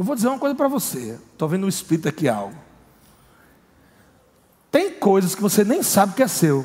Eu 0.00 0.04
vou 0.04 0.14
dizer 0.14 0.28
uma 0.28 0.38
coisa 0.38 0.54
para 0.54 0.66
você. 0.66 1.18
Estou 1.30 1.46
vendo 1.46 1.66
o 1.66 1.68
Espírito 1.68 2.08
aqui 2.08 2.26
algo. 2.26 2.56
Tem 4.70 4.92
coisas 4.92 5.34
que 5.34 5.42
você 5.42 5.62
nem 5.62 5.82
sabe 5.82 6.14
que 6.14 6.22
é 6.22 6.26
seu. 6.26 6.64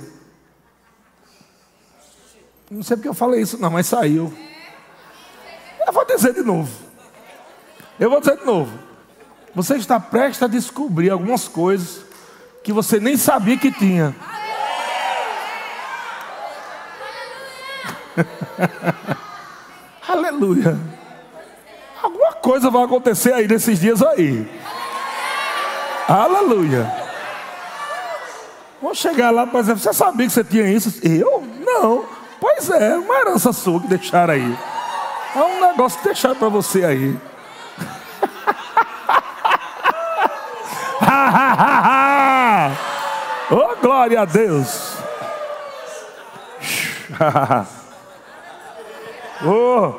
Não 2.72 2.82
sei 2.82 2.96
porque 2.96 3.10
eu 3.10 3.14
falei 3.14 3.42
isso, 3.42 3.58
não, 3.60 3.70
mas 3.70 3.88
saiu. 3.88 4.34
Eu 5.86 5.92
vou 5.92 6.06
dizer 6.06 6.34
de 6.34 6.44
novo. 6.44 6.72
Eu 8.00 8.10
vou 8.10 8.22
dizer 8.22 8.38
de 8.38 8.46
novo. 8.46 8.72
Você 9.54 9.76
está 9.76 10.00
prestes 10.00 10.42
a 10.42 10.48
descobrir 10.48 11.10
algumas 11.10 11.46
coisas 11.46 12.06
que 12.64 12.72
você 12.72 13.02
nem 13.02 13.18
sabia 13.18 13.58
que 13.58 13.70
tinha. 13.70 14.16
Aleluia. 20.08 20.80
Coisa 22.46 22.70
vai 22.70 22.84
acontecer 22.84 23.34
aí 23.34 23.48
nesses 23.48 23.80
dias 23.80 24.04
aí. 24.04 24.48
Aleluia. 26.08 26.96
Vou 28.80 28.94
chegar 28.94 29.32
lá 29.32 29.48
para 29.48 29.62
dizer, 29.62 29.74
você 29.74 29.92
sabia 29.92 30.28
que 30.28 30.32
você 30.32 30.44
tinha 30.44 30.68
isso? 30.68 30.94
Eu? 31.02 31.44
Não. 31.66 32.06
Pois 32.40 32.70
é, 32.70 32.96
uma 32.98 33.16
herança 33.16 33.52
sua 33.52 33.82
que 33.82 33.88
deixaram 33.88 34.36
aí. 34.36 34.56
É 35.36 35.40
um 35.40 35.60
negócio 35.60 35.98
que 35.98 36.06
deixaram 36.06 36.36
para 36.36 36.50
você 36.50 36.86
aí. 36.86 37.18
oh, 43.50 43.76
glória 43.82 44.22
a 44.22 44.26
Deus. 44.26 44.98
oh. 49.48 49.96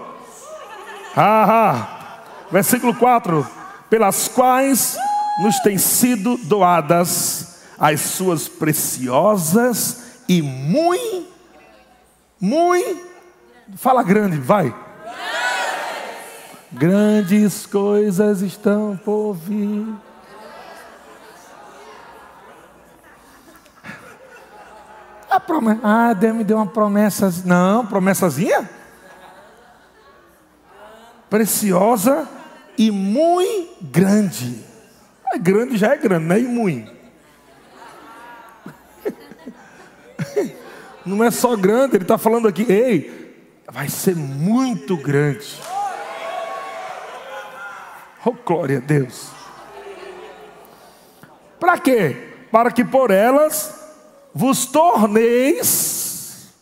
Versículo 2.51 2.95
4: 2.95 3.47
Pelas 3.91 4.29
quais 4.29 4.97
nos 5.43 5.59
têm 5.61 5.79
sido 5.79 6.37
doadas 6.37 7.57
as 7.79 8.01
suas 8.01 8.49
preciosas 8.49 10.23
e 10.29 10.41
muito, 10.41 11.29
muito, 12.41 13.07
fala 13.77 14.03
grande, 14.03 14.39
vai. 14.39 14.75
Grandes 16.73 17.65
coisas 17.67 18.43
estão 18.43 18.99
por 19.05 19.35
vir. 19.35 19.87
A 25.31 25.41
promessa, 25.41 25.81
ah, 25.85 26.13
Deus 26.13 26.37
me 26.37 26.45
deu 26.45 26.57
uma 26.57 26.67
promessa. 26.67 27.33
Não, 27.45 27.87
promessazinha? 27.87 28.69
Preciosa 31.29 32.29
e 32.79 32.91
muito 32.91 33.85
grande. 33.85 34.65
É 35.33 35.39
grande 35.39 35.77
já 35.77 35.93
é 35.93 35.97
grande, 35.97 36.25
não 36.27 36.35
é? 36.37 36.41
E 36.41 36.45
muito. 36.45 36.93
Não 41.05 41.23
é 41.23 41.31
só 41.31 41.55
grande, 41.55 41.97
ele 41.97 42.03
está 42.03 42.19
falando 42.19 42.49
aqui, 42.49 42.67
ei, 42.69 43.63
vai 43.71 43.89
ser 43.89 44.17
muito 44.17 44.97
grande. 44.97 45.61
Oh, 48.25 48.33
glória 48.33 48.79
a 48.79 48.81
Deus. 48.81 49.31
Para 51.61 51.79
quê? 51.79 52.17
Para 52.51 52.73
que 52.73 52.85
por 52.85 53.13
elas 53.13 53.73
vos 54.35 54.67
torneis 54.67 56.53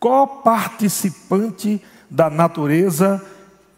coparticipante 0.00 1.82
da 2.10 2.30
natureza 2.30 3.22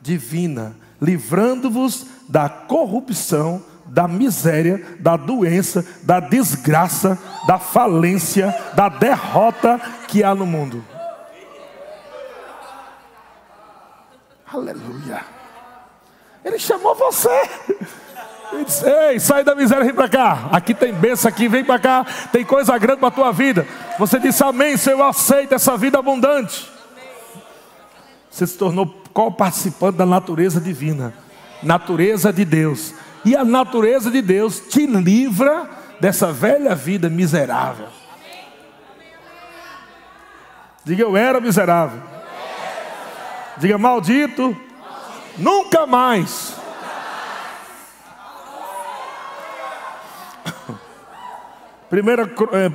divina, 0.08 0.74
livrando-vos 1.02 2.06
da 2.26 2.48
corrupção, 2.48 3.62
da 3.84 4.08
miséria, 4.08 4.96
da 4.98 5.18
doença, 5.18 5.84
da 6.02 6.18
desgraça, 6.18 7.18
da 7.46 7.58
falência, 7.58 8.54
da 8.74 8.88
derrota 8.88 9.78
que 10.06 10.24
há 10.24 10.34
no 10.34 10.46
mundo. 10.46 10.82
Aleluia. 14.50 15.20
Ele 16.42 16.58
chamou 16.58 16.94
você. 16.94 17.50
Ele 18.50 18.64
disse, 18.64 18.88
Ei, 18.88 19.20
sai 19.20 19.44
da 19.44 19.54
miséria 19.54 19.82
e 19.82 19.86
vem 19.88 19.94
para 19.94 20.08
cá. 20.08 20.48
Aqui 20.50 20.72
tem 20.72 20.90
bênção 20.90 21.28
aqui, 21.28 21.48
vem 21.48 21.62
para 21.62 21.78
cá. 21.78 22.06
Tem 22.32 22.46
coisa 22.46 22.78
grande 22.78 23.00
para 23.00 23.08
a 23.08 23.10
tua 23.10 23.30
vida. 23.30 23.66
Você 23.98 24.18
disse 24.18 24.42
amém, 24.42 24.74
Senhor, 24.78 25.00
eu 25.00 25.04
aceito 25.04 25.54
essa 25.54 25.76
vida 25.76 25.98
abundante. 25.98 26.78
Você 28.30 28.46
se 28.46 28.56
tornou 28.56 28.86
co-participante 29.12 29.98
da 29.98 30.06
natureza 30.06 30.60
divina, 30.60 31.12
natureza 31.62 32.32
de 32.32 32.44
Deus. 32.44 32.94
E 33.24 33.36
a 33.36 33.44
natureza 33.44 34.10
de 34.10 34.22
Deus 34.22 34.60
te 34.60 34.86
livra 34.86 35.68
dessa 36.00 36.32
velha 36.32 36.74
vida 36.74 37.08
miserável. 37.08 37.88
Diga, 40.84 41.02
eu 41.02 41.16
era 41.16 41.40
miserável. 41.40 42.00
Diga, 43.58 43.76
maldito. 43.76 44.56
Nunca 45.36 45.86
mais 45.86 46.58
Primeira, 51.88 52.28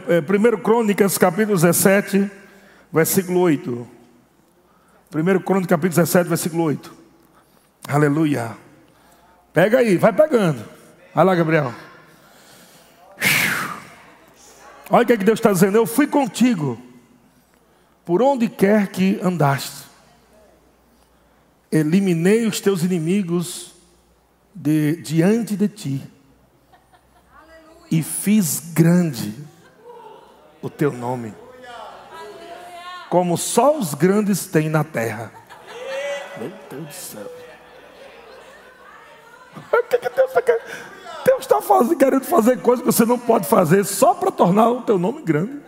é, 0.07 0.21
primeiro 0.21 0.57
Crônicas, 0.57 1.17
capítulo 1.17 1.55
17, 1.55 2.31
versículo 2.91 3.39
8. 3.41 4.02
Primeiro 5.13 5.39
Crônicas, 5.41 5.69
capítulo 5.69 6.01
17, 6.01 6.27
versículo 6.27 6.63
8. 6.63 6.91
Aleluia. 7.87 8.57
Pega 9.53 9.77
aí, 9.77 9.95
vai 9.95 10.11
pegando. 10.11 10.65
Vai 11.13 11.23
lá, 11.23 11.35
Gabriel. 11.35 11.71
Olha 14.89 15.03
o 15.03 15.05
que, 15.05 15.13
é 15.13 15.17
que 15.17 15.23
Deus 15.23 15.37
está 15.37 15.53
dizendo. 15.53 15.77
Eu 15.77 15.85
fui 15.85 16.07
contigo, 16.07 16.81
por 18.03 18.23
onde 18.23 18.49
quer 18.49 18.87
que 18.87 19.19
andaste. 19.21 19.83
Eliminei 21.71 22.47
os 22.47 22.59
teus 22.59 22.81
inimigos 22.81 23.71
de, 24.51 24.95
diante 24.95 25.55
de 25.55 25.67
ti 25.67 26.01
e 27.91 28.01
fiz 28.01 28.71
grande 28.73 29.31
o 30.59 30.71
teu 30.71 30.91
nome, 30.91 31.35
como 33.13 33.37
só 33.37 33.77
os 33.77 33.93
grandes 33.93 34.47
têm 34.47 34.69
na 34.69 34.83
terra. 34.83 35.31
Meu 36.39 36.51
Deus 36.67 36.87
do 36.87 36.91
céu. 36.91 37.31
O 39.55 39.83
que, 39.83 39.99
que 39.99 40.09
Deus 40.09 40.29
está 40.29 40.41
querendo? 40.41 40.63
Deus 41.23 41.41
está 41.41 41.61
fazendo, 41.61 41.95
querendo 41.95 42.25
fazer 42.25 42.59
coisas 42.59 42.83
que 42.83 42.91
você 42.91 43.05
não 43.05 43.19
pode 43.19 43.45
fazer 43.45 43.85
só 43.85 44.15
para 44.15 44.31
tornar 44.31 44.71
o 44.71 44.81
teu 44.81 44.97
nome 44.97 45.21
grande. 45.21 45.61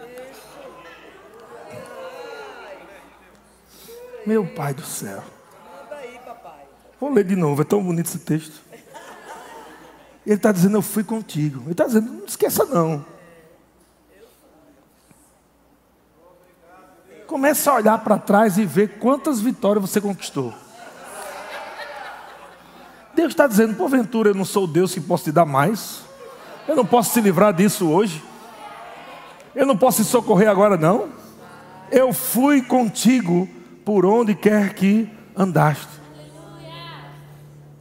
Meu 4.26 4.48
Pai 4.48 4.74
do 4.74 4.82
céu. 4.82 5.24
Vou 7.00 7.14
ler 7.14 7.26
de 7.26 7.36
novo, 7.36 7.62
é 7.62 7.66
tão 7.66 7.84
bonito 7.84 8.08
esse 8.08 8.18
texto. 8.18 8.60
Ele 10.26 10.36
está 10.36 10.52
dizendo, 10.52 10.78
eu 10.78 10.82
fui 10.82 11.04
contigo. 11.04 11.62
Ele 11.66 11.74
está 11.74 11.86
dizendo, 11.86 12.12
não 12.12 12.26
esqueça 12.26 12.66
não. 12.66 13.06
Comece 17.28 17.68
a 17.70 17.76
olhar 17.76 17.98
para 18.00 18.18
trás 18.18 18.58
e 18.58 18.66
ver 18.66 19.00
quantas 19.00 19.40
vitórias 19.42 19.90
você 19.90 20.00
conquistou. 20.00 20.54
Deus 23.16 23.30
está 23.30 23.48
dizendo, 23.48 23.76
porventura 23.76 24.30
eu 24.30 24.36
não 24.36 24.46
sou 24.46 24.68
Deus 24.68 24.94
que 24.94 25.00
posso 25.00 25.24
te 25.26 25.32
dar 25.32 25.46
mais. 25.46 26.02
Eu 26.68 26.76
não 26.76 26.86
posso 26.86 27.14
te 27.14 27.22
livrar 27.22 27.54
disso 27.54 27.88
hoje. 27.88 28.22
Eu 29.56 29.66
não 29.66 29.78
posso 29.78 30.04
te 30.04 30.10
socorrer 30.10 30.50
agora, 30.50 30.76
não. 30.76 31.10
Eu 31.92 32.12
fui 32.12 32.62
contigo 32.62 33.48
por 33.86 34.06
onde 34.06 34.36
quer 34.36 34.74
que 34.74 35.10
andaste. 35.36 35.88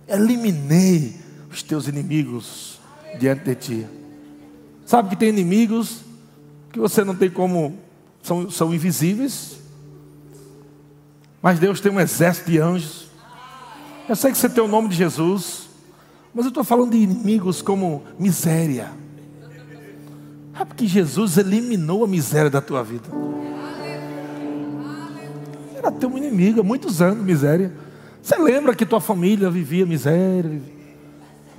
Eliminei 0.06 1.16
os 1.50 1.62
teus 1.62 1.88
inimigos 1.88 2.78
diante 3.18 3.44
de 3.44 3.54
ti. 3.54 3.86
Sabe 4.84 5.08
que 5.08 5.16
tem 5.16 5.30
inimigos 5.30 6.00
que 6.70 6.78
você 6.78 7.02
não 7.02 7.14
tem 7.14 7.30
como, 7.30 7.78
são, 8.24 8.50
são 8.50 8.74
invisíveis, 8.74 9.58
mas 11.42 11.58
Deus 11.58 11.78
tem 11.78 11.92
um 11.92 12.00
exército 12.00 12.50
de 12.50 12.58
anjos. 12.58 13.06
Eu 14.08 14.16
sei 14.16 14.32
que 14.32 14.38
você 14.38 14.48
tem 14.48 14.64
o 14.64 14.68
nome 14.68 14.88
de 14.88 14.96
Jesus, 14.96 15.68
Mas 16.34 16.46
eu 16.46 16.48
estou 16.48 16.64
falando 16.64 16.90
de 16.90 16.96
inimigos 16.96 17.62
como 17.62 18.02
miséria. 18.18 18.90
É 20.58 20.64
porque 20.64 20.86
Jesus 20.86 21.36
eliminou 21.36 22.02
a 22.02 22.08
miséria 22.08 22.50
da 22.50 22.60
tua 22.60 22.82
vida. 22.82 23.08
Era 25.76 25.92
teu 25.92 26.16
inimigo 26.16 26.60
há 26.60 26.64
muitos 26.64 27.00
anos, 27.02 27.22
miséria. 27.22 27.72
Você 28.22 28.36
lembra 28.36 28.74
que 28.74 28.86
tua 28.86 29.00
família 29.00 29.50
vivia 29.50 29.86
miséria? 29.86 30.60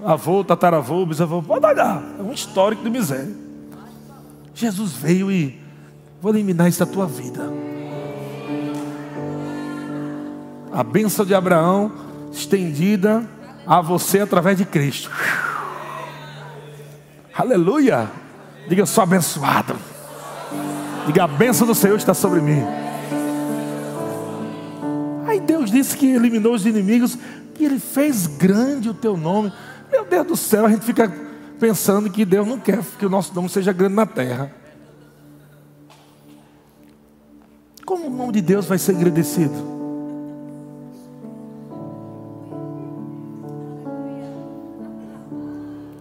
Avô, 0.04 0.44
tataravô, 0.44 1.06
bisavô, 1.06 1.42
pode 1.42 1.66
olhar. 1.66 2.04
É 2.20 2.22
um 2.22 2.34
histórico 2.34 2.84
de 2.84 2.90
miséria. 2.90 3.34
Jesus 4.54 4.94
veio 4.94 5.32
e 5.32 5.65
vou 6.22 6.34
eliminar 6.34 6.68
isso 6.68 6.80
da 6.80 6.86
tua 6.86 7.06
vida. 7.06 7.42
A 10.72 10.84
bênção 10.84 11.26
de 11.26 11.34
Abraão 11.34 11.92
estendida 12.32 13.24
a 13.66 13.82
você 13.82 14.20
através 14.20 14.58
de 14.58 14.66
Cristo. 14.66 15.10
Aleluia! 17.34 18.10
Diga, 18.68 18.86
sou 18.86 19.04
abençoado. 19.04 19.76
Diga, 21.06 21.24
a 21.24 21.28
bênção 21.28 21.68
do 21.68 21.76
Senhor 21.76 21.98
está 21.98 22.14
sobre 22.14 22.42
mim. 22.42 22.64
Aí 25.28 25.40
Deus 25.40 25.70
disse 25.70 25.96
que 25.96 26.08
eliminou 26.08 26.54
os 26.54 26.66
inimigos 26.66 27.18
e 27.60 27.66
Ele 27.66 27.80
fez 27.80 28.28
grande 28.28 28.90
o 28.90 28.94
teu 28.94 29.16
nome. 29.16 29.52
Meu 29.92 30.06
Deus 30.06 30.28
do 30.28 30.36
céu, 30.36 30.66
a 30.66 30.70
gente 30.70 30.86
fica 30.86 31.12
pensando 31.60 32.10
que 32.10 32.26
Deus 32.26 32.48
não 32.48 32.60
quer 32.60 32.80
que 32.98 33.06
o 33.06 33.10
nosso 33.10 33.34
nome 33.34 33.50
seja 33.50 33.72
grande 33.72 33.96
na 33.96 34.06
terra. 34.06 34.52
Como 37.86 38.08
o 38.08 38.10
nome 38.10 38.34
de 38.34 38.42
Deus 38.42 38.66
vai 38.66 38.80
ser 38.80 38.96
agradecido? 38.96 39.54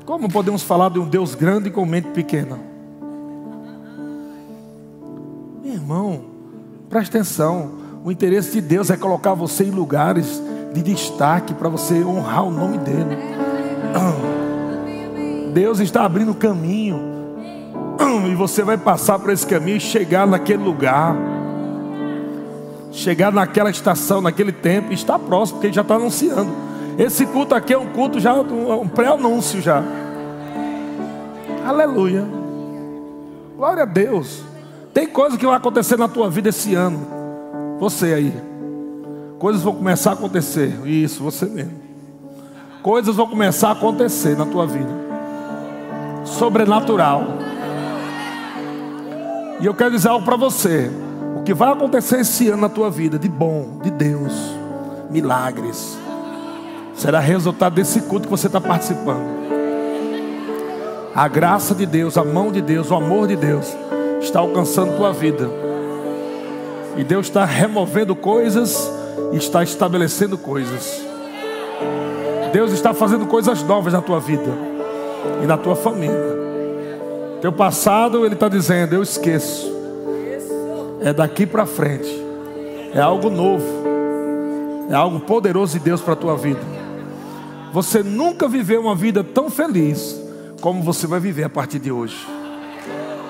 Como 0.07 0.29
podemos 0.31 0.63
falar 0.63 0.91
de 0.91 0.99
um 0.99 1.07
Deus 1.07 1.35
grande 1.35 1.71
com 1.71 1.85
mente 1.85 2.09
pequena? 2.09 2.59
Meu 5.63 5.75
irmão, 5.75 6.25
presta 6.89 7.19
atenção. 7.19 7.73
O 8.03 8.11
interesse 8.11 8.53
de 8.53 8.61
Deus 8.61 8.91
é 8.91 8.97
colocar 8.97 9.35
você 9.35 9.65
em 9.65 9.71
lugares 9.71 10.43
de 10.73 10.83
destaque 10.83 11.53
para 11.53 11.69
você 11.69 12.03
honrar 12.03 12.45
o 12.45 12.51
nome 12.51 12.79
dEle. 12.79 13.19
Deus 15.53 15.81
está 15.81 16.05
abrindo 16.05 16.35
caminho. 16.35 17.13
E 18.31 18.35
você 18.35 18.63
vai 18.63 18.77
passar 18.79 19.19
por 19.19 19.31
esse 19.31 19.47
caminho 19.47 19.77
e 19.77 19.81
chegar 19.81 20.27
naquele 20.27 20.63
lugar. 20.63 21.17
Chegar 22.95 23.33
naquela 23.33 23.71
estação, 23.71 24.21
naquele 24.21 24.53
tempo, 24.53 24.93
e 24.93 24.95
está 24.95 25.19
próximo, 25.19 25.59
porque 25.59 25.67
ele 25.67 25.75
já 25.75 25.83
está 25.83 25.97
anunciando. 25.97 26.53
Esse 26.97 27.27
culto 27.27 27.53
aqui 27.53 27.75
é 27.75 27.79
um 27.79 27.87
culto 27.87 28.21
já, 28.21 28.33
um 28.33 28.87
pré-anúncio 28.87 29.61
já. 29.61 29.83
Aleluia. 31.67 32.25
Glória 33.57 33.83
a 33.83 33.87
Deus. 33.87 34.43
Tem 34.93 35.09
coisa 35.09 35.37
que 35.37 35.45
vai 35.45 35.57
acontecer 35.57 35.99
na 35.99 36.07
tua 36.07 36.31
vida 36.31 36.51
esse 36.51 36.73
ano. 36.77 37.05
Você 37.81 38.15
aí. 38.15 38.33
Coisas 39.41 39.61
vão 39.61 39.75
começar 39.75 40.11
a 40.11 40.15
acontecer. 40.15 40.73
Isso, 40.87 41.21
você 41.21 41.47
mesmo. 41.47 41.83
Coisas 42.81 43.17
vão 43.17 43.27
começar 43.27 43.71
a 43.71 43.73
acontecer 43.73 44.37
na 44.37 44.47
tua 44.47 44.69
vida. 44.69 44.91
Sobrenatural. 46.25 47.25
E 49.61 49.67
eu 49.67 49.75
quero 49.75 49.91
dizer 49.91 50.11
algo 50.11 50.25
para 50.25 50.37
você. 50.37 50.93
Que 51.45 51.53
vai 51.53 51.71
acontecer 51.71 52.21
esse 52.21 52.49
ano 52.49 52.63
na 52.63 52.69
tua 52.69 52.91
vida, 52.91 53.19
de 53.19 53.29
bom, 53.29 53.79
de 53.83 53.91
Deus, 53.91 54.33
milagres, 55.11 55.99
será 56.95 57.21
resultado 57.21 57.75
desse 57.75 58.01
culto 58.03 58.27
que 58.27 58.31
você 58.31 58.47
está 58.47 58.61
participando. 58.61 59.35
A 61.15 61.29
graça 61.29 61.75
de 61.75 61.85
Deus, 61.85 62.17
a 62.17 62.25
mão 62.25 62.51
de 62.51 62.63
Deus, 62.63 62.91
o 62.91 62.95
amor 62.95 63.29
de 63.29 63.37
Deus 63.37 63.77
está 64.21 64.41
alcançando 64.41 64.97
tua 64.97 65.13
vida. 65.13 65.49
E 66.97 67.05
Deus 67.05 67.27
está 67.27 67.45
removendo 67.45 68.17
coisas 68.17 68.91
e 69.33 69.37
está 69.37 69.63
estabelecendo 69.63 70.39
coisas. 70.39 71.05
Deus 72.53 72.73
está 72.73 72.95
fazendo 72.95 73.27
coisas 73.27 73.63
novas 73.63 73.93
na 73.93 74.01
tua 74.01 74.19
vida 74.19 74.51
e 75.43 75.47
na 75.47 75.59
tua 75.59 75.77
família. 75.77 76.35
Teu 77.41 77.53
passado, 77.53 78.25
Ele 78.25 78.35
está 78.35 78.49
dizendo: 78.49 78.95
Eu 78.95 79.03
esqueço. 79.03 79.84
É 81.05 81.13
daqui 81.13 81.45
para 81.45 81.67
frente. 81.67 82.09
É 82.95 83.01
algo 83.01 83.29
novo. 83.29 83.85
É 84.91 84.95
algo 84.95 85.21
poderoso 85.21 85.79
de 85.79 85.85
Deus 85.85 86.01
para 86.01 86.15
a 86.15 86.17
tua 86.17 86.35
vida. 86.35 86.61
Você 87.73 88.03
nunca 88.03 88.49
viveu 88.49 88.81
uma 88.81 88.95
vida 88.95 89.23
tão 89.23 89.51
feliz 89.51 90.19
como 90.63 90.83
você 90.83 91.07
vai 91.07 91.21
viver 91.21 91.45
a 91.45 91.51
partir 91.51 91.79
de 91.79 91.93
hoje. 91.93 92.27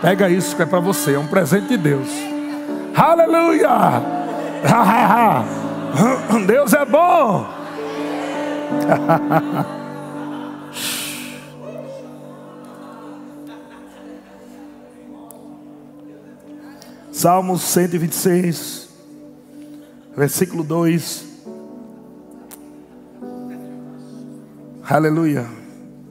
Pega 0.00 0.30
isso 0.30 0.54
que 0.54 0.62
é 0.62 0.66
para 0.66 0.78
você, 0.78 1.14
é 1.14 1.18
um 1.18 1.26
presente 1.26 1.68
de 1.68 1.76
Deus. 1.76 2.08
Aleluia! 2.94 3.68
Deus 6.46 6.72
é 6.74 6.84
bom. 6.84 7.46
Salmos 17.24 17.62
126, 17.62 18.86
versículo 20.14 20.62
2. 20.62 21.24
Aleluia. 24.86 25.46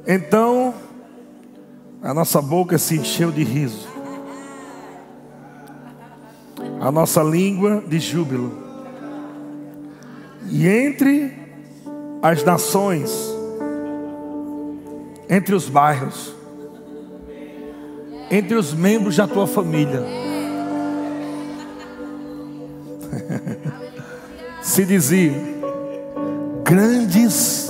Então 0.08 0.74
a 2.02 2.16
nossa 2.16 2.42
boca 2.42 2.80
se 2.80 2.96
encheu 2.98 3.32
de 3.32 3.44
riso, 3.44 3.88
a 6.82 6.92
nossa 6.92 7.22
língua 7.22 7.84
de 7.88 8.00
júbilo. 8.00 8.52
E 10.50 10.68
entre 10.68 11.32
as 12.24 12.44
nações, 12.44 13.12
entre 15.30 15.54
os 15.54 15.70
bairros, 15.70 16.34
entre 18.32 18.56
os 18.56 18.74
membros 18.74 19.18
da 19.18 19.28
tua 19.28 19.46
família, 19.46 20.33
se 24.62 24.86
dizia: 24.86 25.34
grandes, 26.64 27.70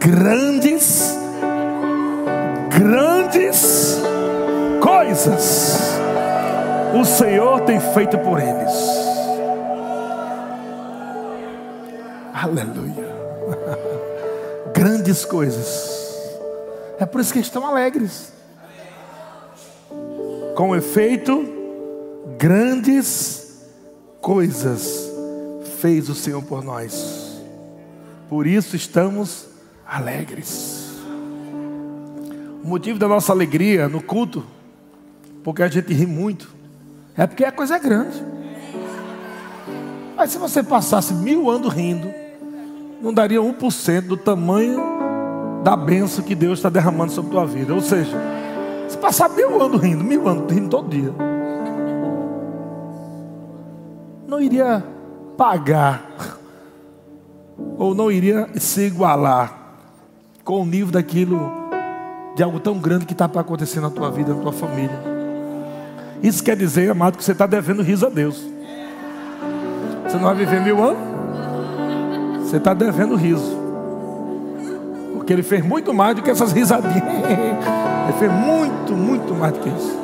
grandes 0.00 1.16
grandes 2.70 3.96
coisas 4.80 5.96
o 6.98 7.04
Senhor 7.04 7.60
tem 7.62 7.78
feito 7.78 8.16
por 8.18 8.40
eles. 8.40 8.72
Aleluia. 12.32 13.06
Grandes 14.72 15.24
coisas. 15.24 15.94
É 16.98 17.04
por 17.04 17.20
isso 17.20 17.32
que 17.32 17.40
estão 17.40 17.66
alegres. 17.66 18.32
Com 20.54 20.74
efeito, 20.74 21.44
grandes 22.38 23.36
coisas 23.36 23.45
fez 25.78 26.08
o 26.08 26.14
Senhor 26.16 26.42
por 26.42 26.64
nós. 26.64 27.40
Por 28.28 28.44
isso 28.44 28.74
estamos 28.74 29.46
alegres. 29.86 30.90
O 32.64 32.66
motivo 32.66 32.98
da 32.98 33.06
nossa 33.06 33.32
alegria 33.32 33.88
no 33.88 34.02
culto, 34.02 34.44
porque 35.44 35.62
a 35.62 35.68
gente 35.68 35.94
ri 35.94 36.06
muito, 36.06 36.48
é 37.16 37.24
porque 37.24 37.44
a 37.44 37.52
coisa 37.52 37.76
é 37.76 37.78
grande. 37.78 38.20
Mas 40.16 40.32
se 40.32 40.38
você 40.38 40.60
passasse 40.60 41.14
mil 41.14 41.48
anos 41.48 41.72
rindo, 41.72 42.12
não 43.00 43.14
daria 43.14 43.38
1% 43.40 44.00
do 44.00 44.16
tamanho 44.16 44.82
da 45.62 45.76
benção 45.76 46.24
que 46.24 46.34
Deus 46.34 46.58
está 46.58 46.68
derramando 46.68 47.12
sobre 47.12 47.30
a 47.30 47.32
tua 47.32 47.46
vida. 47.46 47.72
Ou 47.72 47.80
seja, 47.80 48.16
se 48.88 48.98
passar 48.98 49.28
mil 49.28 49.62
anos 49.62 49.80
rindo, 49.80 50.02
mil 50.02 50.26
anos 50.26 50.52
rindo 50.52 50.68
todo 50.68 50.88
dia, 50.88 51.14
não 54.36 54.42
iria 54.42 54.84
pagar, 55.34 56.10
ou 57.78 57.94
não 57.94 58.12
iria 58.12 58.46
se 58.56 58.82
igualar 58.82 59.50
com 60.44 60.60
o 60.60 60.66
nível 60.66 60.92
daquilo 60.92 61.50
de 62.34 62.42
algo 62.42 62.60
tão 62.60 62.78
grande 62.78 63.06
que 63.06 63.14
está 63.14 63.26
para 63.26 63.40
acontecer 63.40 63.80
na 63.80 63.88
tua 63.88 64.10
vida, 64.10 64.34
na 64.34 64.42
tua 64.42 64.52
família. 64.52 65.00
Isso 66.22 66.44
quer 66.44 66.54
dizer, 66.54 66.90
amado, 66.90 67.16
que 67.16 67.24
você 67.24 67.32
está 67.32 67.46
devendo 67.46 67.82
riso 67.82 68.04
a 68.06 68.10
Deus. 68.10 68.46
Você 70.04 70.16
não 70.16 70.24
vai 70.24 70.34
viver 70.34 70.60
mil 70.60 70.84
anos? 70.84 70.98
Você 72.42 72.58
está 72.58 72.74
devendo 72.74 73.16
riso. 73.16 73.56
Porque 75.14 75.32
Ele 75.32 75.42
fez 75.42 75.64
muito 75.64 75.94
mais 75.94 76.14
do 76.14 76.20
que 76.20 76.30
essas 76.30 76.52
risadinhas. 76.52 76.94
Ele 78.04 78.18
fez 78.18 78.30
muito, 78.30 78.92
muito 78.92 79.34
mais 79.34 79.54
do 79.54 79.60
que 79.60 79.70
isso. 79.70 79.98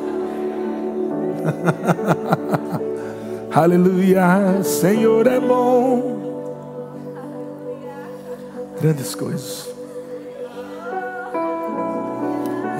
Aleluia, 3.54 4.62
Senhor 4.62 5.26
é 5.26 5.38
bom. 5.38 6.22
Grandes 8.80 9.14
coisas. 9.14 9.68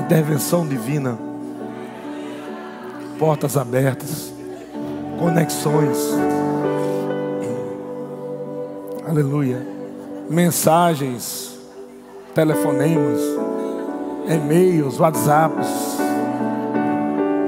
Intervenção 0.01 0.67
divina. 0.67 1.19
Portas 3.19 3.59
abertas. 3.59 4.33
Conexões. 5.19 5.99
Aleluia. 9.07 9.67
Mensagens, 10.31 11.55
telefonemas, 12.35 13.21
e-mails, 14.27 14.99
WhatsApps. 14.99 15.99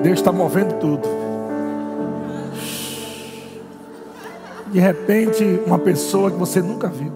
Deus 0.03 0.19
está 0.19 0.31
movendo 0.31 0.75
tudo. 0.79 1.24
De 4.75 4.81
repente, 4.81 5.61
uma 5.65 5.79
pessoa 5.79 6.33
que 6.33 6.37
você 6.37 6.61
nunca 6.61 6.89
viu. 6.89 7.13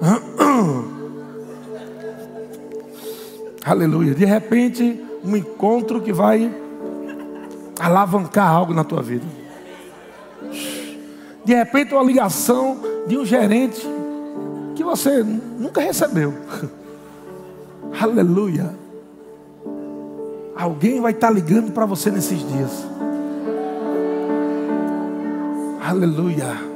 Aleluia. 3.66 4.14
De 4.14 4.24
repente, 4.24 5.04
um 5.24 5.36
encontro 5.36 6.00
que 6.00 6.12
vai 6.12 6.54
alavancar 7.80 8.48
algo 8.48 8.72
na 8.72 8.84
tua 8.84 9.02
vida. 9.02 9.26
De 11.44 11.52
repente, 11.52 11.92
uma 11.92 12.04
ligação 12.04 12.78
de 13.08 13.18
um 13.18 13.26
gerente 13.26 13.84
que 14.76 14.84
você 14.84 15.24
nunca 15.24 15.80
recebeu. 15.80 16.32
Aleluia. 18.00 18.72
Alguém 20.54 21.00
vai 21.00 21.10
estar 21.10 21.30
ligando 21.30 21.72
para 21.72 21.86
você 21.86 22.08
nesses 22.08 22.38
dias. 22.38 22.86
Aleluia. 25.84 26.73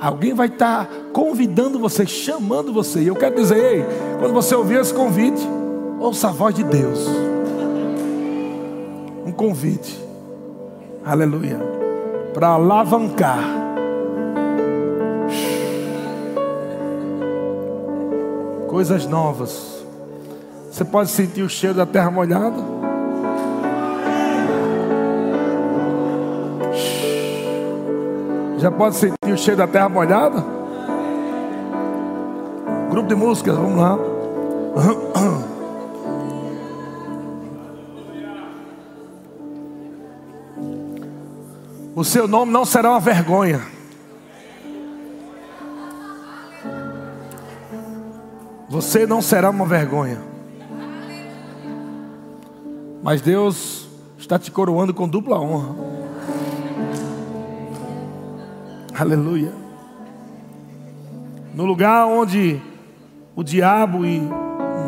Alguém 0.00 0.34
vai 0.34 0.48
estar 0.48 0.88
convidando 1.12 1.78
você, 1.78 2.06
chamando 2.06 2.72
você. 2.72 3.00
E 3.00 3.08
eu 3.08 3.16
quero 3.16 3.34
dizer, 3.34 3.56
ei, 3.56 3.84
quando 4.18 4.32
você 4.32 4.54
ouvir 4.54 4.80
esse 4.80 4.92
convite, 4.92 5.40
ouça 5.98 6.28
a 6.28 6.32
voz 6.32 6.54
de 6.54 6.64
Deus. 6.64 7.08
Um 9.24 9.32
convite. 9.32 9.98
Aleluia. 11.04 11.58
Para 12.32 12.48
alavancar 12.48 13.64
coisas 18.74 19.06
novas. 19.06 19.84
Você 20.68 20.84
pode 20.84 21.08
sentir 21.08 21.42
o 21.42 21.48
cheiro 21.48 21.76
da 21.76 21.86
terra 21.86 22.10
molhada? 22.10 22.83
Já 28.58 28.70
pode 28.70 28.96
sentir 28.96 29.32
o 29.32 29.36
cheiro 29.36 29.58
da 29.58 29.66
terra 29.66 29.88
molhada? 29.88 30.44
Grupo 32.90 33.08
de 33.08 33.14
músicas, 33.14 33.56
vamos 33.56 33.76
lá. 33.76 33.98
O 41.96 42.02
seu 42.02 42.26
nome 42.26 42.52
não 42.52 42.64
será 42.64 42.90
uma 42.90 43.00
vergonha. 43.00 43.60
Você 48.68 49.06
não 49.06 49.22
será 49.22 49.50
uma 49.50 49.64
vergonha. 49.64 50.20
Mas 53.02 53.20
Deus 53.20 53.88
está 54.18 54.38
te 54.38 54.50
coroando 54.50 54.92
com 54.92 55.08
dupla 55.08 55.38
honra. 55.38 56.03
Aleluia. 58.98 59.52
No 61.54 61.64
lugar 61.64 62.06
onde 62.06 62.60
o 63.34 63.42
diabo 63.42 64.04
e 64.04 64.20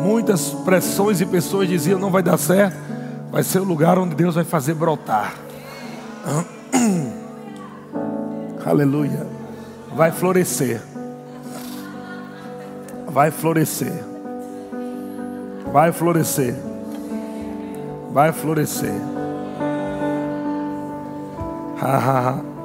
muitas 0.03 0.51
pressões 0.51 1.21
e 1.21 1.25
pessoas 1.25 1.67
diziam 1.67 1.99
não 1.99 2.09
vai 2.09 2.23
dar 2.23 2.37
certo, 2.37 2.77
vai 3.31 3.43
ser 3.43 3.59
o 3.59 3.63
lugar 3.63 3.97
onde 3.97 4.15
Deus 4.15 4.35
vai 4.35 4.43
fazer 4.43 4.73
brotar. 4.73 5.33
Aleluia. 8.65 9.25
Vai 9.95 10.11
florescer 10.11 10.81
vai 13.17 13.31
florescer. 13.31 14.05
Vai 15.73 15.91
florescer. 15.91 16.53
Vai 18.11 18.31
florescer. 18.31 18.93
Ha 21.81 21.97
ha 21.97 22.29
ha. 22.29 22.56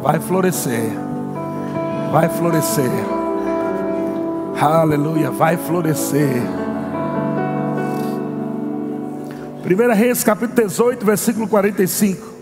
Vai 0.00 0.20
florescer. 0.20 0.92
Vai 2.12 2.28
florescer. 2.28 2.88
Aleluia, 4.60 5.32
vai 5.32 5.56
florescer. 5.56 6.40
1 9.64 9.94
Reis 9.94 10.22
capítulo 10.22 10.68
18, 10.68 11.04
versículo 11.04 11.48
45. 11.48 12.32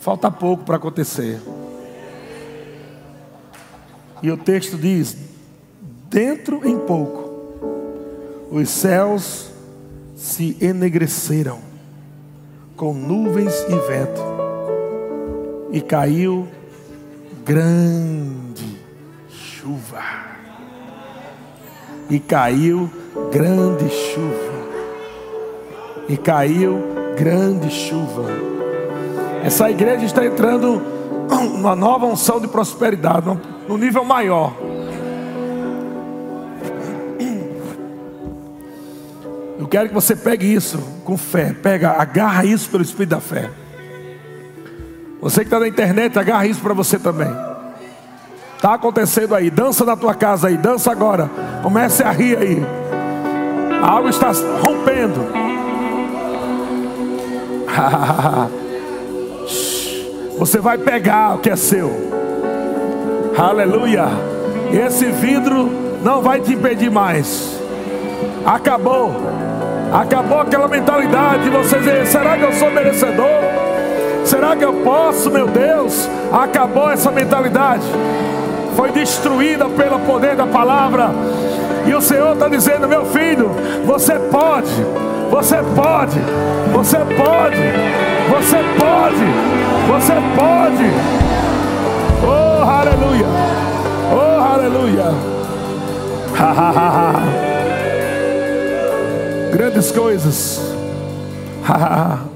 Falta 0.00 0.28
pouco 0.28 0.64
para 0.64 0.74
acontecer. 0.76 1.40
E 4.20 4.28
o 4.28 4.36
texto 4.36 4.76
diz: 4.76 5.16
Dentro 6.10 6.66
em 6.66 6.76
pouco, 6.78 7.30
os 8.50 8.68
céus 8.68 9.52
se 10.16 10.56
enegreceram 10.60 11.75
com 12.76 12.92
nuvens 12.92 13.64
e 13.68 13.74
vento, 13.88 14.22
e 15.72 15.80
caiu 15.80 16.46
grande 17.44 18.78
chuva. 19.30 20.02
E 22.10 22.20
caiu 22.20 22.90
grande 23.32 23.88
chuva. 23.88 24.56
E 26.08 26.16
caiu 26.16 26.78
grande 27.16 27.70
chuva. 27.70 28.24
Essa 29.42 29.70
igreja 29.70 30.04
está 30.04 30.24
entrando 30.24 30.80
numa 31.28 31.74
nova 31.74 32.06
unção 32.06 32.38
de 32.40 32.46
prosperidade, 32.46 33.26
no 33.66 33.76
nível 33.76 34.04
maior. 34.04 34.52
Eu 39.66 39.68
quero 39.68 39.88
que 39.88 39.94
você 39.94 40.14
pegue 40.14 40.46
isso 40.46 40.78
com 41.04 41.16
fé. 41.16 41.52
Pega, 41.52 42.00
agarra 42.00 42.44
isso 42.44 42.70
pelo 42.70 42.84
Espírito 42.84 43.10
da 43.10 43.20
fé. 43.20 43.50
Você 45.20 45.40
que 45.40 45.48
está 45.48 45.58
na 45.58 45.66
internet, 45.66 46.16
agarra 46.16 46.46
isso 46.46 46.60
para 46.60 46.72
você 46.72 47.00
também. 47.00 47.34
Está 48.54 48.74
acontecendo 48.74 49.34
aí. 49.34 49.50
Dança 49.50 49.84
na 49.84 49.96
tua 49.96 50.14
casa 50.14 50.46
aí. 50.46 50.56
Dança 50.56 50.92
agora. 50.92 51.28
Comece 51.64 52.04
a 52.04 52.12
rir 52.12 52.38
aí. 52.38 52.64
Algo 53.82 54.08
está 54.08 54.30
rompendo. 54.64 55.26
Você 60.38 60.60
vai 60.60 60.78
pegar 60.78 61.34
o 61.34 61.38
que 61.38 61.50
é 61.50 61.56
seu. 61.56 61.90
Aleluia. 63.36 64.06
Esse 64.72 65.06
vidro 65.06 65.68
não 66.04 66.22
vai 66.22 66.40
te 66.40 66.52
impedir 66.52 66.88
mais. 66.88 67.55
Acabou. 68.46 69.12
Acabou 69.92 70.40
aquela 70.40 70.68
mentalidade 70.68 71.42
de 71.42 71.50
você 71.50 71.78
dizer: 71.78 72.06
será 72.06 72.36
que 72.36 72.44
eu 72.44 72.52
sou 72.52 72.70
merecedor? 72.70 73.26
Será 74.24 74.54
que 74.54 74.64
eu 74.64 74.72
posso, 74.84 75.30
meu 75.30 75.48
Deus? 75.48 76.08
Acabou 76.32 76.90
essa 76.90 77.10
mentalidade. 77.10 77.82
Foi 78.76 78.92
destruída 78.92 79.68
pelo 79.68 79.98
poder 80.00 80.36
da 80.36 80.46
palavra. 80.46 81.10
E 81.86 81.94
o 81.94 82.00
Senhor 82.00 82.34
está 82.34 82.48
dizendo: 82.48 82.86
meu 82.86 83.04
filho, 83.06 83.50
você 83.84 84.14
pode, 84.14 84.70
você 85.28 85.56
pode, 85.74 86.20
você 86.72 86.98
pode, 86.98 87.56
você 88.30 88.58
pode, 88.78 89.24
você 89.88 90.14
pode. 90.36 90.90
Oh, 92.22 92.62
aleluia. 92.62 93.26
Oh, 94.12 94.40
aleluia. 94.54 95.06
Grandes 99.56 99.90
coisas. 99.90 100.60